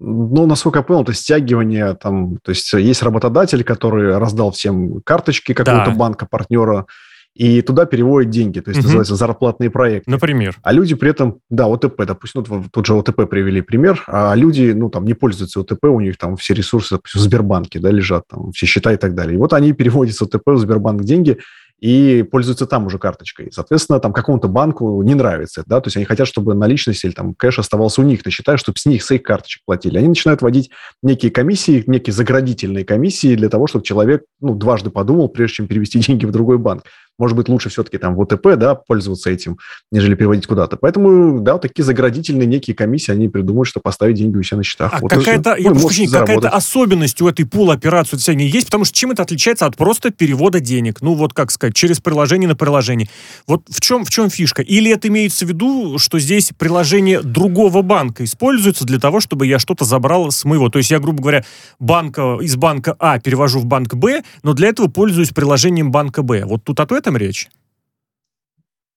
Ну, 0.00 0.46
насколько 0.46 0.78
я 0.78 0.82
понял, 0.82 1.02
это 1.02 1.12
стягивание 1.12 1.94
там, 1.94 2.38
то 2.42 2.50
есть 2.50 2.72
есть 2.72 3.02
работодатель, 3.02 3.64
который 3.64 4.16
раздал 4.18 4.52
всем 4.52 5.00
карточки 5.00 5.54
какого-то 5.54 5.90
да. 5.90 5.96
банка, 5.96 6.26
партнера, 6.26 6.86
и 7.38 7.62
туда 7.62 7.86
переводят 7.86 8.30
деньги, 8.30 8.58
то 8.58 8.70
есть 8.70 8.80
угу. 8.80 8.86
называется 8.86 9.14
зарплатный 9.14 9.70
проект. 9.70 10.08
Например. 10.08 10.56
А 10.62 10.72
люди 10.72 10.96
при 10.96 11.10
этом, 11.10 11.38
да, 11.48 11.68
ОТП, 11.68 12.04
допустим, 12.04 12.42
вот 12.42 12.64
тут 12.72 12.84
же 12.84 12.94
ОТП 12.94 13.28
привели 13.30 13.60
пример, 13.60 14.02
а 14.08 14.34
люди, 14.34 14.72
ну, 14.72 14.90
там, 14.90 15.04
не 15.04 15.14
пользуются 15.14 15.60
ОТП, 15.60 15.84
у 15.84 16.00
них 16.00 16.18
там 16.18 16.36
все 16.36 16.52
ресурсы, 16.52 16.96
допустим, 16.96 17.20
в 17.20 17.24
Сбербанке, 17.24 17.78
да, 17.78 17.92
лежат, 17.92 18.24
там, 18.28 18.50
все 18.50 18.66
счета 18.66 18.92
и 18.92 18.96
так 18.96 19.14
далее. 19.14 19.36
И 19.36 19.38
вот 19.38 19.52
они 19.52 19.72
переводят 19.72 20.16
с 20.16 20.22
ОТП 20.22 20.48
в 20.48 20.58
Сбербанк 20.58 21.04
деньги, 21.04 21.38
и 21.80 22.24
пользуются 22.28 22.66
там 22.66 22.86
уже 22.86 22.98
карточкой. 22.98 23.50
Соответственно, 23.52 24.00
там 24.00 24.12
какому-то 24.12 24.48
банку 24.48 25.00
не 25.02 25.14
нравится, 25.14 25.62
да, 25.64 25.80
то 25.80 25.86
есть 25.86 25.96
они 25.96 26.06
хотят, 26.06 26.26
чтобы 26.26 26.54
наличность 26.54 27.04
или 27.04 27.12
там 27.12 27.34
кэш 27.34 27.60
оставался 27.60 28.00
у 28.00 28.04
них, 28.04 28.22
ты 28.22 28.30
считаешь, 28.30 28.60
чтобы 28.60 28.78
с 28.78 28.86
них, 28.86 29.04
с 29.04 29.10
их 29.12 29.22
карточек 29.22 29.62
платили. 29.64 29.98
Они 29.98 30.08
начинают 30.08 30.42
вводить 30.42 30.70
некие 31.02 31.30
комиссии, 31.30 31.84
некие 31.86 32.12
заградительные 32.12 32.84
комиссии 32.84 33.36
для 33.36 33.48
того, 33.48 33.68
чтобы 33.68 33.84
человек, 33.84 34.24
ну, 34.40 34.56
дважды 34.56 34.90
подумал, 34.90 35.28
прежде 35.28 35.56
чем 35.56 35.68
перевести 35.68 35.98
деньги 36.06 36.26
в 36.26 36.32
другой 36.32 36.58
банк. 36.58 36.82
Может 37.18 37.36
быть, 37.36 37.48
лучше 37.48 37.68
все-таки 37.68 37.98
там 37.98 38.14
в 38.14 38.20
ОТП, 38.20 38.56
да, 38.56 38.74
пользоваться 38.74 39.30
этим, 39.30 39.58
нежели 39.90 40.14
переводить 40.14 40.46
куда-то. 40.46 40.76
Поэтому, 40.76 41.40
да, 41.40 41.54
вот 41.54 41.62
такие 41.62 41.84
заградительные 41.84 42.46
некие 42.46 42.76
комиссии, 42.76 43.12
они 43.12 43.28
придумают, 43.28 43.68
что 43.68 43.80
поставить 43.80 44.16
деньги 44.16 44.36
у 44.36 44.42
себя 44.42 44.58
на 44.58 44.62
счетах. 44.62 44.92
А 44.94 44.98
вот 45.00 45.10
какая-то, 45.10 45.56
я 45.56 45.70
прошу 45.70 46.06
какая-то 46.10 46.48
особенность 46.48 47.20
у 47.20 47.28
этой 47.28 47.44
пул 47.44 47.70
операции 47.70 48.16
у 48.16 48.18
тебя 48.18 48.38
есть? 48.38 48.66
Потому 48.66 48.84
что 48.84 48.94
чем 48.94 49.10
это 49.10 49.22
отличается 49.22 49.66
от 49.66 49.76
просто 49.76 50.10
перевода 50.10 50.60
денег? 50.60 51.00
Ну, 51.00 51.14
вот 51.14 51.32
как 51.32 51.50
сказать, 51.50 51.74
через 51.74 52.00
приложение 52.00 52.48
на 52.48 52.56
приложение. 52.56 53.08
Вот 53.46 53.62
в 53.68 53.80
чем, 53.80 54.04
в 54.04 54.10
чем 54.10 54.30
фишка? 54.30 54.62
Или 54.62 54.92
это 54.92 55.08
имеется 55.08 55.44
в 55.44 55.48
виду, 55.48 55.98
что 55.98 56.18
здесь 56.18 56.52
приложение 56.56 57.22
другого 57.22 57.82
банка 57.82 58.24
используется 58.24 58.84
для 58.84 58.98
того, 58.98 59.20
чтобы 59.20 59.46
я 59.46 59.58
что-то 59.58 59.84
забрал 59.84 60.30
с 60.30 60.44
моего? 60.44 60.68
То 60.68 60.78
есть 60.78 60.90
я, 60.90 61.00
грубо 61.00 61.20
говоря, 61.20 61.44
банка, 61.78 62.38
из 62.40 62.56
банка 62.56 62.94
А 62.98 63.18
перевожу 63.18 63.58
в 63.58 63.66
банк 63.66 63.94
Б, 63.94 64.22
но 64.42 64.52
для 64.54 64.68
этого 64.68 64.88
пользуюсь 64.88 65.30
приложением 65.30 65.90
банка 65.90 66.22
Б. 66.22 66.44
Вот 66.44 66.64
тут 66.64 66.78
об 66.80 66.92
этом 67.08 67.16
речь? 67.16 67.48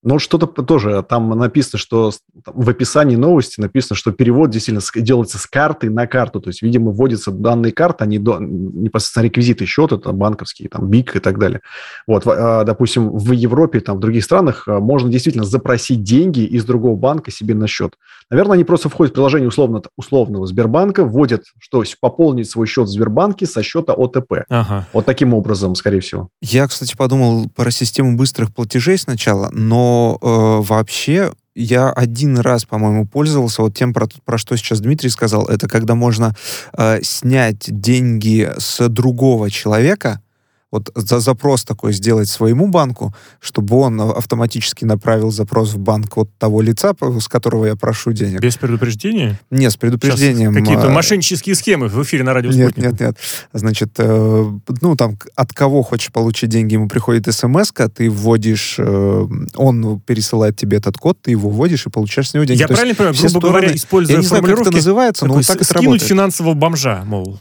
Ну, 0.04 0.18
что-то 0.18 0.48
тоже 0.48 1.06
там 1.08 1.30
написано, 1.38 1.78
что 1.78 2.12
в 2.46 2.70
описании 2.70 3.16
новости 3.16 3.60
написано, 3.60 3.96
что 3.96 4.12
перевод 4.12 4.50
действительно 4.50 4.84
делается 4.96 5.38
с 5.38 5.46
карты 5.46 5.92
на 5.92 6.08
карту. 6.08 6.42
То 6.42 6.50
есть, 6.50 6.64
видимо, 6.64 6.92
вводятся 6.92 7.30
данные 7.30 7.72
карты, 7.72 8.04
они 8.04 8.18
до, 8.18 8.40
непосредственно 8.40 9.26
реквизиты 9.26 9.66
счета, 9.66 9.98
там, 9.98 10.18
банковские, 10.18 10.70
там, 10.70 10.90
БИК 10.90 11.18
и 11.18 11.20
так 11.20 11.38
далее. 11.38 11.62
Вот, 12.08 12.24
а, 12.26 12.64
допустим, 12.64 13.16
в 13.16 13.32
Европе, 13.32 13.80
там, 13.80 13.98
в 13.98 14.00
других 14.00 14.24
странах 14.24 14.68
а, 14.68 14.80
можно 14.80 15.10
действительно 15.10 15.46
запросить 15.46 16.02
деньги 16.02 16.42
из 16.42 16.66
другого 16.66 16.96
банка 16.96 17.30
себе 17.30 17.54
на 17.54 17.68
счет. 17.68 17.94
Наверное, 18.32 18.56
они 18.56 18.64
просто 18.64 18.90
входят 18.90 19.12
в 19.12 19.16
приложение 19.16 19.50
условно, 19.50 19.84
условного 19.98 20.48
Сбербанка, 20.48 21.06
вводят, 21.06 21.44
что 21.60 21.84
пополнить 22.00 22.50
свой 22.50 22.66
счет 22.66 22.88
в 22.88 22.92
Сбербанке 22.92 23.46
со 23.46 23.62
счета 23.62 23.94
ОТП. 23.94 24.46
Ага. 24.50 24.88
Вот 24.94 25.06
таким 25.06 25.34
образом, 25.34 25.76
скорее 25.76 26.00
всего. 26.00 26.30
Я, 26.42 26.68
кстати, 26.68 26.96
подумал 26.96 27.50
про 27.50 27.70
систему 27.70 28.18
быстрых 28.18 28.54
платежей 28.54 28.98
сначала, 28.98 29.50
но 29.52 29.91
э, 30.22 30.62
вообще 30.62 31.32
я 31.56 31.90
один 31.90 32.38
раз, 32.38 32.66
по-моему, 32.66 33.06
пользовался 33.06 33.62
вот 33.62 33.76
тем, 33.76 33.94
про, 33.94 34.08
про 34.26 34.38
что 34.38 34.56
сейчас 34.56 34.80
Дмитрий 34.80 35.10
сказал. 35.10 35.48
Это 35.48 35.68
когда 35.68 35.96
можно 35.96 36.36
э, 36.78 37.02
снять 37.04 37.66
деньги 37.68 38.50
с 38.58 38.88
другого 38.88 39.50
человека, 39.50 40.22
вот 40.72 40.90
за 40.96 41.20
запрос 41.20 41.64
такой 41.64 41.94
сделать 41.94 42.30
своему 42.30 42.68
банку, 42.68 43.14
чтобы 43.40 43.78
он 43.78 44.00
автоматически 44.00 44.86
направил 44.86 45.32
запрос 45.32 45.74
в 45.74 45.78
банк 45.80 46.18
от 46.18 46.30
того 46.38 46.62
лица, 46.62 46.94
с 47.20 47.28
которого 47.28 47.66
я 47.66 47.76
прошу 47.76 48.14
денег. 48.14 48.40
Без 48.40 48.56
предупреждения? 48.56 49.40
Нет, 49.50 49.74
с 49.74 49.78
предупреждением. 49.78 50.54
Какие-то 50.54 50.88
а, 50.88 50.90
мошеннические 50.90 51.56
схемы 51.56 51.88
в 51.90 52.02
эфире 52.04 52.24
на 52.24 52.34
радио 52.34 52.52
Нет, 52.52 52.78
нет, 52.78 53.00
нет. 53.00 53.18
Значит, 53.52 53.92
э, 53.98 54.52
ну 54.82 54.96
там 54.96 55.18
от 55.36 55.54
кого 55.54 55.84
хочешь 55.84 56.12
получить 56.12 56.50
деньги, 56.50 56.74
ему 56.74 56.88
приходит 56.88 57.34
смс 57.34 57.72
ты 57.94 58.10
вводишь, 58.10 58.76
э, 58.78 59.28
он 59.56 60.00
пересылает 60.02 60.56
тебе 60.56 60.78
этот 60.78 60.98
код, 60.98 61.18
ты 61.22 61.32
его 61.32 61.50
вводишь 61.50 61.86
и 61.86 61.90
получаешь 61.90 62.30
с 62.30 62.34
него 62.34 62.46
деньги. 62.46 62.62
Я 62.62 62.68
То 62.68 62.74
правильно 62.74 62.96
понимаю, 62.96 63.16
грубо 63.16 63.30
стороны, 63.30 63.50
говоря, 63.50 63.76
используя 63.76 64.16
я 64.16 64.22
не 64.22 64.28
знаю, 64.28 64.44
как 64.44 64.60
это 64.60 64.72
называется, 64.72 65.26
но 65.26 65.42
так 65.42 65.62
и 65.62 65.64
скинуть 65.64 66.02
финансового 66.02 66.54
бомжа, 66.54 67.04
мол. 67.06 67.40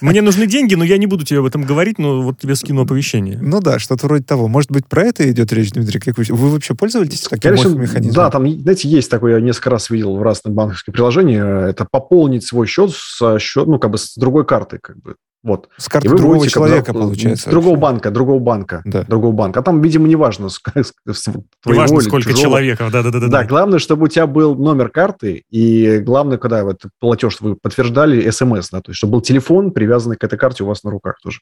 Мне 0.00 0.22
нужны 0.22 0.46
деньги, 0.46 0.74
но 0.74 0.84
я 0.84 0.98
не 0.98 1.06
буду 1.06 1.24
тебе 1.24 1.40
об 1.40 1.46
этом 1.46 1.62
говорить, 1.62 1.98
но 1.98 2.22
вот 2.22 2.38
тебе 2.38 2.55
скину 2.56 2.82
оповещение. 2.82 3.38
Ну 3.40 3.60
да, 3.60 3.78
что-то 3.78 4.06
вроде 4.06 4.24
того. 4.24 4.48
Может 4.48 4.70
быть, 4.70 4.86
про 4.86 5.04
это 5.04 5.30
идет 5.30 5.52
речь, 5.52 5.72
Дмитрий? 5.72 6.00
Как 6.00 6.18
вы, 6.18 6.24
вы 6.28 6.50
вообще 6.50 6.74
пользовались 6.74 7.22
таким 7.22 7.52
Конечно, 7.52 7.68
механизмом? 7.68 8.14
Да, 8.14 8.30
там, 8.30 8.48
знаете, 8.48 8.88
есть 8.88 9.10
такое, 9.10 9.34
я 9.34 9.40
несколько 9.40 9.70
раз 9.70 9.90
видел 9.90 10.16
в 10.16 10.22
разных 10.22 10.54
банковских 10.54 10.92
приложениях, 10.92 11.70
это 11.70 11.86
пополнить 11.90 12.44
свой 12.44 12.66
счет 12.66 12.90
со 12.92 13.38
счет, 13.38 13.66
ну, 13.66 13.78
как 13.78 13.90
бы 13.90 13.98
с 13.98 14.14
другой 14.16 14.44
карты, 14.44 14.78
как 14.82 14.98
бы. 14.98 15.16
Вот. 15.46 15.68
С 15.76 15.88
карты 15.88 16.08
другого 16.08 16.34
вводите, 16.34 16.54
человека, 16.54 16.86
когда, 16.86 17.00
получается. 17.02 17.48
С 17.48 17.50
другого 17.52 17.76
банка, 17.76 18.10
другого 18.10 18.40
банка. 18.40 18.82
Да. 18.84 19.04
Другого 19.04 19.30
банка. 19.30 19.60
А 19.60 19.62
там, 19.62 19.80
видимо, 19.80 20.08
неважно, 20.08 20.48
с, 20.48 20.60
с 21.08 21.26
неважно 21.64 22.00
сколько 22.00 22.30
чужого. 22.30 22.42
человеков. 22.42 22.90
Да, 22.90 23.04
да, 23.04 23.12
да, 23.12 23.20
да, 23.20 23.28
да, 23.28 23.44
главное, 23.44 23.78
чтобы 23.78 24.06
у 24.06 24.08
тебя 24.08 24.26
был 24.26 24.56
номер 24.56 24.88
карты, 24.88 25.44
и 25.48 25.98
главное, 25.98 26.38
когда 26.38 26.64
вот 26.64 26.80
платеж 26.98 27.40
вы 27.40 27.54
подтверждали, 27.54 28.28
смс, 28.28 28.70
да, 28.70 28.80
то 28.80 28.90
есть, 28.90 28.98
чтобы 28.98 29.12
был 29.12 29.20
телефон, 29.20 29.70
привязанный 29.70 30.16
к 30.16 30.24
этой 30.24 30.36
карте 30.36 30.64
у 30.64 30.66
вас 30.66 30.82
на 30.82 30.90
руках 30.90 31.18
тоже. 31.22 31.38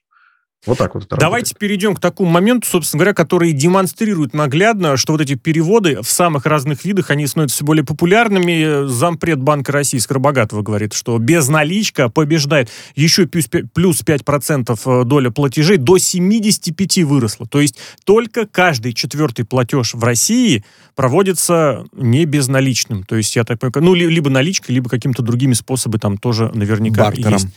Вот 0.66 0.79
так 0.79 0.94
вот 0.94 1.07
Давайте 1.09 1.27
работает. 1.27 1.59
перейдем 1.59 1.94
к 1.94 2.00
такому 2.00 2.31
моменту, 2.31 2.66
собственно 2.68 3.00
говоря, 3.00 3.14
который 3.14 3.53
демонстрирует 3.53 4.33
наглядно, 4.33 4.96
что 4.96 5.12
вот 5.12 5.20
эти 5.20 5.35
переводы 5.35 6.00
в 6.03 6.11
самых 6.11 6.46
разных 6.46 6.85
видах, 6.85 7.11
они 7.11 7.27
становятся 7.27 7.57
все 7.57 7.64
более 7.64 7.85
популярными. 7.85 8.87
Зампред 8.87 9.40
Банка 9.40 9.72
России 9.72 9.98
Скоробогатова 9.98 10.62
говорит, 10.62 10.94
что 10.94 11.18
безналичка 11.18 12.09
побеждает. 12.09 12.70
Еще 12.94 13.27
плюс 13.27 14.03
5% 14.03 14.81
э, 14.85 15.05
доля 15.05 15.31
платежей 15.31 15.77
до 15.77 15.98
75 15.98 16.98
выросла. 17.05 17.46
То 17.46 17.61
есть 17.61 17.77
только 18.05 18.46
каждый 18.46 18.94
четвертый 18.94 19.44
платеж 19.44 19.94
в 19.94 20.03
России 20.03 20.64
проводится 20.94 21.85
не 21.92 22.24
безналичным. 22.24 23.03
То 23.03 23.16
есть 23.16 23.37
я 23.37 23.44
так 23.44 23.59
понимаю, 23.59 23.85
ну, 23.85 23.94
либо 23.94 24.31
наличкой, 24.31 24.72
либо 24.72 24.88
какими-то 24.88 25.22
другими 25.22 25.53
способами 25.53 26.00
там 26.00 26.18
тоже 26.18 26.50
наверняка 26.55 27.05
Бартером. 27.05 27.33
есть. 27.35 27.48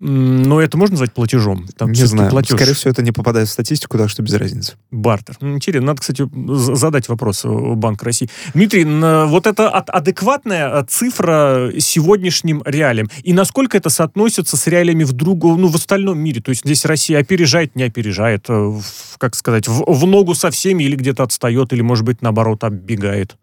Но 0.00 0.60
это 0.60 0.76
можно 0.76 0.94
назвать 0.94 1.12
платежом? 1.12 1.66
Там 1.76 1.92
не 1.92 2.04
знаю. 2.04 2.28
Платеж. 2.28 2.56
Скорее 2.56 2.74
всего, 2.74 2.90
это 2.90 3.02
не 3.02 3.12
попадает 3.12 3.48
в 3.48 3.52
статистику, 3.52 3.96
так 3.96 4.10
что 4.10 4.22
без 4.22 4.34
разницы. 4.34 4.74
Бартер. 4.90 5.36
Интересно. 5.40 5.86
Надо, 5.86 6.00
кстати, 6.00 6.28
задать 6.74 7.08
вопрос 7.08 7.44
Банк 7.44 8.02
России. 8.02 8.28
Дмитрий, 8.54 8.84
вот 8.84 9.46
это 9.46 9.70
адекватная 9.70 10.84
цифра 10.84 11.70
сегодняшним 11.78 12.62
реалиям. 12.66 13.08
И 13.22 13.32
насколько 13.32 13.76
это 13.76 13.88
соотносится 13.88 14.56
с 14.56 14.66
реалиями 14.66 15.04
в 15.04 15.12
другом, 15.12 15.60
ну, 15.60 15.68
в 15.68 15.76
остальном 15.76 16.18
мире? 16.18 16.40
То 16.42 16.50
есть 16.50 16.64
здесь 16.64 16.84
Россия 16.84 17.20
опережает, 17.20 17.76
не 17.76 17.84
опережает, 17.84 18.46
э, 18.48 18.72
как 19.18 19.34
сказать, 19.36 19.68
в, 19.68 19.84
в 19.86 20.06
ногу 20.06 20.34
со 20.34 20.50
всеми 20.50 20.84
или 20.84 20.96
где-то 20.96 21.22
отстает, 21.22 21.72
или, 21.72 21.82
может 21.82 22.04
быть, 22.04 22.20
наоборот, 22.20 22.64
оббегает? 22.64 23.36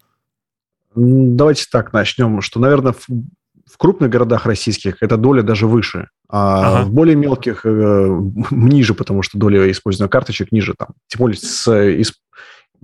Давайте 0.94 1.66
так 1.72 1.92
начнем, 1.94 2.42
что, 2.42 2.60
наверное, 2.60 2.94
в 3.70 3.76
крупных 3.76 4.10
городах 4.10 4.46
российских 4.46 5.02
эта 5.02 5.16
доля 5.16 5.42
даже 5.42 5.66
выше, 5.66 6.08
а 6.28 6.78
ага. 6.78 6.86
в 6.86 6.92
более 6.92 7.16
мелких 7.16 7.64
э, 7.64 8.20
ниже, 8.50 8.94
потому 8.94 9.22
что 9.22 9.38
доля 9.38 9.70
использования 9.70 10.10
карточек 10.10 10.52
ниже 10.52 10.74
там. 10.76 10.88
Тем 11.08 11.18
более 11.18 11.36
с, 11.36 11.70
из, 11.70 12.12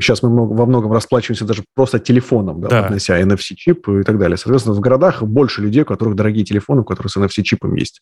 сейчас 0.01 0.23
мы 0.23 0.47
во 0.47 0.67
многом 0.67 0.93
расплачиваемся 0.93 1.45
даже 1.45 1.65
просто 1.75 1.99
телефоном, 1.99 2.61
да, 2.61 2.69
да. 2.69 2.83
поднося 2.83 3.21
NFC-чип 3.21 4.01
и 4.01 4.03
так 4.03 4.19
далее. 4.19 4.37
Соответственно, 4.37 4.75
в 4.75 4.81
городах 4.81 5.23
больше 5.23 5.63
людей, 5.63 5.83
у 5.83 5.87
которых 5.87 6.15
дорогие 6.15 6.45
телефоны, 6.45 6.83
у 6.83 6.85
которых 6.85 7.13
с 7.13 7.17
NFC-чипом 7.17 7.75
есть. 7.75 8.01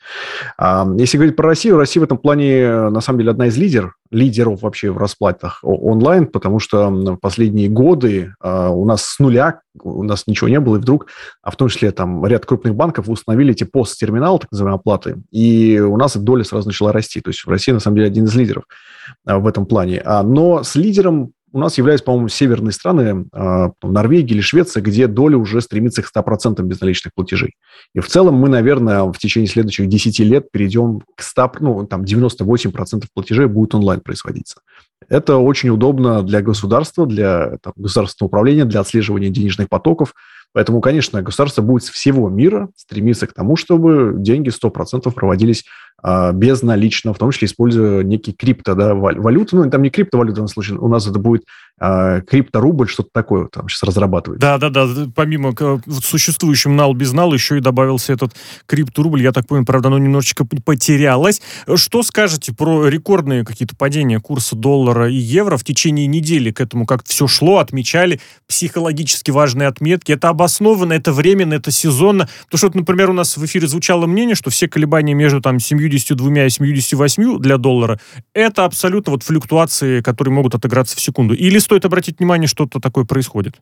А, 0.58 0.86
если 0.98 1.16
говорить 1.16 1.36
про 1.36 1.48
Россию, 1.48 1.78
Россия 1.78 2.00
в 2.00 2.04
этом 2.04 2.18
плане, 2.18 2.90
на 2.90 3.00
самом 3.00 3.20
деле, 3.20 3.30
одна 3.30 3.46
из 3.46 3.56
лидеров, 3.56 3.94
лидеров 4.10 4.62
вообще 4.62 4.90
в 4.90 4.98
расплатах 4.98 5.60
онлайн, 5.62 6.26
потому 6.26 6.58
что 6.58 6.90
в 6.90 7.16
последние 7.16 7.68
годы 7.68 8.34
а, 8.40 8.70
у 8.70 8.84
нас 8.84 9.02
с 9.02 9.18
нуля, 9.18 9.60
у 9.82 10.02
нас 10.02 10.24
ничего 10.26 10.48
не 10.48 10.60
было, 10.60 10.76
и 10.76 10.80
вдруг, 10.80 11.06
а 11.42 11.50
в 11.50 11.56
том 11.56 11.68
числе 11.68 11.90
там 11.90 12.24
ряд 12.26 12.46
крупных 12.46 12.74
банков 12.74 13.08
установили 13.08 13.52
эти 13.52 13.64
пост-терминалы, 13.64 14.40
так 14.40 14.50
называемые 14.52 14.78
оплаты, 14.78 15.16
и 15.30 15.78
у 15.80 15.96
нас 15.96 16.16
доля 16.16 16.44
сразу 16.44 16.68
начала 16.68 16.92
расти. 16.92 17.20
То 17.20 17.30
есть 17.30 17.44
в 17.44 17.48
России, 17.48 17.72
на 17.72 17.80
самом 17.80 17.96
деле, 17.96 18.08
один 18.08 18.24
из 18.24 18.34
лидеров 18.34 18.64
а, 19.24 19.38
в 19.38 19.46
этом 19.46 19.66
плане. 19.66 20.02
А, 20.04 20.22
но 20.22 20.62
с 20.62 20.74
лидером 20.74 21.32
у 21.56 21.58
нас 21.58 21.78
являются, 21.78 22.04
по-моему, 22.04 22.28
северные 22.28 22.72
страны, 22.72 23.24
э, 23.32 23.68
Норвегия 23.82 24.34
или 24.34 24.42
Швеция, 24.42 24.82
где 24.82 25.06
доля 25.06 25.38
уже 25.38 25.62
стремится 25.62 26.02
к 26.02 26.06
100% 26.06 26.62
безналичных 26.62 27.14
платежей. 27.14 27.54
И 27.94 28.00
в 28.00 28.08
целом 28.08 28.34
мы, 28.34 28.50
наверное, 28.50 29.04
в 29.04 29.16
течение 29.18 29.48
следующих 29.48 29.88
10 29.88 30.18
лет 30.20 30.50
перейдем 30.52 31.00
к 31.16 31.22
100, 31.22 31.52
ну, 31.60 31.86
там 31.86 32.02
98% 32.02 33.06
платежей 33.14 33.46
будет 33.46 33.74
онлайн 33.74 34.00
производиться. 34.00 34.60
Это 35.08 35.38
очень 35.38 35.70
удобно 35.70 36.22
для 36.22 36.42
государства, 36.42 37.06
для 37.06 37.56
там, 37.62 37.72
государственного 37.76 38.28
управления, 38.28 38.66
для 38.66 38.80
отслеживания 38.80 39.30
денежных 39.30 39.70
потоков. 39.70 40.12
Поэтому, 40.56 40.80
конечно, 40.80 41.20
государство 41.20 41.60
будет 41.60 41.84
с 41.84 41.90
всего 41.90 42.30
мира 42.30 42.70
стремиться 42.76 43.26
к 43.26 43.34
тому, 43.34 43.56
чтобы 43.56 44.14
деньги 44.16 44.48
100% 44.48 45.12
проводились 45.12 45.66
а, 46.02 46.32
безналично, 46.32 47.12
в 47.12 47.18
том 47.18 47.30
числе 47.30 47.44
используя 47.44 48.02
некий 48.02 48.32
крипто, 48.32 48.74
да, 48.74 48.94
валюту. 48.94 49.56
Ну, 49.56 49.68
там 49.68 49.82
не 49.82 49.90
криптовалюта 49.90 50.36
данном 50.36 50.48
случае, 50.48 50.78
у 50.78 50.88
нас 50.88 51.06
это 51.06 51.18
будет 51.18 51.44
крипторубль, 51.78 52.88
что-то 52.88 53.10
такое 53.12 53.46
там 53.46 53.68
сейчас 53.68 53.82
разрабатывают. 53.84 54.40
Да, 54.40 54.58
да, 54.58 54.70
да. 54.70 54.86
Помимо 55.14 55.54
существующим 56.02 56.76
нал 56.76 56.94
без 56.94 57.12
нал 57.12 57.32
еще 57.32 57.58
и 57.58 57.60
добавился 57.60 58.12
этот 58.12 58.34
крипторубль. 58.66 59.22
Я 59.22 59.32
так 59.32 59.46
понял, 59.46 59.64
правда, 59.64 59.88
оно 59.88 59.98
немножечко 59.98 60.44
потерялось. 60.44 61.40
Что 61.74 62.02
скажете 62.02 62.52
про 62.52 62.88
рекордные 62.88 63.44
какие-то 63.44 63.76
падения 63.76 64.20
курса 64.20 64.56
доллара 64.56 65.10
и 65.10 65.16
евро 65.16 65.56
в 65.56 65.64
течение 65.64 66.06
недели 66.06 66.50
к 66.50 66.60
этому 66.60 66.86
как 66.86 67.04
все 67.04 67.26
шло, 67.26 67.58
отмечали 67.58 68.20
психологически 68.48 69.30
важные 69.30 69.68
отметки. 69.68 70.12
Это 70.12 70.30
обоснованно, 70.30 70.94
это 70.94 71.12
временно, 71.12 71.54
это 71.54 71.70
сезонно. 71.70 72.28
Потому 72.44 72.58
что, 72.58 72.66
вот, 72.68 72.74
например, 72.74 73.10
у 73.10 73.14
нас 73.14 73.36
в 73.36 73.44
эфире 73.44 73.66
звучало 73.66 74.06
мнение, 74.06 74.34
что 74.34 74.50
все 74.50 74.68
колебания 74.68 75.14
между 75.14 75.40
там 75.40 75.58
7 75.58 75.76
72 75.78 76.44
и 76.44 76.50
78 76.50 77.38
для 77.38 77.58
доллара, 77.58 78.00
это 78.34 78.64
абсолютно 78.64 79.12
вот 79.12 79.22
флюктуации, 79.22 80.00
которые 80.00 80.34
могут 80.34 80.54
отыграться 80.54 80.96
в 80.96 81.00
секунду. 81.00 81.34
Или 81.34 81.58
стоит 81.66 81.84
обратить 81.84 82.18
внимание, 82.18 82.48
что-то 82.48 82.80
такое 82.80 83.04
происходит? 83.04 83.56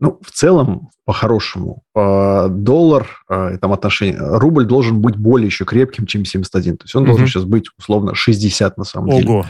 Ну, 0.00 0.18
в 0.22 0.30
целом, 0.30 0.90
по-хорошему, 1.04 1.82
доллар, 1.94 3.08
э, 3.30 3.58
там 3.60 3.72
отношение, 3.72 4.18
рубль 4.18 4.66
должен 4.66 5.00
быть 5.00 5.16
более 5.16 5.46
еще 5.46 5.64
крепким, 5.64 6.06
чем 6.06 6.24
71. 6.24 6.76
То 6.76 6.84
есть 6.84 6.94
он 6.94 7.02
угу. 7.02 7.10
должен 7.10 7.26
сейчас 7.26 7.44
быть, 7.44 7.66
условно, 7.78 8.14
60 8.14 8.76
на 8.76 8.84
самом 8.84 9.10
Ого. 9.10 9.20
деле. 9.20 9.44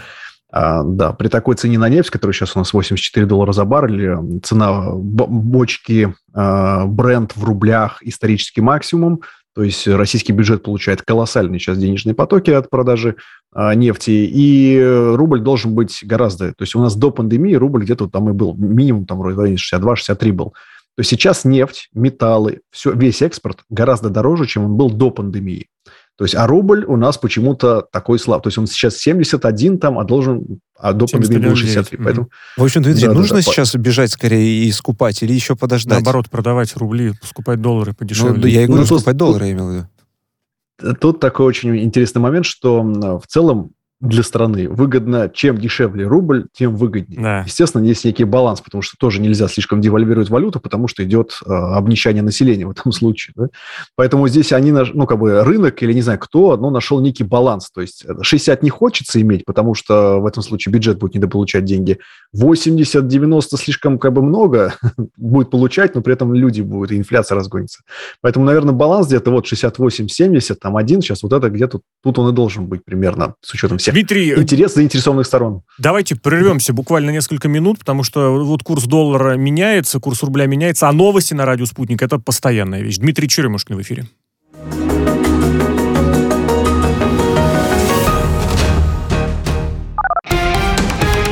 А, 0.52 0.84
да, 0.84 1.12
при 1.12 1.26
такой 1.26 1.56
цене 1.56 1.78
на 1.78 1.88
нефть, 1.88 2.10
которая 2.10 2.32
сейчас 2.32 2.54
у 2.54 2.60
нас 2.60 2.72
84 2.72 3.26
доллара 3.26 3.50
за 3.52 3.64
баррель, 3.64 4.40
цена 4.44 4.90
бочки 4.92 6.14
а, 6.32 6.86
бренд 6.86 7.34
в 7.34 7.42
рублях 7.42 7.98
исторический 8.02 8.60
максимум, 8.60 9.22
то 9.54 9.62
есть 9.62 9.86
российский 9.86 10.32
бюджет 10.32 10.62
получает 10.62 11.02
колоссальные 11.02 11.60
сейчас 11.60 11.78
денежные 11.78 12.14
потоки 12.14 12.50
от 12.50 12.70
продажи 12.70 13.16
а, 13.52 13.74
нефти, 13.74 14.10
и 14.10 14.82
рубль 15.14 15.40
должен 15.40 15.74
быть 15.74 16.00
гораздо... 16.02 16.48
То 16.48 16.62
есть 16.62 16.74
у 16.74 16.80
нас 16.80 16.96
до 16.96 17.10
пандемии 17.12 17.54
рубль 17.54 17.84
где-то 17.84 18.08
там 18.08 18.28
и 18.30 18.32
был, 18.32 18.54
минимум 18.56 19.06
там 19.06 19.18
в 19.18 19.22
районе 19.22 19.54
62-63 19.54 20.32
был. 20.32 20.54
То 20.96 21.00
есть 21.00 21.10
сейчас 21.10 21.44
нефть, 21.44 21.88
металлы, 21.92 22.60
все, 22.70 22.92
весь 22.92 23.22
экспорт 23.22 23.60
гораздо 23.68 24.10
дороже, 24.10 24.46
чем 24.46 24.64
он 24.64 24.76
был 24.76 24.90
до 24.90 25.10
пандемии. 25.10 25.68
То 26.16 26.24
есть, 26.24 26.36
а 26.36 26.46
рубль 26.46 26.84
у 26.84 26.96
нас 26.96 27.18
почему-то 27.18 27.86
такой 27.90 28.20
слаб. 28.20 28.42
То 28.42 28.48
есть 28.48 28.58
он 28.58 28.68
сейчас 28.68 28.96
71 28.98 29.78
там, 29.78 29.98
а 29.98 30.04
должен, 30.04 30.60
а 30.78 30.92
до 30.92 31.06
пандемии 31.06 31.48
был 31.48 31.56
63. 31.56 31.98
Поэтому... 31.98 32.30
В 32.56 32.62
общем, 32.62 32.82
Дмитрий, 32.82 33.08
да, 33.08 33.14
нужно 33.14 33.36
да, 33.36 33.42
сейчас 33.42 33.72
да. 33.72 33.80
бежать 33.80 34.12
скорее 34.12 34.64
и 34.64 34.70
скупать 34.70 35.22
или 35.24 35.32
еще 35.32 35.56
подождать? 35.56 35.94
Наоборот, 35.94 36.30
продавать 36.30 36.76
рубли, 36.76 37.14
скупать 37.22 37.60
доллары 37.60 37.94
подешевле. 37.94 38.40
Ну, 38.40 38.46
я 38.46 38.62
и 38.62 38.66
говорю, 38.66 38.82
ну, 38.82 38.86
скупать 38.86 39.04
тут, 39.04 39.16
доллары, 39.16 39.46
я 39.46 39.52
имел 39.52 39.68
в 39.68 39.72
виду. 39.72 40.94
Тут 41.00 41.18
такой 41.18 41.46
очень 41.46 41.76
интересный 41.78 42.20
момент, 42.20 42.46
что 42.46 42.82
в 42.82 43.26
целом 43.26 43.72
для 44.04 44.22
страны. 44.22 44.68
Выгодно, 44.68 45.30
чем 45.32 45.58
дешевле 45.58 46.06
рубль, 46.06 46.46
тем 46.52 46.76
выгоднее. 46.76 47.20
Да. 47.20 47.40
Естественно, 47.40 47.82
есть 47.84 48.04
некий 48.04 48.24
баланс, 48.24 48.60
потому 48.60 48.82
что 48.82 48.96
тоже 48.98 49.20
нельзя 49.20 49.48
слишком 49.48 49.80
девальвировать 49.80 50.30
валюту, 50.30 50.60
потому 50.60 50.88
что 50.88 51.02
идет 51.02 51.38
э, 51.44 51.50
обнищание 51.50 52.22
населения 52.22 52.66
в 52.66 52.70
этом 52.70 52.92
случае. 52.92 53.32
Да? 53.36 53.48
Поэтому 53.96 54.28
здесь 54.28 54.52
они, 54.52 54.72
ну, 54.72 55.06
как 55.06 55.18
бы 55.18 55.42
рынок 55.42 55.82
или 55.82 55.92
не 55.92 56.02
знаю 56.02 56.18
кто, 56.18 56.56
но 56.56 56.70
нашел 56.70 57.00
некий 57.00 57.24
баланс. 57.24 57.70
То 57.70 57.80
есть 57.80 58.04
60 58.20 58.62
не 58.62 58.70
хочется 58.70 59.20
иметь, 59.20 59.44
потому 59.44 59.74
что 59.74 60.20
в 60.20 60.26
этом 60.26 60.42
случае 60.42 60.72
бюджет 60.72 60.98
будет 60.98 61.14
недополучать 61.14 61.64
деньги. 61.64 61.98
80-90 62.36 63.42
слишком 63.56 63.98
как 63.98 64.12
бы 64.12 64.22
много 64.22 64.74
будет 65.16 65.50
получать, 65.50 65.94
но 65.94 66.02
при 66.02 66.12
этом 66.12 66.34
люди 66.34 66.60
будут, 66.60 66.92
и 66.92 66.98
инфляция 66.98 67.36
разгонится. 67.36 67.80
Поэтому, 68.20 68.44
наверное, 68.44 68.74
баланс 68.74 69.06
где-то 69.06 69.30
вот 69.30 69.50
68-70, 69.50 70.56
там 70.56 70.76
один, 70.76 71.00
сейчас 71.00 71.22
вот 71.22 71.32
это 71.32 71.48
где-то, 71.48 71.80
тут 72.02 72.18
он 72.18 72.32
и 72.32 72.32
должен 72.34 72.66
быть 72.66 72.84
примерно 72.84 73.34
с 73.40 73.54
учетом 73.54 73.78
всех 73.78 73.93
Дмитрий, 73.94 74.34
интерес 74.34 74.74
заинтересованных 74.74 75.24
сторон. 75.24 75.62
Давайте 75.78 76.16
прервемся 76.16 76.72
буквально 76.72 77.10
несколько 77.10 77.46
минут, 77.46 77.78
потому 77.78 78.02
что 78.02 78.44
вот 78.44 78.64
курс 78.64 78.84
доллара 78.86 79.36
меняется, 79.36 80.00
курс 80.00 80.24
рубля 80.24 80.46
меняется, 80.46 80.88
а 80.88 80.92
новости 80.92 81.32
на 81.32 81.46
радио 81.46 81.64
«Спутник»— 81.64 82.02
это 82.02 82.18
постоянная 82.18 82.82
вещь. 82.82 82.96
Дмитрий 82.96 83.28
Черемушкин 83.28 83.76
в 83.76 83.82
эфире. 83.82 84.06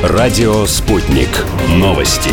Радио 0.01 0.65
«Спутник». 0.65 1.45
Новости 1.67 2.31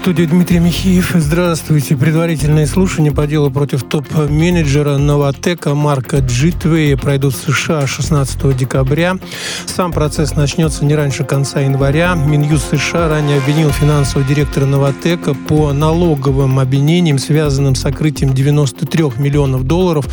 студии 0.00 0.22
Дмитрий 0.22 0.60
Михеев. 0.60 1.10
Здравствуйте. 1.14 1.94
Предварительные 1.94 2.66
слушания 2.66 3.12
по 3.12 3.26
делу 3.26 3.50
против 3.50 3.82
топ-менеджера 3.82 4.96
Новотека 4.96 5.74
Марка 5.74 6.20
Джитвея 6.20 6.96
пройдут 6.96 7.34
в 7.34 7.52
США 7.52 7.86
16 7.86 8.56
декабря. 8.56 9.18
Сам 9.66 9.92
процесс 9.92 10.34
начнется 10.34 10.86
не 10.86 10.94
раньше 10.94 11.24
конца 11.24 11.60
января. 11.60 12.14
Минюст 12.14 12.70
США 12.70 13.10
ранее 13.10 13.36
обвинил 13.38 13.70
финансового 13.72 14.26
директора 14.26 14.64
Новотека 14.64 15.34
по 15.34 15.74
налоговым 15.74 16.58
обвинениям, 16.58 17.18
связанным 17.18 17.74
с 17.74 17.82
сокрытием 17.82 18.32
93 18.32 19.04
миллионов 19.18 19.64
долларов 19.64 20.06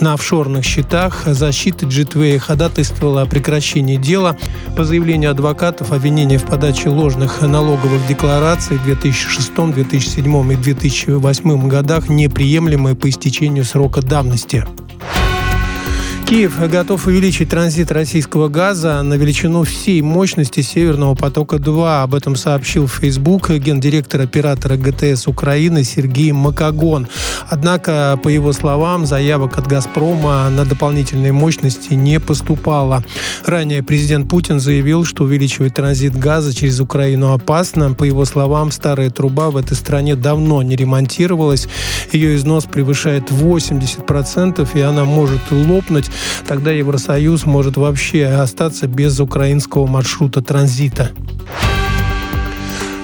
на 0.00 0.14
офшорных 0.14 0.64
счетах. 0.64 1.24
Защита 1.26 1.84
Джитвея 1.84 2.38
ходатайствовала 2.38 3.20
о 3.22 3.26
прекращении 3.26 3.98
дела. 3.98 4.38
По 4.74 4.84
заявлению 4.84 5.32
адвокатов, 5.32 5.92
обвинение 5.92 6.38
в 6.38 6.44
подаче 6.44 6.88
ложных 6.88 7.42
налоговых 7.42 8.06
деклараций 8.06 8.78
2016 8.86 9.33
2006, 9.34 9.74
2007 9.74 10.52
и 10.52 10.56
2008 10.56 11.68
годах 11.68 12.08
неприемлемы 12.08 12.94
по 12.94 13.08
истечению 13.08 13.64
срока 13.64 14.00
давности. 14.00 14.64
Киев 16.26 16.58
готов 16.70 17.06
увеличить 17.06 17.50
транзит 17.50 17.92
российского 17.92 18.48
газа 18.48 19.02
на 19.02 19.14
величину 19.14 19.62
всей 19.64 20.00
мощности 20.00 20.62
Северного 20.62 21.14
потока-2. 21.14 22.02
Об 22.02 22.14
этом 22.14 22.34
сообщил 22.34 22.86
в 22.86 22.94
Facebook 22.94 23.50
гендиректор 23.50 24.22
оператора 24.22 24.76
ГТС 24.76 25.26
Украины 25.26 25.84
Сергей 25.84 26.32
Макагон. 26.32 27.08
Однако, 27.50 28.18
по 28.22 28.28
его 28.28 28.54
словам, 28.54 29.04
заявок 29.04 29.58
от 29.58 29.66
«Газпрома» 29.66 30.48
на 30.48 30.64
дополнительные 30.64 31.32
мощности 31.32 31.92
не 31.92 32.18
поступало. 32.18 33.04
Ранее 33.44 33.82
президент 33.82 34.30
Путин 34.30 34.60
заявил, 34.60 35.04
что 35.04 35.24
увеличивать 35.24 35.74
транзит 35.74 36.18
газа 36.18 36.54
через 36.54 36.80
Украину 36.80 37.34
опасно. 37.34 37.92
По 37.92 38.04
его 38.04 38.24
словам, 38.24 38.70
старая 38.70 39.10
труба 39.10 39.50
в 39.50 39.58
этой 39.58 39.76
стране 39.76 40.16
давно 40.16 40.62
не 40.62 40.74
ремонтировалась. 40.74 41.68
Ее 42.12 42.34
износ 42.36 42.64
превышает 42.64 43.30
80%, 43.30 44.66
и 44.74 44.80
она 44.80 45.04
может 45.04 45.42
лопнуть 45.50 46.10
тогда 46.46 46.70
Евросоюз 46.70 47.46
может 47.46 47.76
вообще 47.76 48.26
остаться 48.26 48.86
без 48.86 49.20
украинского 49.20 49.86
маршрута 49.86 50.42
транзита. 50.42 51.10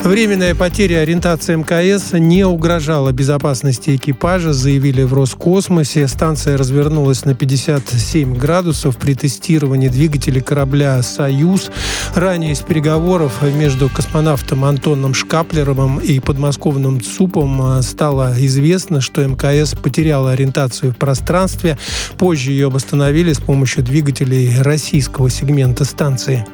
Временная 0.02 0.54
потеря 0.54 1.00
ориентации 1.00 1.54
МКС 1.56 2.12
не 2.14 2.44
угрожала 2.44 3.12
безопасности 3.12 3.96
экипажа, 3.96 4.54
заявили 4.54 5.02
в 5.02 5.12
Роскосмосе. 5.12 6.08
Станция 6.08 6.56
развернулась 6.56 7.26
на 7.26 7.34
57 7.34 8.34
градусов 8.34 8.96
при 8.96 9.12
тестировании 9.14 9.88
двигателей 9.88 10.40
корабля 10.40 11.02
«Союз». 11.02 11.70
Ранее 12.14 12.52
из 12.52 12.60
переговоров 12.60 13.42
между 13.42 13.90
космонавтом 13.90 14.64
Антоном 14.64 15.12
Шкаплеровым 15.12 15.98
и 15.98 16.18
подмосковным 16.18 17.02
ЦУПом 17.02 17.82
стало 17.82 18.34
известно, 18.38 19.02
что 19.02 19.22
МКС 19.22 19.74
потеряла 19.74 20.32
ориентацию 20.32 20.92
в 20.92 20.96
пространстве. 20.96 21.78
Позже 22.16 22.52
ее 22.52 22.70
восстановили 22.70 23.34
с 23.34 23.38
помощью 23.38 23.84
двигателей 23.84 24.62
российского 24.62 25.28
сегмента 25.28 25.84
станции. 25.84 26.46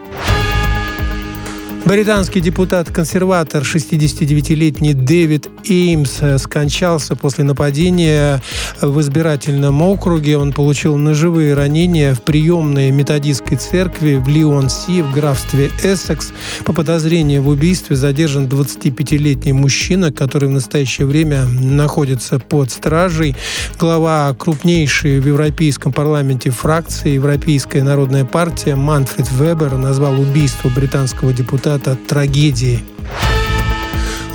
Британский 1.86 2.40
депутат-консерватор 2.40 3.62
69-летний 3.62 4.92
Дэвид 4.92 5.48
Эймс 5.68 6.20
скончался 6.42 7.14
после 7.14 7.44
нападения 7.44 8.42
в 8.80 9.00
избирательном 9.00 9.80
округе. 9.82 10.36
Он 10.36 10.52
получил 10.52 10.96
ножевые 10.96 11.54
ранения 11.54 12.12
в 12.12 12.22
приемной 12.22 12.90
методистской 12.90 13.56
церкви 13.56 14.16
в 14.16 14.26
Лион-Си 14.26 15.02
в 15.02 15.12
графстве 15.12 15.70
Эссекс. 15.84 16.32
По 16.64 16.72
подозрению 16.72 17.42
в 17.42 17.48
убийстве 17.48 17.94
задержан 17.94 18.46
25-летний 18.46 19.52
мужчина, 19.52 20.10
который 20.10 20.48
в 20.48 20.52
настоящее 20.52 21.06
время 21.06 21.44
находится 21.44 22.40
под 22.40 22.72
стражей. 22.72 23.36
Глава 23.78 24.34
крупнейшей 24.36 25.20
в 25.20 25.28
Европейском 25.28 25.92
парламенте 25.92 26.50
фракции 26.50 27.10
Европейская 27.10 27.84
народная 27.84 28.24
партия 28.24 28.74
Манфред 28.74 29.30
Вебер 29.30 29.76
назвал 29.76 30.20
убийство 30.20 30.68
британского 30.68 31.32
депутата 31.32 31.75
результата 31.76 31.96
трагедии. 32.08 32.82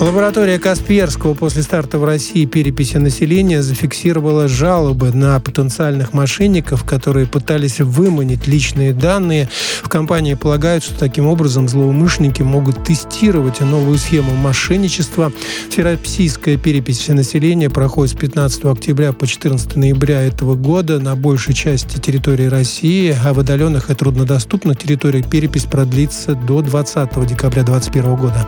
Лаборатория 0.01 0.57
Касперского 0.57 1.35
после 1.35 1.61
старта 1.61 1.99
в 1.99 2.03
России 2.05 2.45
переписи 2.45 2.97
населения 2.97 3.61
зафиксировала 3.61 4.47
жалобы 4.47 5.11
на 5.11 5.39
потенциальных 5.39 6.11
мошенников, 6.13 6.83
которые 6.83 7.27
пытались 7.27 7.79
выманить 7.81 8.47
личные 8.47 8.93
данные. 8.93 9.47
В 9.83 9.89
компании 9.89 10.33
полагают, 10.33 10.83
что 10.83 10.97
таким 10.97 11.27
образом 11.27 11.69
злоумышленники 11.69 12.41
могут 12.41 12.83
тестировать 12.83 13.59
новую 13.59 13.99
схему 13.99 14.33
мошенничества. 14.33 15.31
Всероссийская 15.69 16.57
перепись 16.57 17.07
населения 17.09 17.69
проходит 17.69 18.15
с 18.15 18.19
15 18.19 18.65
октября 18.65 19.13
по 19.13 19.27
14 19.27 19.75
ноября 19.75 20.23
этого 20.23 20.55
года 20.55 20.97
на 20.97 21.15
большей 21.15 21.53
части 21.53 21.99
территории 21.99 22.47
России, 22.47 23.15
а 23.23 23.35
в 23.35 23.39
отдаленных 23.39 23.91
и 23.91 23.93
труднодоступных 23.93 24.79
территориях 24.79 25.29
перепись 25.29 25.65
продлится 25.65 26.33
до 26.33 26.63
20 26.63 27.27
декабря 27.27 27.61
2021 27.61 28.15
года. 28.15 28.47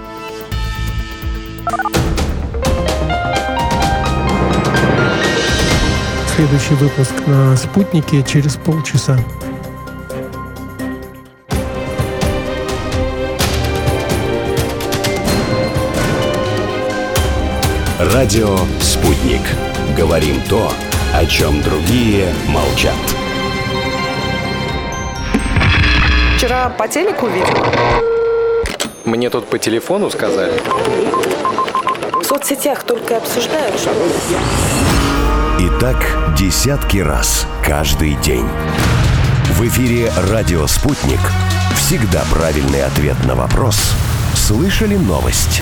Следующий 6.36 6.74
выпуск 6.76 7.14
на 7.28 7.56
«Спутнике» 7.56 8.24
через 8.24 8.56
полчаса. 8.56 9.18
Радио 18.00 18.58
«Спутник». 18.82 19.42
Говорим 19.96 20.42
то, 20.50 20.72
о 21.14 21.26
чем 21.26 21.62
другие 21.62 22.34
молчат. 22.48 22.96
Вчера 26.38 26.70
по 26.70 26.88
телеку 26.88 27.28
видел. 27.28 28.13
Мне 29.06 29.30
тут 29.30 29.48
по 29.48 29.60
телефону 29.60 30.10
сказали. 30.10 30.54
В 32.22 32.24
соцсетях 32.24 32.84
только 32.84 33.18
обсуждают, 33.18 33.78
что... 33.78 33.92
И 35.60 35.70
так 35.80 35.98
десятки 36.38 37.00
раз 37.00 37.46
каждый 37.66 38.16
день. 38.16 38.48
В 39.52 39.68
эфире 39.68 40.12
«Радио 40.32 40.66
Спутник». 40.68 41.20
Всегда 41.76 42.24
правильный 42.32 42.84
ответ 42.84 43.18
на 43.28 43.36
вопрос. 43.36 43.92
Слышали 44.36 44.96
новость? 44.96 45.62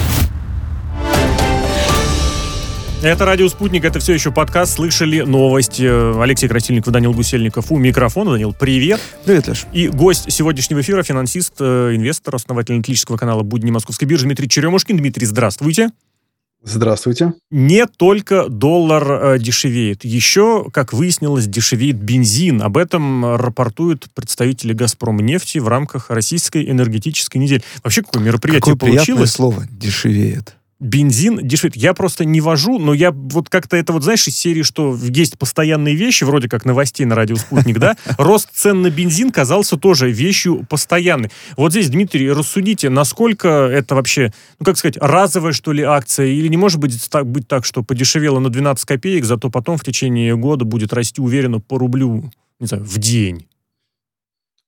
Это 3.03 3.25
«Радио 3.25 3.49
Спутник», 3.49 3.83
это 3.83 3.99
все 3.99 4.13
еще 4.13 4.31
подкаст. 4.31 4.75
Слышали 4.75 5.21
новость. 5.21 5.79
Алексей 5.79 6.47
Красильников, 6.47 6.93
Данил 6.93 7.13
Гусельников 7.13 7.71
у 7.71 7.77
микрофона. 7.79 8.33
Данил, 8.33 8.53
привет. 8.53 9.01
Привет, 9.25 9.47
Леш. 9.47 9.65
И 9.73 9.87
гость 9.87 10.31
сегодняшнего 10.31 10.81
эфира, 10.81 11.01
финансист, 11.01 11.53
э, 11.59 11.95
инвестор, 11.95 12.35
основатель 12.35 12.73
аналитического 12.73 13.17
канала 13.17 13.41
«Будни 13.41 13.71
Московской 13.71 14.07
биржи» 14.07 14.25
Дмитрий 14.25 14.47
Черемушкин. 14.47 14.97
Дмитрий, 14.97 15.25
здравствуйте. 15.25 15.89
Здравствуйте. 16.63 17.33
Не 17.49 17.87
только 17.87 18.47
доллар 18.47 19.11
э, 19.11 19.39
дешевеет. 19.39 20.05
Еще, 20.05 20.69
как 20.71 20.93
выяснилось, 20.93 21.47
дешевеет 21.47 21.95
бензин. 21.95 22.61
Об 22.61 22.77
этом 22.77 23.35
рапортуют 23.35 24.09
представители 24.13 24.73
«Газпром» 24.73 25.17
нефти 25.21 25.57
в 25.57 25.67
рамках 25.67 26.11
российской 26.11 26.69
энергетической 26.69 27.39
недели. 27.39 27.63
Вообще, 27.83 28.03
какое 28.03 28.21
мероприятие 28.21 28.59
Какое 28.59 28.75
приятное 28.75 29.05
получилось? 29.07 29.31
слово 29.31 29.63
«дешевеет». 29.71 30.55
Бензин 30.81 31.39
дешевеет. 31.47 31.77
Я 31.77 31.93
просто 31.93 32.25
не 32.25 32.41
вожу, 32.41 32.79
но 32.79 32.93
я 32.93 33.11
вот 33.11 33.49
как-то 33.49 33.77
это 33.77 33.93
вот, 33.93 34.03
знаешь, 34.03 34.27
из 34.27 34.35
серии, 34.35 34.63
что 34.63 34.97
есть 34.99 35.37
постоянные 35.37 35.95
вещи, 35.95 36.23
вроде 36.23 36.49
как 36.49 36.65
новостей 36.65 37.05
на 37.05 37.15
радио 37.15 37.35
«Спутник», 37.35 37.77
да? 37.77 37.95
Рост 38.17 38.49
цен 38.51 38.81
на 38.81 38.89
бензин 38.89 39.31
казался 39.31 39.77
тоже 39.77 40.11
вещью 40.11 40.65
постоянной. 40.67 41.31
Вот 41.55 41.71
здесь, 41.71 41.89
Дмитрий, 41.89 42.29
рассудите, 42.31 42.89
насколько 42.89 43.47
это 43.47 43.95
вообще, 43.95 44.33
ну, 44.59 44.65
как 44.65 44.77
сказать, 44.77 44.97
разовая, 44.97 45.53
что 45.53 45.71
ли, 45.71 45.83
акция, 45.83 46.25
или 46.27 46.47
не 46.47 46.57
может 46.57 46.79
быть 46.79 47.09
так, 47.09 47.27
быть 47.27 47.47
так, 47.47 47.63
что 47.63 47.83
подешевело 47.83 48.39
на 48.39 48.49
12 48.49 48.83
копеек, 48.85 49.23
зато 49.23 49.51
потом 49.51 49.77
в 49.77 49.83
течение 49.83 50.35
года 50.35 50.65
будет 50.65 50.93
расти 50.93 51.21
уверенно 51.21 51.59
по 51.59 51.77
рублю, 51.77 52.31
не 52.59 52.67
знаю, 52.67 52.83
в 52.83 52.97
день? 52.97 53.45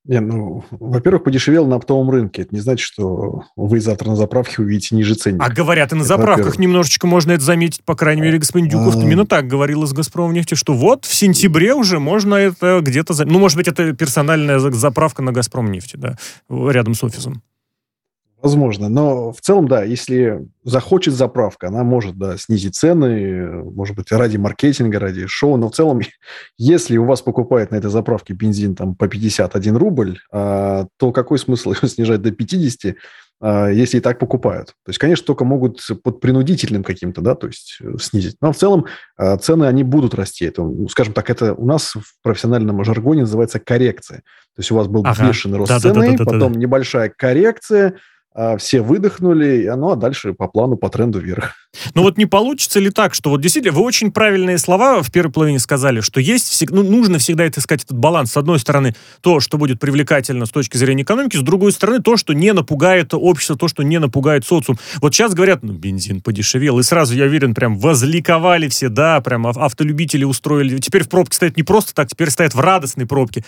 Не, 0.06 0.20
ну, 0.20 0.66
во-первых, 0.72 1.24
подешевел 1.24 1.66
на 1.66 1.78
оптовом 1.78 2.10
рынке. 2.10 2.42
Это 2.42 2.54
не 2.54 2.60
значит, 2.60 2.86
что 2.86 3.44
вы 3.56 3.80
завтра 3.80 4.10
на 4.10 4.18
заправке 4.18 4.62
увидите 4.62 4.96
ниже 4.96 5.16
ценник. 5.16 5.42
А 5.42 5.50
говорят, 5.50 5.94
и 5.94 5.96
на 5.96 6.00
Это 6.00 6.08
заправках 6.08 6.60
немножечко 6.60 7.08
можно 7.08 7.32
это 7.32 7.44
заметить, 7.44 7.84
по 7.86 7.96
крайней 7.96 8.22
мере, 8.22 8.38
господин 8.38 8.68
Дюков 8.68 8.98
А. 8.98 9.00
именно 9.00 9.26
так 9.26 9.48
говорил 9.48 9.84
из 9.84 9.94
«Газпром» 9.94 10.34
нефти, 10.34 10.56
что 10.56 10.74
вот 10.74 11.06
в 11.06 11.13
сентябре 11.13 11.74
уже 11.74 12.00
можно 12.00 12.36
это 12.36 12.82
где-то... 12.82 13.13
Ну, 13.26 13.39
может 13.39 13.56
быть, 13.58 13.70
это 13.70 13.94
персональная 13.94 14.60
за- 14.60 14.72
заправка 14.72 15.22
на 15.22 15.32
«Газпром» 15.32 15.72
нефти, 15.72 15.96
да, 15.96 16.18
рядом 16.50 16.96
с 16.96 17.04
офисом. 17.04 17.42
Возможно. 18.43 18.89
Но 18.89 19.32
в 19.32 19.39
целом, 19.39 19.69
да, 19.69 19.86
если 19.86 20.45
захочет 20.65 21.13
заправка, 21.13 21.69
она 21.69 21.86
может, 21.86 22.17
да, 22.17 22.38
снизить 22.38 22.75
цены, 22.75 23.63
может 23.63 23.95
быть, 23.95 24.12
ради 24.12 24.36
маркетинга, 24.36 24.99
ради 24.99 25.27
шоу. 25.27 25.56
Но 25.56 25.69
в 25.69 25.73
целом, 25.73 26.01
если 26.58 26.97
у 26.97 27.06
вас 27.06 27.21
покупает 27.21 27.71
на 27.71 27.77
этой 27.77 27.89
заправке 27.89 28.34
бензин 28.34 28.75
там 28.75 28.95
по 28.95 29.08
51 29.08 29.77
рубль, 29.77 30.19
а, 30.29 30.88
то 30.97 31.13
какой 31.13 31.39
смысл 31.39 31.71
его 31.82 31.88
снижать 31.88 32.21
до 32.21 32.32
50, 32.32 32.97
а, 33.39 33.69
если 33.69 33.99
и 33.99 34.01
так 34.01 34.19
покупают? 34.19 34.67
То 34.84 34.89
есть, 34.89 34.99
конечно, 34.99 35.25
только 35.25 35.45
могут 35.45 35.79
под 36.03 36.19
принудительным 36.19 36.84
каким-то, 36.84 37.21
да, 37.21 37.36
то 37.36 37.47
есть 37.47 37.77
э, 37.82 37.97
снизить. 37.97 38.36
Но 38.41 38.51
в 38.51 38.58
целом 38.58 38.88
а, 39.15 39.38
цены, 39.38 39.63
они 39.63 39.84
будут 39.84 40.15
расти. 40.15 40.43
Это, 40.43 40.63
ну, 40.63 40.89
скажем 40.89 41.13
так, 41.13 41.29
это 41.29 41.53
у 41.53 41.65
нас 41.65 41.93
в 41.95 42.21
профессиональном 42.21 42.84
жаргоне 42.84 43.21
называется 43.21 43.62
коррекция. 43.62 44.17
То 44.17 44.60
есть 44.60 44.69
у 44.69 44.75
вас 44.75 44.88
был 44.88 45.01
Ага. 45.06 45.29
бешеный 45.29 45.58
рост 45.58 45.69
Да-да-да-да-да-да. 45.69 46.17
цены, 46.17 46.25
потом 46.25 46.53
небольшая 46.56 47.10
коррекция, 47.10 47.95
все 48.58 48.82
выдохнули, 48.82 49.72
ну 49.76 49.91
а 49.91 49.96
дальше 49.96 50.34
по 50.34 50.48
плану, 50.48 50.76
по 50.78 50.89
тренду 50.89 51.19
вверх. 51.19 51.56
Но 51.96 52.04
вот 52.04 52.17
не 52.17 52.26
получится 52.28 52.80
ли 52.80 52.91
так, 52.91 53.15
что 53.15 53.32
вот 53.32 53.41
действительно 53.41 53.76
вы 53.76 53.82
очень 53.84 54.12
правильные 54.12 54.60
слова 54.60 55.02
в 55.02 55.12
первой 55.12 55.32
половине 55.32 55.60
сказали, 55.60 56.02
что 56.02 56.19
есть 56.19 56.48
всег- 56.52 56.72
ну, 56.72 56.84
нужно 56.84 57.17
всегда 57.17 57.48
искать 57.48 57.84
этот 57.84 57.98
баланс. 57.98 58.32
С 58.34 58.38
одной 58.38 58.60
стороны, 58.60 58.96
то, 59.22 59.39
что 59.39 59.58
будет 59.58 59.80
привлекательно 59.80 60.46
с 60.46 60.52
точки 60.52 60.78
зрения 60.78 61.02
экономики, 61.04 61.36
с 61.36 61.41
другой 61.41 61.72
стороны, 61.72 62.00
то, 62.00 62.15
что 62.15 62.34
не 62.34 62.54
напугает 62.54 63.13
общество, 63.13 63.58
то, 63.58 63.67
что 63.67 63.84
не 63.84 64.00
напугает 64.00 64.46
социум. 64.46 64.78
Вот 65.02 65.15
сейчас 65.15 65.34
говорят, 65.34 65.63
ну, 65.63 65.74
бензин 65.74 66.22
подешевел, 66.22 66.78
и 66.80 66.84
сразу, 66.84 67.15
я 67.15 67.26
уверен, 67.26 67.56
прям 67.56 67.80
возликовали 67.80 68.67
все, 68.67 68.89
да, 68.89 69.19
прям 69.22 69.48
ав- 69.48 69.58
автолюбители 69.58 70.24
устроили. 70.24 70.78
Теперь 70.78 71.04
в 71.04 71.10
пробке 71.10 71.36
стоят 71.36 71.58
не 71.58 71.63
просто 71.63 71.93
так, 71.96 72.08
теперь 72.08 72.30
стоят 72.30 72.54
в 72.54 72.60
радостной 72.60 73.08
пробке. 73.08 73.43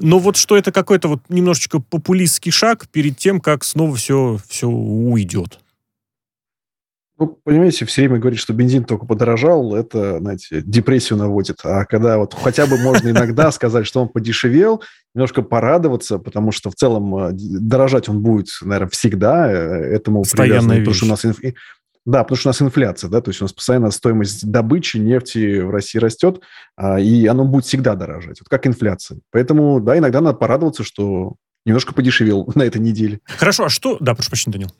Но 0.00 0.18
вот 0.18 0.36
что 0.36 0.56
это 0.56 0.72
какой-то 0.72 1.08
вот 1.08 1.22
немножечко 1.28 1.78
популистский 1.78 2.50
шаг 2.50 2.88
перед 2.90 3.16
тем, 3.16 3.40
как 3.40 3.62
снова 3.64 3.94
все, 3.96 4.27
все 4.36 4.68
уйдет. 4.68 5.60
Ну, 7.20 7.36
понимаете, 7.42 7.84
все 7.84 8.02
время 8.02 8.20
говорить, 8.20 8.38
что 8.38 8.52
бензин 8.52 8.84
только 8.84 9.04
подорожал, 9.04 9.74
это, 9.74 10.18
знаете, 10.18 10.62
депрессию 10.64 11.18
наводит. 11.18 11.56
А 11.64 11.84
когда 11.84 12.16
вот 12.16 12.32
хотя 12.32 12.64
бы 12.66 12.78
можно 12.78 13.08
иногда 13.08 13.50
сказать, 13.52 13.86
что 13.86 14.02
он 14.02 14.08
подешевел, 14.08 14.82
немножко 15.14 15.42
порадоваться, 15.42 16.18
потому 16.18 16.52
что 16.52 16.70
в 16.70 16.76
целом 16.76 17.16
э, 17.16 17.30
дорожать 17.32 18.08
он 18.08 18.22
будет, 18.22 18.46
наверное, 18.62 18.88
всегда. 18.90 19.50
э, 19.50 19.56
Этому 19.96 20.22
привязано, 20.22 20.74
потому 20.78 20.94
что 20.94 21.06
у 21.06 21.08
нас 21.08 21.24
инф- 21.24 21.54
Да, 22.06 22.22
потому 22.22 22.36
что 22.38 22.48
у 22.48 22.50
нас 22.50 22.62
инфляция, 22.62 23.10
да, 23.10 23.20
то 23.20 23.30
есть 23.30 23.40
у 23.40 23.44
нас 23.44 23.52
постоянно 23.52 23.90
стоимость 23.90 24.48
добычи 24.48 24.98
нефти 24.98 25.58
в 25.60 25.70
России 25.70 25.98
растет, 25.98 26.40
а, 26.76 27.00
и 27.00 27.26
оно 27.26 27.44
будет 27.44 27.64
всегда 27.64 27.96
дорожать, 27.96 28.38
вот 28.40 28.48
как 28.48 28.64
инфляция. 28.68 29.18
Поэтому, 29.32 29.80
да, 29.80 29.98
иногда 29.98 30.20
надо 30.20 30.38
порадоваться, 30.38 30.84
что 30.84 31.34
немножко 31.64 31.92
подешевел 31.92 32.50
на 32.54 32.62
этой 32.62 32.80
неделе. 32.80 33.20
Хорошо, 33.24 33.66
а 33.66 33.68
что... 33.68 33.96
Да, 34.00 34.14
прошу 34.14 34.30
прощения, 34.30 34.52
Данил. 34.52 34.70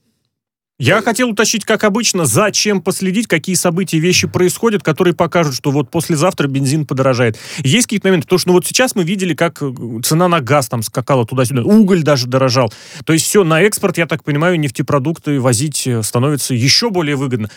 Я 0.80 1.02
хотел 1.02 1.30
уточнить, 1.30 1.64
как 1.64 1.82
обычно, 1.82 2.24
зачем 2.24 2.80
последить, 2.80 3.26
какие 3.26 3.56
события 3.56 3.96
и 3.96 4.00
вещи 4.00 4.28
происходят, 4.28 4.84
которые 4.84 5.12
покажут, 5.12 5.56
что 5.56 5.72
вот 5.72 5.90
послезавтра 5.90 6.46
бензин 6.46 6.86
подорожает. 6.86 7.36
Есть 7.64 7.86
какие-то 7.86 8.06
моменты, 8.06 8.26
потому 8.26 8.38
что 8.38 8.48
ну, 8.50 8.54
вот 8.54 8.64
сейчас 8.64 8.94
мы 8.94 9.02
видели, 9.02 9.34
как 9.34 9.60
э, 9.60 9.72
цена 10.04 10.28
на 10.28 10.40
газ 10.40 10.68
там 10.68 10.82
скакала 10.82 11.26
туда-сюда, 11.26 11.62
уголь 11.64 12.04
даже 12.04 12.28
дорожал. 12.28 12.72
То 13.04 13.12
есть 13.12 13.24
все, 13.24 13.42
на 13.42 13.60
экспорт, 13.62 13.98
я 13.98 14.06
так 14.06 14.22
понимаю, 14.22 14.60
нефтепродукты 14.60 15.40
возить 15.40 15.84
э, 15.88 16.04
становится 16.04 16.54
еще 16.54 16.90
более 16.90 17.16
выгодно. 17.16 17.50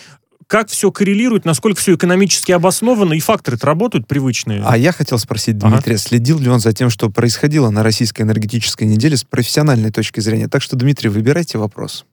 Как 0.51 0.67
все 0.67 0.91
коррелирует, 0.91 1.45
насколько 1.45 1.79
все 1.79 1.95
экономически 1.95 2.51
обосновано, 2.51 3.13
и 3.13 3.21
факторы-то 3.21 3.65
работают 3.65 4.05
привычные. 4.05 4.61
А 4.65 4.77
я 4.77 4.91
хотел 4.91 5.17
спросить 5.17 5.55
Ага. 5.61 5.75
Дмитрия, 5.75 5.97
следил 5.97 6.39
ли 6.39 6.49
он 6.49 6.59
за 6.59 6.73
тем, 6.73 6.89
что 6.89 7.09
происходило 7.09 7.69
на 7.69 7.83
российской 7.83 8.23
энергетической 8.23 8.83
неделе 8.83 9.15
с 9.15 9.23
профессиональной 9.23 9.91
точки 9.91 10.19
зрения? 10.19 10.49
Так 10.49 10.61
что, 10.61 10.75
Дмитрий, 10.75 11.07
выбирайте 11.07 11.57
вопрос. 11.57 12.05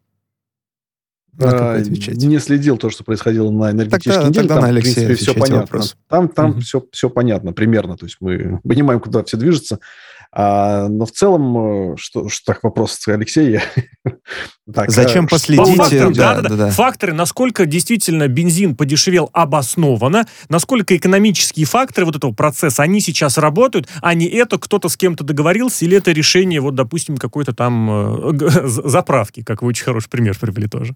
На 1.36 1.50
какой 1.50 1.78
А, 1.78 1.80
отвечать? 1.80 2.14
Не 2.16 2.38
следил 2.38 2.76
то, 2.76 2.90
что 2.90 3.02
происходило 3.02 3.50
на 3.50 3.72
энергетической 3.72 4.12
Тогда- 4.12 4.28
неделе. 4.28 4.46
тогда 4.46 4.54
там, 4.54 4.62
на 4.62 4.68
в 4.68 4.70
Алексея 4.70 5.06
принципе, 5.06 5.32
все 5.32 5.34
понятно. 5.40 5.60
вопрос. 5.62 5.96
Там, 6.08 6.28
там 6.28 6.50
Мгм. 6.50 6.60
все, 6.60 6.84
все 6.92 7.10
понятно 7.10 7.52
примерно. 7.52 7.96
То 7.96 8.06
есть 8.06 8.18
мы 8.20 8.60
понимаем, 8.62 9.00
куда 9.00 9.24
все 9.24 9.36
движется. 9.36 9.80
А, 10.40 10.86
но 10.86 11.04
в 11.04 11.10
целом, 11.10 11.94
э, 11.94 11.96
что, 11.96 12.28
что 12.28 12.52
так 12.52 12.62
вопрос 12.62 13.06
Алексея. 13.08 13.60
Так, 14.72 14.90
Зачем 14.90 15.24
а, 15.24 15.28
По 15.28 15.30
последите? 15.36 15.76
факторам, 15.76 16.12
да, 16.12 16.40
да, 16.42 16.48
да, 16.50 16.56
да. 16.56 16.70
Факторы, 16.70 17.14
насколько 17.14 17.64
действительно 17.64 18.28
бензин 18.28 18.76
подешевел 18.76 19.30
обоснованно, 19.32 20.26
насколько 20.50 20.94
экономические 20.94 21.64
факторы 21.64 22.04
вот 22.04 22.16
этого 22.16 22.32
процесса, 22.32 22.82
они 22.82 23.00
сейчас 23.00 23.38
работают, 23.38 23.88
а 24.02 24.12
не 24.12 24.26
это 24.26 24.58
кто-то 24.58 24.90
с 24.90 24.98
кем-то 24.98 25.24
договорился, 25.24 25.86
или 25.86 25.96
это 25.96 26.12
решение, 26.12 26.60
вот, 26.60 26.74
допустим, 26.74 27.16
какой-то 27.16 27.54
там 27.54 28.30
э, 28.30 28.48
заправки, 28.66 29.42
как 29.42 29.62
вы 29.62 29.68
очень 29.68 29.84
хороший 29.84 30.10
пример 30.10 30.38
привели 30.38 30.68
тоже. 30.68 30.94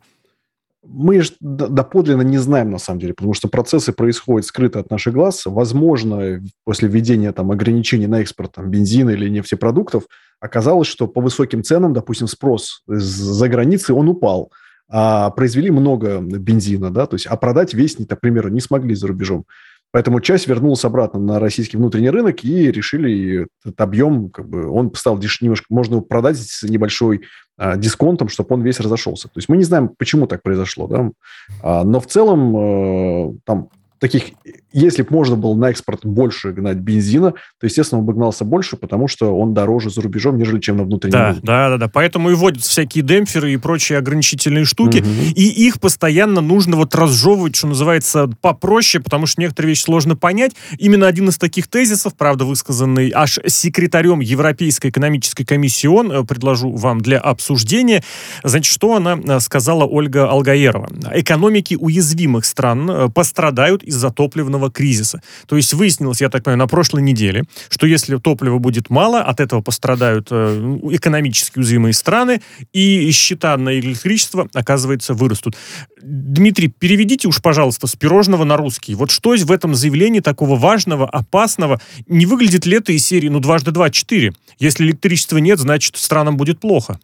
Мы 0.94 1.22
же 1.22 1.32
доподлинно 1.40 2.22
не 2.22 2.38
знаем, 2.38 2.70
на 2.70 2.78
самом 2.78 3.00
деле, 3.00 3.14
потому 3.14 3.32
что 3.34 3.48
процессы 3.48 3.92
происходят 3.92 4.46
скрыто 4.46 4.80
от 4.80 4.90
наших 4.90 5.14
глаз. 5.14 5.42
Возможно, 5.46 6.42
после 6.64 6.88
введения 6.88 7.32
там, 7.32 7.50
ограничений 7.50 8.06
на 8.06 8.20
экспорт 8.20 8.52
там, 8.52 8.70
бензина 8.70 9.10
или 9.10 9.30
нефтепродуктов, 9.30 10.04
оказалось, 10.40 10.88
что 10.88 11.06
по 11.06 11.20
высоким 11.20 11.62
ценам, 11.62 11.92
допустим, 11.94 12.26
спрос 12.26 12.82
из-за 12.88 13.48
границы, 13.48 13.94
он 13.94 14.08
упал. 14.08 14.52
А 14.94 15.30
произвели 15.30 15.70
много 15.70 16.20
бензина, 16.20 16.90
да, 16.90 17.06
то 17.06 17.14
есть, 17.14 17.26
а 17.26 17.36
продать 17.36 17.72
весь, 17.72 17.98
например, 17.98 18.50
не 18.50 18.60
смогли 18.60 18.94
за 18.94 19.06
рубежом. 19.06 19.46
Поэтому 19.92 20.20
часть 20.20 20.48
вернулась 20.48 20.84
обратно 20.84 21.20
на 21.20 21.38
российский 21.38 21.76
внутренний 21.76 22.10
рынок 22.10 22.42
и 22.44 22.72
решили 22.72 23.46
этот 23.64 23.80
объем, 23.80 24.30
как 24.30 24.48
бы, 24.48 24.68
он 24.68 24.92
стал 24.94 25.18
деш- 25.18 25.38
немножко, 25.42 25.66
можно 25.68 25.94
его 25.94 26.02
продать 26.02 26.38
с 26.38 26.62
небольшой 26.62 27.22
а, 27.58 27.76
дисконтом, 27.76 28.28
чтобы 28.28 28.54
он 28.54 28.62
весь 28.62 28.80
разошелся. 28.80 29.28
То 29.28 29.36
есть 29.36 29.50
мы 29.50 29.58
не 29.58 29.64
знаем, 29.64 29.90
почему 29.96 30.26
так 30.26 30.42
произошло, 30.42 30.88
да, 30.88 31.10
А, 31.62 31.84
но 31.84 32.00
в 32.00 32.06
целом 32.06 32.56
э, 32.56 33.38
там 33.44 33.68
таких, 34.02 34.24
если 34.72 35.02
бы 35.02 35.08
можно 35.12 35.36
было 35.36 35.54
на 35.54 35.70
экспорт 35.70 36.04
больше 36.04 36.50
гнать 36.50 36.78
бензина, 36.78 37.30
то, 37.30 37.66
естественно, 37.66 38.00
он 38.00 38.04
бы 38.04 38.12
гнался 38.12 38.44
больше, 38.44 38.76
потому 38.76 39.06
что 39.06 39.38
он 39.38 39.54
дороже 39.54 39.90
за 39.90 40.02
рубежом, 40.02 40.38
нежели 40.38 40.58
чем 40.58 40.78
на 40.78 40.82
внутреннем 40.82 41.12
Да, 41.12 41.26
рынке. 41.28 41.40
да, 41.44 41.68
да, 41.68 41.76
да. 41.78 41.88
Поэтому 41.88 42.30
и 42.30 42.34
вводятся 42.34 42.68
всякие 42.68 43.04
демпферы 43.04 43.52
и 43.52 43.56
прочие 43.58 43.98
ограничительные 43.98 44.64
штуки. 44.64 44.98
Мгм. 44.98 45.32
И 45.36 45.44
их 45.44 45.78
постоянно 45.80 46.40
нужно 46.40 46.76
вот 46.76 46.96
разжевывать, 46.96 47.54
что 47.54 47.68
называется, 47.68 48.28
попроще, 48.40 49.02
потому 49.02 49.26
что 49.26 49.40
некоторые 49.40 49.70
вещи 49.70 49.82
сложно 49.82 50.16
понять. 50.16 50.52
Именно 50.78 51.06
один 51.06 51.28
из 51.28 51.38
таких 51.38 51.68
тезисов, 51.68 52.16
правда, 52.16 52.44
высказанный 52.44 53.12
аж 53.14 53.38
секретарем 53.46 54.18
Европейской 54.18 54.88
экономической 54.88 55.44
комиссии 55.44 55.86
ООН, 55.86 56.10
э, 56.10 56.24
предложу 56.24 56.72
вам 56.72 57.00
для 57.00 57.18
обсуждения. 57.20 58.02
Значит, 58.42 58.72
что 58.72 58.96
она 58.96 59.16
э, 59.16 59.38
сказала 59.38 59.84
Ольга 59.84 60.28
Алгаерова? 60.28 60.88
Экономики 61.12 61.76
уязвимых 61.78 62.44
стран 62.44 62.90
э, 62.90 63.08
пострадают 63.08 63.84
из-за 63.92 64.10
топливного 64.10 64.70
кризиса. 64.70 65.22
То 65.46 65.56
есть 65.56 65.72
выяснилось, 65.72 66.20
я 66.20 66.28
так 66.28 66.42
понимаю, 66.42 66.58
на 66.58 66.66
прошлой 66.66 67.02
неделе, 67.02 67.44
что 67.68 67.86
если 67.86 68.16
топлива 68.16 68.58
будет 68.58 68.90
мало, 68.90 69.20
от 69.20 69.40
этого 69.40 69.60
пострадают 69.60 70.28
э, 70.30 70.78
экономически 70.90 71.58
уязвимые 71.58 71.92
страны, 71.92 72.42
и 72.72 73.10
счета 73.12 73.56
на 73.56 73.78
электричество, 73.78 74.48
оказывается, 74.54 75.14
вырастут. 75.14 75.56
Дмитрий, 76.02 76.68
переведите 76.68 77.28
уж, 77.28 77.40
пожалуйста, 77.40 77.86
с 77.86 77.94
пирожного 77.94 78.44
на 78.44 78.56
русский. 78.56 78.94
Вот 78.94 79.10
что 79.10 79.34
в 79.36 79.52
этом 79.52 79.74
заявлении 79.74 80.20
такого 80.20 80.56
важного, 80.56 81.08
опасного? 81.08 81.80
Не 82.06 82.26
выглядит 82.26 82.66
ли 82.66 82.76
это 82.76 82.92
из 82.92 83.06
серии, 83.06 83.28
ну, 83.28 83.40
дважды 83.40 83.70
два, 83.70 83.90
четыре? 83.90 84.32
Если 84.58 84.84
электричества 84.84 85.38
нет, 85.38 85.58
значит, 85.58 85.96
странам 85.96 86.36
будет 86.36 86.60
плохо. 86.60 86.98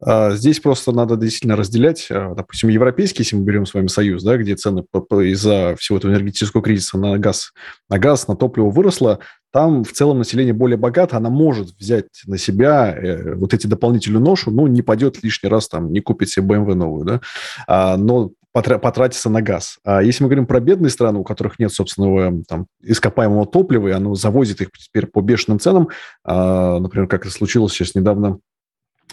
А, 0.00 0.30
здесь 0.30 0.60
просто 0.60 0.92
надо 0.92 1.16
действительно 1.16 1.56
разделять, 1.56 2.06
а, 2.10 2.34
допустим, 2.34 2.68
европейский, 2.68 3.22
если 3.22 3.36
мы 3.36 3.44
берем 3.44 3.66
с 3.66 3.74
вами 3.74 3.88
союз, 3.88 4.22
да, 4.22 4.36
где 4.36 4.54
цены 4.54 4.84
из-за 5.32 5.74
всего 5.78 5.98
этого 5.98 6.12
энергетического 6.12 6.62
кризиса 6.62 6.98
на 6.98 7.18
газ, 7.18 7.52
на 7.88 7.98
газ, 7.98 8.28
на 8.28 8.36
топливо 8.36 8.70
выросло, 8.70 9.18
там 9.52 9.82
в 9.82 9.92
целом 9.92 10.18
население 10.18 10.52
более 10.52 10.76
богато, 10.76 11.16
она 11.16 11.30
может 11.30 11.70
взять 11.78 12.06
на 12.26 12.38
себя 12.38 12.94
э, 12.94 13.34
вот 13.34 13.54
эти 13.54 13.66
дополнительную 13.66 14.22
ношу, 14.22 14.50
ну, 14.50 14.66
не 14.66 14.82
пойдет 14.82 15.22
лишний 15.22 15.48
раз 15.48 15.68
там, 15.68 15.90
не 15.90 16.00
купит 16.00 16.28
себе 16.28 16.46
BMW 16.46 16.74
новую, 16.74 17.04
да, 17.04 17.20
а, 17.66 17.96
но 17.96 18.30
потратиться 18.52 19.30
на 19.30 19.40
газ. 19.40 19.78
А 19.84 20.02
если 20.02 20.24
мы 20.24 20.28
говорим 20.28 20.46
про 20.46 20.58
бедные 20.58 20.90
страны, 20.90 21.20
у 21.20 21.24
которых 21.24 21.60
нет 21.60 21.72
собственного 21.72 22.42
там, 22.48 22.66
ископаемого 22.82 23.46
топлива, 23.46 23.88
и 23.88 23.92
оно 23.92 24.16
завозит 24.16 24.60
их 24.60 24.70
теперь 24.72 25.06
по 25.06 25.20
бешеным 25.20 25.60
ценам, 25.60 25.90
например, 26.24 27.06
как 27.06 27.24
это 27.24 27.30
случилось 27.32 27.72
сейчас 27.72 27.94
недавно 27.94 28.40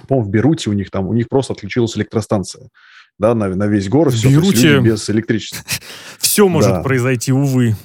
по-моему, 0.07 0.29
в 0.29 0.31
Беруте 0.31 0.69
у 0.69 0.73
них 0.73 0.91
там, 0.91 1.07
у 1.07 1.13
них 1.13 1.29
просто 1.29 1.53
отключилась 1.53 1.97
электростанция, 1.97 2.69
да, 3.19 3.33
на, 3.35 3.47
на 3.49 3.67
весь 3.67 3.89
город. 3.89 4.13
Все, 4.13 4.29
Беруте 4.29 4.79
без 4.79 5.09
электричества. 5.09 5.63
Все 6.19 6.47
может 6.47 6.83
произойти, 6.83 7.31
увы. 7.31 7.75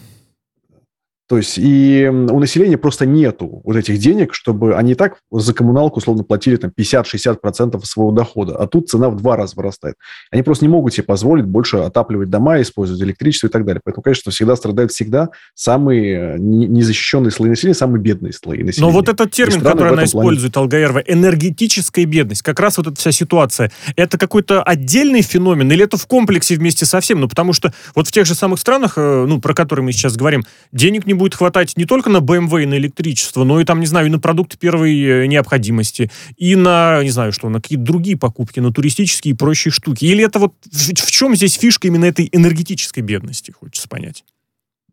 То 1.30 1.36
есть 1.36 1.58
и 1.58 2.08
у 2.10 2.40
населения 2.40 2.76
просто 2.76 3.06
нету 3.06 3.60
вот 3.62 3.76
этих 3.76 3.98
денег, 3.98 4.34
чтобы 4.34 4.74
они 4.74 4.96
так 4.96 5.18
за 5.30 5.54
коммуналку 5.54 5.98
условно 5.98 6.24
платили 6.24 6.56
там 6.56 6.72
50-60% 6.76 7.80
своего 7.84 8.10
дохода, 8.10 8.56
а 8.56 8.66
тут 8.66 8.88
цена 8.88 9.10
в 9.10 9.16
два 9.16 9.36
раза 9.36 9.54
вырастает. 9.54 9.94
Они 10.32 10.42
просто 10.42 10.64
не 10.64 10.68
могут 10.68 10.92
себе 10.92 11.04
позволить 11.04 11.44
больше 11.44 11.76
отапливать 11.76 12.30
дома, 12.30 12.60
использовать 12.60 13.00
электричество 13.02 13.46
и 13.46 13.50
так 13.50 13.64
далее. 13.64 13.80
Поэтому, 13.84 14.02
конечно, 14.02 14.32
всегда 14.32 14.56
страдают 14.56 14.90
всегда 14.90 15.28
самые 15.54 16.36
незащищенные 16.40 17.30
слои 17.30 17.50
населения, 17.50 17.76
самые 17.76 18.02
бедные 18.02 18.32
слои 18.32 18.64
населения. 18.64 18.90
Но 18.90 18.92
вот 18.92 19.08
этот 19.08 19.30
термин, 19.30 19.60
который 19.60 19.92
она 19.92 20.06
использует, 20.06 20.54
плане... 20.54 20.64
Алгаерова, 20.64 20.98
энергетическая 20.98 22.06
бедность, 22.06 22.42
как 22.42 22.58
раз 22.58 22.76
вот 22.76 22.88
эта 22.88 22.96
вся 22.96 23.12
ситуация, 23.12 23.70
это 23.94 24.18
какой-то 24.18 24.64
отдельный 24.64 25.22
феномен 25.22 25.70
или 25.70 25.84
это 25.84 25.96
в 25.96 26.08
комплексе 26.08 26.56
вместе 26.56 26.86
со 26.86 26.98
всем? 26.98 27.20
Ну, 27.20 27.28
потому 27.28 27.52
что 27.52 27.72
вот 27.94 28.08
в 28.08 28.10
тех 28.10 28.26
же 28.26 28.34
самых 28.34 28.58
странах, 28.58 28.94
э, 28.96 29.26
ну, 29.28 29.40
про 29.40 29.54
которые 29.54 29.84
мы 29.84 29.92
сейчас 29.92 30.16
говорим, 30.16 30.42
денег 30.72 31.06
не 31.06 31.19
будет 31.20 31.34
хватать 31.34 31.76
не 31.76 31.84
только 31.84 32.08
на 32.08 32.18
BMW 32.18 32.62
и 32.62 32.66
на 32.66 32.78
электричество, 32.78 33.44
но 33.44 33.60
и 33.60 33.64
там, 33.64 33.80
не 33.80 33.86
знаю, 33.86 34.06
и 34.06 34.10
на 34.10 34.18
продукты 34.18 34.56
первой 34.56 34.98
э, 34.98 35.26
необходимости, 35.26 36.10
и 36.38 36.56
на, 36.56 37.02
не 37.02 37.10
знаю 37.10 37.32
что, 37.32 37.50
на 37.50 37.60
какие-то 37.60 37.84
другие 37.84 38.16
покупки, 38.16 38.58
на 38.58 38.72
туристические 38.72 39.34
и 39.34 39.36
прочие 39.36 39.70
штуки. 39.70 40.06
Или 40.06 40.24
это 40.24 40.38
вот 40.38 40.54
в, 40.64 40.94
в 40.94 41.10
чем 41.10 41.36
здесь 41.36 41.54
фишка 41.54 41.88
именно 41.88 42.06
этой 42.06 42.30
энергетической 42.32 43.00
бедности, 43.00 43.50
хочется 43.50 43.86
понять? 43.86 44.24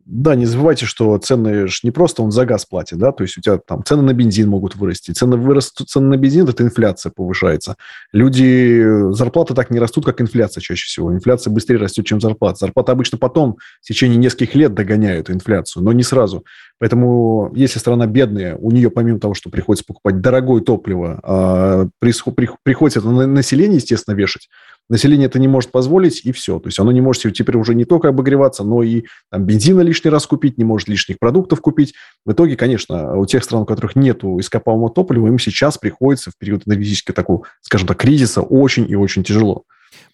Да, 0.09 0.35
не 0.35 0.45
забывайте, 0.45 0.85
что 0.85 1.17
цены 1.17 1.67
же 1.67 1.79
не 1.83 1.91
просто 1.91 2.23
он 2.23 2.31
за 2.31 2.45
газ 2.45 2.65
платит, 2.65 2.97
да, 2.97 3.11
то 3.11 3.23
есть 3.23 3.37
у 3.37 3.41
тебя 3.41 3.57
там 3.57 3.83
цены 3.83 4.03
на 4.03 4.13
бензин 4.13 4.47
могут 4.47 4.77
вырасти. 4.77 5.11
Цены 5.11 5.35
вырастут, 5.35 5.89
цены 5.89 6.07
на 6.07 6.15
бензин, 6.15 6.47
это 6.47 6.63
инфляция 6.63 7.11
повышается. 7.13 7.75
Люди, 8.13 9.11
зарплаты 9.11 9.53
так 9.53 9.69
не 9.69 9.79
растут, 9.79 10.05
как 10.05 10.21
инфляция 10.21 10.61
чаще 10.61 10.85
всего. 10.85 11.13
Инфляция 11.13 11.51
быстрее 11.51 11.75
растет, 11.75 12.05
чем 12.05 12.21
зарплата. 12.21 12.59
Зарплата 12.59 12.93
обычно 12.93 13.17
потом, 13.17 13.57
в 13.81 13.85
течение 13.85 14.17
нескольких 14.17 14.55
лет 14.55 14.73
догоняют 14.73 15.29
инфляцию, 15.29 15.83
но 15.83 15.91
не 15.91 16.03
сразу. 16.03 16.45
Поэтому, 16.79 17.51
если 17.55 17.79
страна 17.79 18.05
бедная, 18.05 18.55
у 18.55 18.71
нее 18.71 18.91
помимо 18.91 19.19
того, 19.19 19.33
что 19.33 19.49
приходится 19.49 19.85
покупать 19.85 20.21
дорогое 20.21 20.61
топливо, 20.61 21.19
а, 21.23 21.87
приходится 21.99 22.99
это 22.99 23.09
на 23.09 23.25
население, 23.25 23.77
естественно, 23.77 24.15
вешать, 24.15 24.47
население 24.89 25.25
это 25.25 25.39
не 25.39 25.47
может 25.47 25.71
позволить, 25.71 26.23
и 26.23 26.31
все. 26.31 26.59
То 26.59 26.67
есть 26.67 26.79
оно 26.79 26.91
не 26.91 27.01
может 27.01 27.23
себе 27.23 27.33
теперь 27.33 27.57
уже 27.57 27.73
не 27.73 27.85
только 27.85 28.09
обогреваться, 28.09 28.63
но 28.63 28.83
и 28.83 29.05
там, 29.31 29.43
бензина 29.43 29.81
лишний 29.81 30.11
раз 30.11 30.27
купить, 30.27 30.57
не 30.57 30.65
может 30.65 30.87
лишних 30.87 31.17
продуктов 31.19 31.61
купить. 31.61 31.93
В 32.25 32.31
итоге, 32.33 32.55
конечно, 32.55 33.17
у 33.17 33.25
тех 33.25 33.43
стран, 33.43 33.63
у 33.63 33.65
которых 33.65 33.95
нет 33.95 34.23
ископаемого 34.23 34.91
топлива, 34.91 35.27
им 35.27 35.39
сейчас 35.39 35.77
приходится 35.77 36.29
в 36.29 36.37
период 36.37 36.67
энергетического 36.67 37.15
такого, 37.15 37.47
скажем 37.61 37.87
так, 37.87 37.97
кризиса 37.97 38.41
очень 38.41 38.89
и 38.89 38.95
очень 38.95 39.23
тяжело 39.23 39.63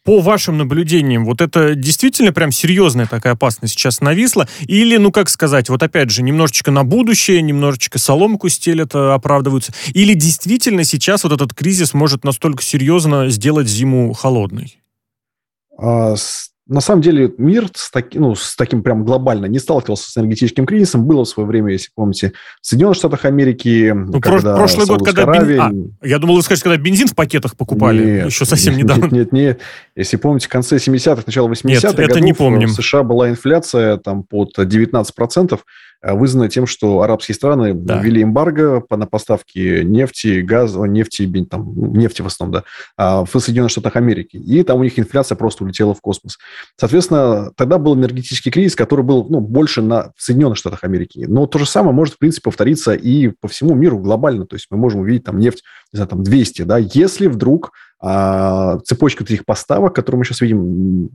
по 0.03 0.19
вашим 0.19 0.57
наблюдениям, 0.57 1.25
вот 1.25 1.41
это 1.41 1.75
действительно 1.75 2.33
прям 2.33 2.51
серьезная 2.51 3.05
такая 3.05 3.33
опасность 3.33 3.73
сейчас 3.73 4.01
нависла? 4.01 4.47
Или, 4.61 4.97
ну 4.97 5.11
как 5.11 5.29
сказать, 5.29 5.69
вот 5.69 5.81
опять 5.81 6.09
же, 6.09 6.23
немножечко 6.23 6.71
на 6.71 6.83
будущее, 6.83 7.41
немножечко 7.41 7.99
соломку 7.99 8.49
стелят, 8.49 8.93
оправдываются? 8.95 9.73
Или 9.93 10.13
действительно 10.13 10.83
сейчас 10.83 11.23
вот 11.23 11.33
этот 11.33 11.53
кризис 11.53 11.93
может 11.93 12.23
настолько 12.23 12.63
серьезно 12.63 13.29
сделать 13.29 13.67
зиму 13.67 14.13
холодной? 14.13 14.79
А, 15.77 16.15
на 16.67 16.79
самом 16.79 17.01
деле 17.01 17.33
мир 17.37 17.67
с, 17.73 17.91
таки, 17.91 18.17
ну, 18.19 18.35
с 18.35 18.55
таким 18.55 18.83
прям 18.83 19.03
глобально 19.03 19.47
не 19.47 19.59
сталкивался 19.59 20.09
с 20.09 20.17
энергетическим 20.17 20.65
кризисом. 20.65 21.05
Было 21.05 21.25
в 21.25 21.27
свое 21.27 21.47
время, 21.47 21.73
если 21.73 21.89
помните, 21.93 22.33
в 22.61 22.67
Соединенных 22.67 22.95
Штатах 22.95 23.25
Америки. 23.25 23.91
Ну, 23.93 24.21
когда 24.21 24.55
прошлый 24.55 24.87
год, 24.87 25.05
когда 25.05 25.23
Аравия... 25.23 25.69
бен... 25.69 25.95
а, 25.99 26.07
я 26.07 26.19
думал, 26.19 26.35
вы 26.35 26.41
скажете, 26.41 26.69
когда 26.69 26.81
бензин 26.81 27.07
в 27.07 27.15
пакетах 27.15 27.57
покупали, 27.57 28.05
нет, 28.05 28.25
еще 28.27 28.45
совсем 28.45 28.73
нет, 28.77 28.83
недавно. 28.83 29.03
Нет, 29.03 29.11
нет, 29.11 29.31
нет. 29.33 29.61
Если 29.95 30.15
помните, 30.15 30.47
в 30.47 30.49
конце 30.49 30.77
70-х, 30.77 31.23
начало 31.25 31.49
80-х 31.49 31.93
годов 31.93 32.21
не 32.21 32.33
помним. 32.33 32.69
в 32.69 32.73
США 32.73 33.03
была 33.03 33.29
инфляция 33.29 33.97
там 33.97 34.23
под 34.23 34.57
19%. 34.57 35.59
Э, 36.03 36.13
вызвано 36.13 36.49
тем, 36.49 36.67
что 36.67 37.01
арабские 37.01 37.33
страны 37.33 37.73
да. 37.73 37.99
ввели 37.99 38.23
эмбарго 38.23 38.83
на 38.89 39.07
поставки 39.07 39.83
нефти, 39.83 40.41
газа, 40.41 40.81
нефти, 40.83 41.25
там, 41.49 41.93
нефти 41.93 42.21
в 42.21 42.27
основном, 42.27 42.61
да, 42.61 42.63
а, 42.97 43.25
в 43.25 43.39
Соединенных 43.39 43.71
Штатах 43.71 43.95
Америки. 43.95 44.35
И 44.35 44.61
там 44.63 44.79
у 44.79 44.83
них 44.83 44.99
инфляция 44.99 45.35
просто 45.35 45.63
улетела 45.63 45.93
в 45.93 46.01
космос. 46.01 46.37
Соответственно, 46.77 47.51
тогда 47.55 47.77
был 47.77 47.95
энергетический 47.95 48.51
кризис, 48.51 48.75
который 48.75 49.05
был 49.05 49.25
ну, 49.29 49.39
больше 49.39 49.81
на, 49.81 50.11
в 50.15 50.21
Соединенных 50.21 50.57
Штатах 50.57 50.83
Америки. 50.83 51.25
Но 51.27 51.47
то 51.47 51.57
же 51.57 51.65
самое 51.65 51.95
может, 51.95 52.15
в 52.15 52.17
принципе, 52.17 52.43
повториться 52.43 52.93
и 52.93 53.29
по 53.29 53.47
всему 53.47 53.73
миру 53.73 53.97
глобально. 53.99 54.45
То 54.45 54.55
есть 54.55 54.67
мы 54.69 54.77
можем 54.77 55.01
увидеть 55.01 55.23
там 55.23 55.39
нефть, 55.39 55.63
не 55.93 55.97
знаю, 55.97 56.09
там 56.09 56.23
200, 56.23 56.63
да, 56.63 56.77
если 56.77 57.27
вдруг 57.27 57.71
а 58.05 58.79
цепочка 58.79 59.23
этих 59.23 59.45
поставок, 59.45 59.95
которую 59.95 60.19
мы 60.19 60.25
сейчас 60.25 60.41
видим, 60.41 61.09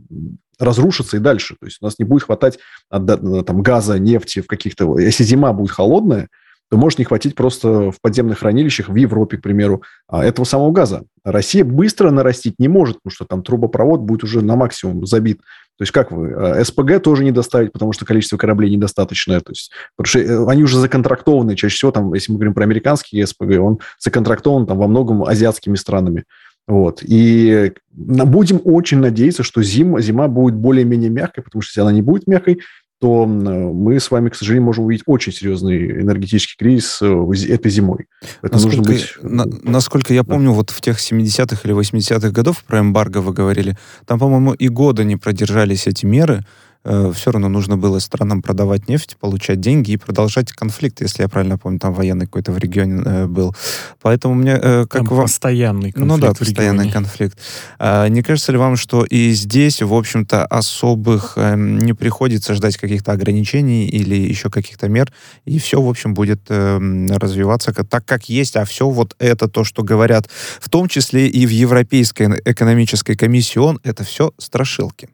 разрушится 0.59 1.19
и 1.19 1.21
дальше. 1.21 1.55
То 1.61 1.67
есть 1.67 1.79
у 1.83 1.85
нас 1.85 1.99
не 1.99 2.07
будет 2.07 2.23
хватать 2.23 2.59
там, 2.89 3.63
газа, 3.63 3.99
нефти 3.99 4.41
в 4.41 4.47
каких-то... 4.47 4.99
Если 4.99 5.23
зима 5.23 5.53
будет 5.53 5.71
холодная, 5.71 6.29
то 6.71 6.79
может 6.79 6.99
не 6.99 7.05
хватить 7.05 7.35
просто 7.35 7.91
в 7.91 8.01
подземных 8.01 8.39
хранилищах 8.39 8.89
в 8.89 8.95
Европе, 8.95 9.37
к 9.37 9.43
примеру, 9.43 9.83
а, 10.07 10.25
этого 10.25 10.45
самого 10.45 10.71
газа. 10.71 11.05
Россия 11.25 11.65
быстро 11.65 12.11
нарастить 12.11 12.55
не 12.59 12.69
может, 12.69 12.97
потому 12.97 13.13
что 13.13 13.25
там 13.25 13.43
трубопровод 13.43 14.01
будет 14.01 14.25
уже 14.25 14.43
на 14.43 14.57
максимум 14.57 15.07
забит. 15.07 15.41
То 15.79 15.83
есть 15.83 15.93
как 15.93 16.11
вы? 16.11 16.33
А, 16.33 16.63
СПГ 16.63 17.03
тоже 17.03 17.25
не 17.25 17.33
доставить, 17.33 17.73
потому 17.73 17.93
что 17.93 18.05
количество 18.05 18.37
кораблей 18.37 18.75
недостаточное. 18.75 19.41
То 19.41 19.53
есть, 19.53 19.73
потому 19.97 20.09
что 20.09 20.19
э, 20.19 20.51
они 20.51 20.63
уже 20.63 20.79
законтрактованы. 20.79 21.57
Чаще 21.57 21.77
всего, 21.77 21.91
там, 21.91 22.13
если 22.13 22.33
мы 22.33 22.39
говорим 22.39 22.55
про 22.55 22.65
американский 22.65 23.25
СПГ, 23.25 23.61
он 23.61 23.79
законтрактован 23.99 24.67
там, 24.67 24.79
во 24.79 24.89
многом 24.89 25.25
азиатскими 25.25 25.77
странами. 25.77 26.25
Вот. 26.69 27.03
И 27.03 27.73
будем 27.91 28.61
очень 28.63 28.99
надеяться, 28.99 29.43
что 29.43 29.63
зима, 29.63 30.01
зима 30.03 30.29
будет 30.29 30.55
более-менее 30.55 31.09
мягкой, 31.09 31.43
потому 31.43 31.63
что 31.63 31.71
если 31.71 31.81
она 31.81 31.93
не 31.93 32.03
будет 32.03 32.27
мягкой, 32.27 32.61
то 33.01 33.27
мы 33.27 34.01
с 34.01 34.11
вами, 34.11 34.29
к 34.29 34.35
сожалению, 34.35 34.67
можем 34.67 34.85
увидеть 34.85 35.05
очень 35.07 35.33
серьезный 35.33 36.03
энергетический 36.03 36.57
кризис 36.59 36.99
э, 37.01 37.53
этой 37.53 37.71
зимой. 37.71 38.07
Это 38.43 38.55
насколько, 38.55 38.77
нужно 38.77 38.93
быть... 38.93 39.17
на, 39.23 39.45
насколько 39.63 40.13
я 40.13 40.25
помню, 40.25 40.51
да. 40.51 40.57
вот 40.57 40.71
в 40.71 40.81
тех 40.81 40.99
70-х 40.99 41.61
или 41.65 41.75
80-х 41.75 42.31
годов 42.31 42.65
про 42.65 42.81
эмбарго 42.81 43.19
вы 43.19 43.33
говорили, 43.33 43.79
там, 44.05 44.19
по-моему, 44.19 44.53
и 44.53 44.69
года 44.69 45.05
не 45.05 45.17
продержались 45.17 45.87
эти 45.87 46.07
меры, 46.07 46.45
э, 46.85 47.13
все 47.15 47.31
равно 47.31 47.49
нужно 47.49 47.77
было 47.77 47.99
странам 47.99 48.43
продавать 48.43 48.89
нефть, 48.89 49.17
получать 49.21 49.61
деньги 49.61 49.93
и 49.93 49.97
продолжать 49.97 50.53
конфликт, 50.53 51.01
если 51.01 51.23
я 51.23 51.29
правильно 51.29 51.59
помню, 51.59 51.79
там 51.79 51.95
военный 51.95 52.27
какой-то 52.27 52.53
в 52.53 52.59
регионе 52.59 53.03
э, 53.05 53.27
был. 53.27 53.55
Поэтому 54.01 54.35
мне 54.35 54.59
э, 54.61 54.87
как 54.89 55.05
там 55.05 55.17
вам... 55.17 55.23
постоянный 55.23 55.93
конфликт. 55.93 56.09
Ну 56.09 56.19
да, 56.19 56.35
постоянный 56.35 56.91
конфликт. 56.91 57.39
А, 57.79 58.09
не 58.09 58.23
кажется 58.23 58.53
ли 58.53 58.59
вам, 58.59 58.77
что 58.77 59.05
и 59.05 59.31
здесь, 59.31 59.83
в 59.83 59.95
общем-то, 59.95 60.45
особых 60.47 61.35
э, 61.37 61.55
не 61.57 61.95
приходится 61.95 62.55
ждать 62.55 62.77
каких-то 62.77 63.13
ограничений 63.13 63.87
или 63.87 64.17
еще 64.17 64.51
каких-то 64.51 64.89
мер, 64.89 65.13
и 65.45 65.59
все, 65.59 65.81
в 65.81 65.89
общем, 65.89 66.15
будет 66.15 66.41
э, 66.49 67.07
развиваться 67.11 67.73
так, 67.73 68.05
как 68.05 68.29
есть, 68.29 68.57
а 68.57 68.65
все 68.65 68.89
вот 68.89 69.15
это 69.19 69.49
то, 69.49 69.65
что 69.65 69.83
говорят, 69.83 70.29
в 70.61 70.69
том 70.69 70.89
числе 70.89 71.29
и 71.29 71.47
в 71.47 71.51
Европейской 71.51 72.41
экономической 72.45 73.17
комиссии 73.17 73.59
ООН, 73.59 73.81
это 73.85 74.05
все 74.05 74.33
страшилки. 74.39 75.09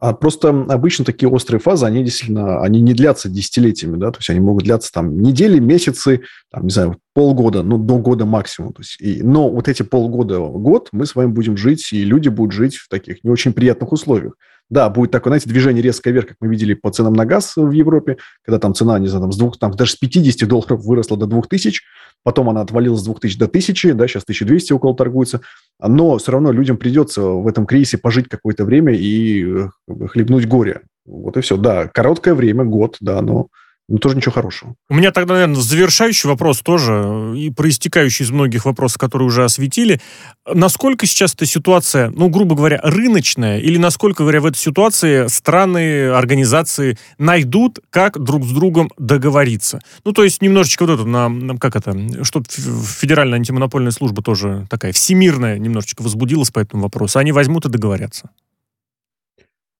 А 0.00 0.14
просто 0.14 0.48
обычно 0.48 1.04
такие 1.04 1.28
острые 1.28 1.60
фазы, 1.60 1.84
они 1.84 2.02
действительно, 2.02 2.62
они 2.62 2.80
не 2.80 2.94
длятся 2.94 3.28
десятилетиями, 3.28 3.98
да, 3.98 4.10
то 4.10 4.18
есть 4.18 4.30
они 4.30 4.40
могут 4.40 4.64
длиться 4.64 4.90
там 4.90 5.20
недели, 5.20 5.58
месяцы, 5.58 6.22
там, 6.50 6.64
не 6.64 6.70
знаю, 6.70 6.98
полгода, 7.12 7.62
ну, 7.62 7.76
до 7.76 7.98
года 7.98 8.24
максимум. 8.24 8.72
То 8.72 8.80
есть, 8.80 8.96
и, 8.98 9.22
но 9.22 9.50
вот 9.50 9.68
эти 9.68 9.82
полгода, 9.82 10.38
год 10.38 10.88
мы 10.92 11.04
с 11.04 11.14
вами 11.14 11.28
будем 11.28 11.58
жить, 11.58 11.92
и 11.92 12.02
люди 12.02 12.30
будут 12.30 12.52
жить 12.52 12.76
в 12.76 12.88
таких 12.88 13.22
не 13.24 13.30
очень 13.30 13.52
приятных 13.52 13.92
условиях. 13.92 14.34
Да, 14.70 14.88
будет 14.88 15.10
такое, 15.10 15.32
знаете, 15.32 15.50
движение 15.50 15.82
резкое 15.82 16.12
вверх, 16.12 16.28
как 16.28 16.36
мы 16.40 16.48
видели 16.48 16.74
по 16.74 16.90
ценам 16.90 17.12
на 17.12 17.26
газ 17.26 17.54
в 17.56 17.72
Европе, 17.72 18.18
когда 18.42 18.60
там 18.60 18.72
цена, 18.72 18.98
не 19.00 19.08
знаю, 19.08 19.22
там, 19.22 19.32
с 19.32 19.36
двух, 19.36 19.58
там 19.58 19.72
даже 19.72 19.92
с 19.92 19.96
50 19.96 20.48
долларов 20.48 20.84
выросла 20.84 21.16
до 21.16 21.26
2000, 21.26 21.82
потом 22.22 22.48
она 22.48 22.60
отвалилась 22.60 23.00
с 23.00 23.04
2000 23.04 23.38
до 23.38 23.46
1000, 23.46 23.94
да, 23.94 24.06
сейчас 24.06 24.22
1200 24.22 24.72
около 24.72 24.94
торгуется, 24.94 25.40
но 25.80 26.16
все 26.18 26.32
равно 26.32 26.52
людям 26.52 26.76
придется 26.76 27.22
в 27.22 27.48
этом 27.48 27.66
кризисе 27.66 27.98
пожить 27.98 28.28
какое-то 28.28 28.64
время 28.64 28.94
и 28.94 29.44
э, 29.44 29.68
хлебнуть 30.06 30.46
горе. 30.46 30.82
Вот 31.04 31.36
и 31.36 31.40
все. 31.40 31.56
Да, 31.56 31.88
короткое 31.88 32.34
время, 32.34 32.64
год, 32.64 32.96
да, 33.00 33.20
но 33.22 33.48
ну, 33.90 33.98
тоже 33.98 34.16
ничего 34.16 34.32
хорошего. 34.32 34.76
У 34.88 34.94
меня 34.94 35.10
тогда, 35.10 35.34
наверное, 35.34 35.60
завершающий 35.60 36.28
вопрос 36.28 36.60
тоже, 36.60 37.34
и 37.36 37.50
проистекающий 37.50 38.24
из 38.24 38.30
многих 38.30 38.64
вопросов, 38.64 38.98
которые 38.98 39.26
уже 39.26 39.44
осветили. 39.44 40.00
Насколько 40.46 41.06
сейчас 41.06 41.34
эта 41.34 41.44
ситуация, 41.44 42.10
ну, 42.10 42.28
грубо 42.28 42.54
говоря, 42.54 42.80
рыночная, 42.84 43.58
или 43.58 43.78
насколько, 43.78 44.22
говоря, 44.22 44.40
в 44.40 44.46
этой 44.46 44.58
ситуации 44.58 45.26
страны, 45.26 46.08
организации 46.08 46.98
найдут, 47.18 47.80
как 47.90 48.16
друг 48.22 48.44
с 48.44 48.52
другом 48.52 48.90
договориться? 48.96 49.80
Ну, 50.04 50.12
то 50.12 50.22
есть 50.22 50.40
немножечко 50.40 50.86
вот 50.86 50.94
это, 50.94 51.04
на, 51.04 51.58
как 51.58 51.74
это, 51.74 52.24
чтобы 52.24 52.46
Федеральная 52.48 53.38
антимонопольная 53.38 53.90
служба 53.90 54.22
тоже 54.22 54.66
такая 54.70 54.92
всемирная 54.92 55.58
немножечко 55.58 56.02
возбудилась 56.02 56.52
по 56.52 56.60
этому 56.60 56.84
вопросу. 56.84 57.18
Они 57.18 57.32
возьмут 57.32 57.66
и 57.66 57.68
договорятся. 57.68 58.30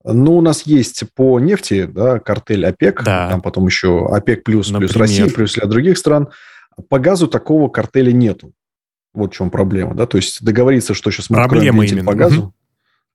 Ну, 0.04 0.36
у 0.36 0.40
нас 0.40 0.62
есть 0.62 1.04
по 1.14 1.38
нефти, 1.40 1.84
да, 1.84 2.18
картель 2.18 2.66
ОПЕК, 2.66 3.04
да. 3.04 3.28
там 3.30 3.42
потом 3.42 3.66
еще 3.66 4.06
ОПЕК 4.06 4.44
плюс, 4.44 4.70
плюс 4.70 4.96
Россия, 4.96 5.28
плюс 5.28 5.56
ряд 5.56 5.68
других 5.68 5.98
стран. 5.98 6.28
По 6.88 6.98
газу 6.98 7.28
такого 7.28 7.68
картеля 7.68 8.10
нету. 8.10 8.52
Вот 9.12 9.34
в 9.34 9.36
чем 9.36 9.50
проблема, 9.50 9.94
да, 9.94 10.06
то 10.06 10.16
есть 10.16 10.42
договориться, 10.42 10.94
что 10.94 11.10
сейчас 11.10 11.30
мы 11.30 11.36
Проблема 11.36 11.84
именно. 11.84 12.04
по 12.04 12.14
газу. 12.14 12.42
Угу. 12.42 12.54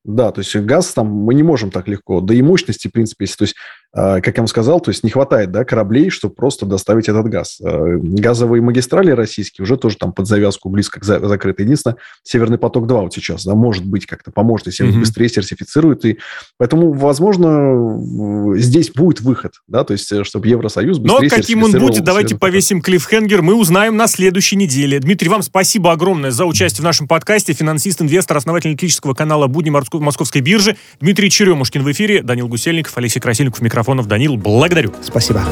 Да, 0.03 0.31
то 0.31 0.39
есть 0.41 0.55
газ 0.57 0.93
там 0.93 1.07
мы 1.07 1.33
не 1.33 1.41
можем 1.41 1.71
так 1.71 1.87
легко. 1.87 2.21
Да 2.21 2.33
и 2.35 2.41
мощности, 2.43 2.89
в 2.89 2.91
принципе, 2.91 3.25
если, 3.25 3.37
то 3.37 3.43
есть, 3.45 3.55
как 3.95 4.35
я 4.35 4.41
вам 4.41 4.47
сказал, 4.47 4.81
то 4.81 4.91
есть 4.91 5.05
не 5.05 5.09
хватает 5.09 5.51
да, 5.51 5.63
кораблей, 5.63 6.09
чтобы 6.09 6.35
просто 6.35 6.65
доставить 6.65 7.07
этот 7.07 7.27
газ. 7.27 7.59
Э, 7.63 7.97
газовые 7.97 8.61
магистрали 8.61 9.11
российские 9.11 9.63
уже 9.63 9.77
тоже 9.77 9.95
там 9.95 10.11
под 10.11 10.27
завязку 10.27 10.69
близко 10.69 10.99
к 10.99 11.05
за- 11.05 11.25
закрыты. 11.25 11.63
Единственное, 11.63 11.95
Северный 12.21 12.57
поток-2 12.57 13.01
вот 13.01 13.13
сейчас, 13.13 13.45
да, 13.45 13.55
может 13.55 13.85
быть, 13.85 14.05
как-то 14.05 14.31
поможет, 14.31 14.67
если 14.67 14.85
mm-hmm. 14.85 14.99
быстрее 14.99 15.29
сертифицируют. 15.29 16.03
И 16.03 16.19
поэтому, 16.57 16.91
возможно, 16.91 18.57
здесь 18.57 18.91
будет 18.91 19.21
выход, 19.21 19.53
да, 19.69 19.85
то 19.85 19.93
есть, 19.93 20.11
э, 20.11 20.25
чтобы 20.25 20.49
Евросоюз 20.49 20.97
быстрее 20.97 21.29
Но 21.29 21.35
каким 21.35 21.63
он 21.63 21.71
будет, 21.71 22.03
давайте 22.03 22.35
повесим 22.35 22.81
клиффхенгер, 22.81 23.41
мы 23.41 23.55
узнаем 23.55 23.95
на 23.95 24.07
следующей 24.07 24.57
неделе. 24.57 24.99
Дмитрий, 24.99 25.29
вам 25.29 25.41
спасибо 25.41 25.93
огромное 25.93 26.31
за 26.31 26.45
участие 26.45 26.81
в 26.81 26.83
нашем 26.83 27.07
подкасте. 27.07 27.53
Финансист, 27.53 28.01
инвестор, 28.01 28.35
основатель 28.35 28.71
электрического 28.71 29.13
канала 29.13 29.47
«Будни 29.47 29.69
Московской 29.69 30.41
биржи. 30.41 30.75
Дмитрий 30.99 31.29
Черемушкин 31.29 31.81
в 31.81 31.91
эфире, 31.93 32.21
Данил 32.21 32.49
Гусельников, 32.49 32.97
Алексей 32.97 33.21
Красильников, 33.21 33.61
микрофонов. 33.85 34.07
Данил, 34.07 34.35
благодарю. 34.37 34.93
Спасибо. 35.01 35.43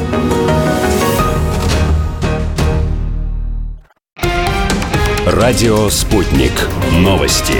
Радио 5.26 5.88
«Спутник». 5.88 6.52
Новости 6.92 7.54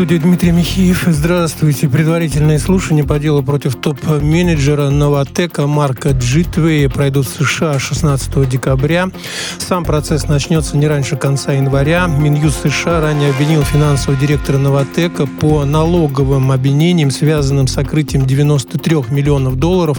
студии 0.00 0.16
Дмитрий 0.16 0.52
Михеев. 0.52 1.04
Здравствуйте. 1.08 1.86
Предварительные 1.86 2.58
слушания 2.58 3.04
по 3.04 3.18
делу 3.18 3.42
против 3.42 3.74
топ-менеджера 3.76 4.88
Новотека 4.88 5.66
Марка 5.66 6.12
Джитвея 6.12 6.88
пройдут 6.88 7.26
в 7.26 7.44
США 7.44 7.78
16 7.78 8.48
декабря. 8.48 9.10
Сам 9.58 9.84
процесс 9.84 10.26
начнется 10.26 10.78
не 10.78 10.88
раньше 10.88 11.16
конца 11.16 11.52
января. 11.52 12.06
Минюст 12.06 12.62
США 12.66 13.02
ранее 13.02 13.28
обвинил 13.28 13.62
финансового 13.62 14.18
директора 14.18 14.56
Новотека 14.56 15.26
по 15.26 15.66
налоговым 15.66 16.50
обвинениям, 16.50 17.10
связанным 17.10 17.66
с 17.66 17.74
сокрытием 17.74 18.24
93 18.24 18.96
миллионов 19.10 19.56
долларов 19.56 19.98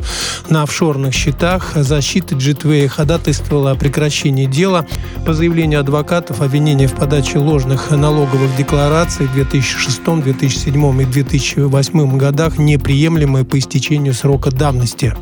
на 0.50 0.64
офшорных 0.64 1.14
счетах. 1.14 1.74
Защита 1.76 2.34
Джитвея 2.34 2.88
ходатайствовала 2.88 3.70
о 3.70 3.76
прекращении 3.76 4.48
дела. 4.48 4.88
По 5.28 5.36
заявлению 5.36 5.82
адвокатов, 5.82 6.42
обвинение 6.42 6.88
в 6.88 6.94
подаче 6.94 7.38
ложных 7.38 7.92
налоговых 7.92 8.56
деклараций 8.58 9.28
в 9.28 9.34
2016 9.36 9.91
2006, 9.92 10.24
2007 10.24 11.02
и 11.02 11.06
2008 11.06 12.18
годах 12.18 12.58
неприемлемы 12.58 13.44
по 13.44 13.60
истечению 13.60 14.14
срока 14.14 14.52
давности. 14.52 15.14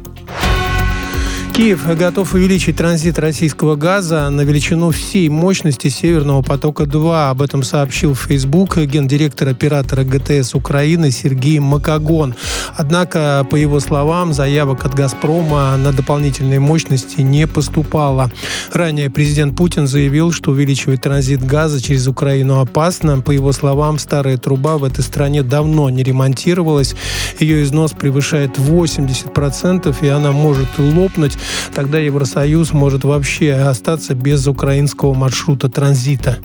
Киев 1.60 1.86
готов 1.98 2.36
увеличить 2.36 2.78
транзит 2.78 3.20
российского 3.20 3.76
газа 3.76 4.30
на 4.30 4.42
величину 4.44 4.92
всей 4.92 5.28
мощности 5.28 5.90
Северного 5.90 6.42
потока-2. 6.42 7.32
Об 7.32 7.42
этом 7.42 7.64
сообщил 7.64 8.14
в 8.14 8.22
Facebook 8.22 8.78
гендиректор 8.78 9.50
оператора 9.50 10.06
ГТС 10.06 10.56
Украины 10.56 11.12
Сергей 11.12 11.60
Макагон. 11.60 12.34
Однако, 12.78 13.46
по 13.52 13.58
его 13.58 13.82
словам, 13.82 14.32
заявок 14.32 14.86
от 14.86 14.94
«Газпрома» 14.94 15.76
на 15.76 15.92
дополнительные 15.92 16.62
мощности 16.62 17.20
не 17.20 17.46
поступало. 17.46 18.32
Ранее 18.72 19.10
президент 19.10 19.58
Путин 19.58 19.86
заявил, 19.86 20.32
что 20.32 20.52
увеличивать 20.52 21.02
транзит 21.02 21.46
газа 21.46 21.82
через 21.82 22.08
Украину 22.08 22.62
опасно. 22.62 23.20
По 23.20 23.32
его 23.32 23.52
словам, 23.52 24.00
старая 24.00 24.38
труба 24.38 24.78
в 24.78 24.86
этой 24.86 25.04
стране 25.04 25.44
давно 25.44 25.90
не 25.90 26.04
ремонтировалась. 26.04 26.96
Ее 27.38 27.64
износ 27.64 27.92
превышает 27.92 28.58
80%, 28.58 29.94
и 30.02 30.08
она 30.08 30.32
может 30.32 30.70
лопнуть 30.78 31.38
тогда 31.74 32.00
Евросоюз 32.00 32.74
может 32.74 33.04
вообще 33.04 33.54
остаться 33.54 34.14
без 34.14 34.48
украинского 34.48 35.14
маршрута 35.14 35.70
транзита. 35.70 36.38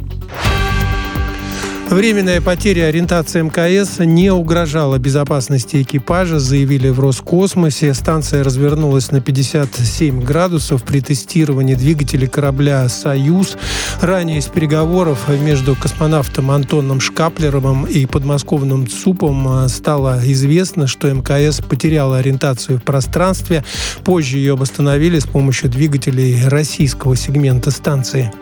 Временная 1.91 2.41
потеря 2.41 2.87
ориентации 2.87 3.43
МКС 3.43 3.99
не 3.99 4.31
угрожала 4.31 4.99
безопасности 4.99 5.83
экипажа, 5.83 6.41
заявили 6.41 6.89
в 6.89 6.99
Роскосмосе. 6.99 7.95
Станция 7.95 8.43
развернулась 8.43 9.13
на 9.13 9.21
57 9.21 10.23
градусов 10.23 10.83
при 10.83 11.01
тестировании 11.01 11.75
двигателей 11.75 12.27
корабля 12.27 12.89
«Союз». 12.89 13.57
Ранее 14.01 14.39
из 14.39 14.47
переговоров 14.47 15.29
между 15.29 15.77
космонавтом 15.77 16.51
Антоном 16.51 17.01
Шкаплеровым 17.01 17.85
и 17.85 18.07
подмосковным 18.07 18.89
ЦУПом 18.89 19.69
стало 19.69 20.21
известно, 20.25 20.87
что 20.87 21.13
МКС 21.13 21.61
потеряла 21.61 22.19
ориентацию 22.19 22.79
в 22.79 22.83
пространстве. 22.83 23.63
Позже 24.05 24.39
ее 24.39 24.57
восстановили 24.57 25.19
с 25.19 25.27
помощью 25.27 25.71
двигателей 25.71 26.49
российского 26.49 27.15
сегмента 27.15 27.71
станции. 27.71 28.33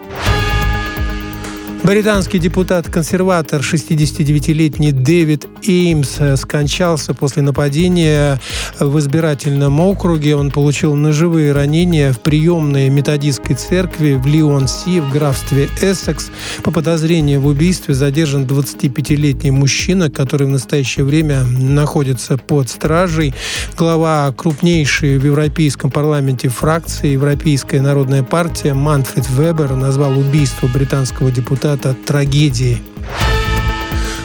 Британский 1.85 2.39
депутат-консерватор 2.39 3.61
69-летний 3.61 4.93
Дэвид 4.93 5.49
Эймс 5.67 6.41
скончался 6.41 7.13
после 7.13 7.43
нападения 7.43 8.41
в 8.79 9.01
избирательном 9.01 9.81
округе. 9.81 10.37
Он 10.37 10.53
получил 10.53 10.95
ножевые 10.95 11.51
ранения 11.51 12.13
в 12.13 12.21
приемной 12.21 12.89
методистской 12.89 13.57
церкви 13.57 14.13
в 14.13 14.25
Лион-Си 14.27 15.01
в 15.01 15.11
графстве 15.11 15.69
Эссекс. 15.81 16.31
По 16.63 16.71
подозрению 16.71 17.41
в 17.41 17.47
убийстве 17.47 17.95
задержан 17.95 18.45
25-летний 18.45 19.51
мужчина, 19.51 20.09
который 20.09 20.47
в 20.47 20.51
настоящее 20.51 21.05
время 21.05 21.43
находится 21.43 22.37
под 22.37 22.69
стражей. 22.69 23.35
Глава 23.77 24.33
крупнейшей 24.37 25.19
в 25.19 25.27
Европейском 25.27 25.91
парламенте 25.91 26.49
фракции 26.49 27.09
Европейская 27.09 27.81
народная 27.81 28.23
партия 28.23 28.73
Манфред 28.73 29.29
Вебер 29.31 29.75
назвал 29.75 30.17
убийство 30.17 30.69
британского 30.69 31.33
депутата 31.33 31.72
результата 31.73 31.95
трагедии. 32.07 32.83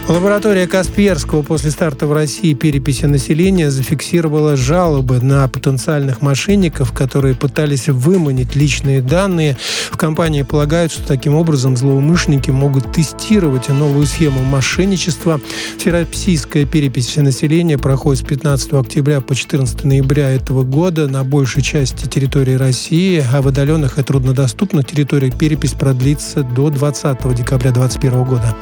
Лаборатория 0.07 0.67
Касперского 0.67 1.41
после 1.41 1.69
старта 1.69 2.07
в 2.07 2.13
России 2.13 2.53
переписи 2.53 3.03
населения 3.03 3.69
зафиксировала 3.69 4.55
жалобы 4.55 5.19
на 5.19 5.45
потенциальных 5.49 6.21
мошенников, 6.21 6.93
которые 6.93 7.35
пытались 7.35 7.89
выманить 7.89 8.55
личные 8.55 9.01
данные. 9.01 9.57
В 9.91 9.97
компании 9.97 10.43
полагают, 10.43 10.93
что 10.93 11.05
таким 11.05 11.35
образом 11.35 11.75
злоумышленники 11.75 12.51
могут 12.51 12.93
тестировать 12.93 13.67
новую 13.67 14.05
схему 14.05 14.41
мошенничества. 14.43 15.41
Всероссийская 15.77 16.65
перепись 16.65 17.17
населения 17.17 17.77
проходит 17.77 18.23
с 18.23 18.27
15 18.27 18.73
октября 18.75 19.19
по 19.19 19.35
14 19.35 19.83
ноября 19.83 20.29
этого 20.29 20.63
года 20.63 21.09
на 21.09 21.25
большей 21.25 21.61
части 21.61 22.07
территории 22.07 22.53
России, 22.53 23.21
а 23.33 23.41
в 23.41 23.49
отдаленных 23.49 23.99
и 23.99 24.03
труднодоступных 24.03 24.87
территориях 24.87 25.37
перепись 25.37 25.73
продлится 25.73 26.43
до 26.43 26.69
20 26.69 27.35
декабря 27.35 27.71
2021 27.71 28.23
года. 28.23 28.55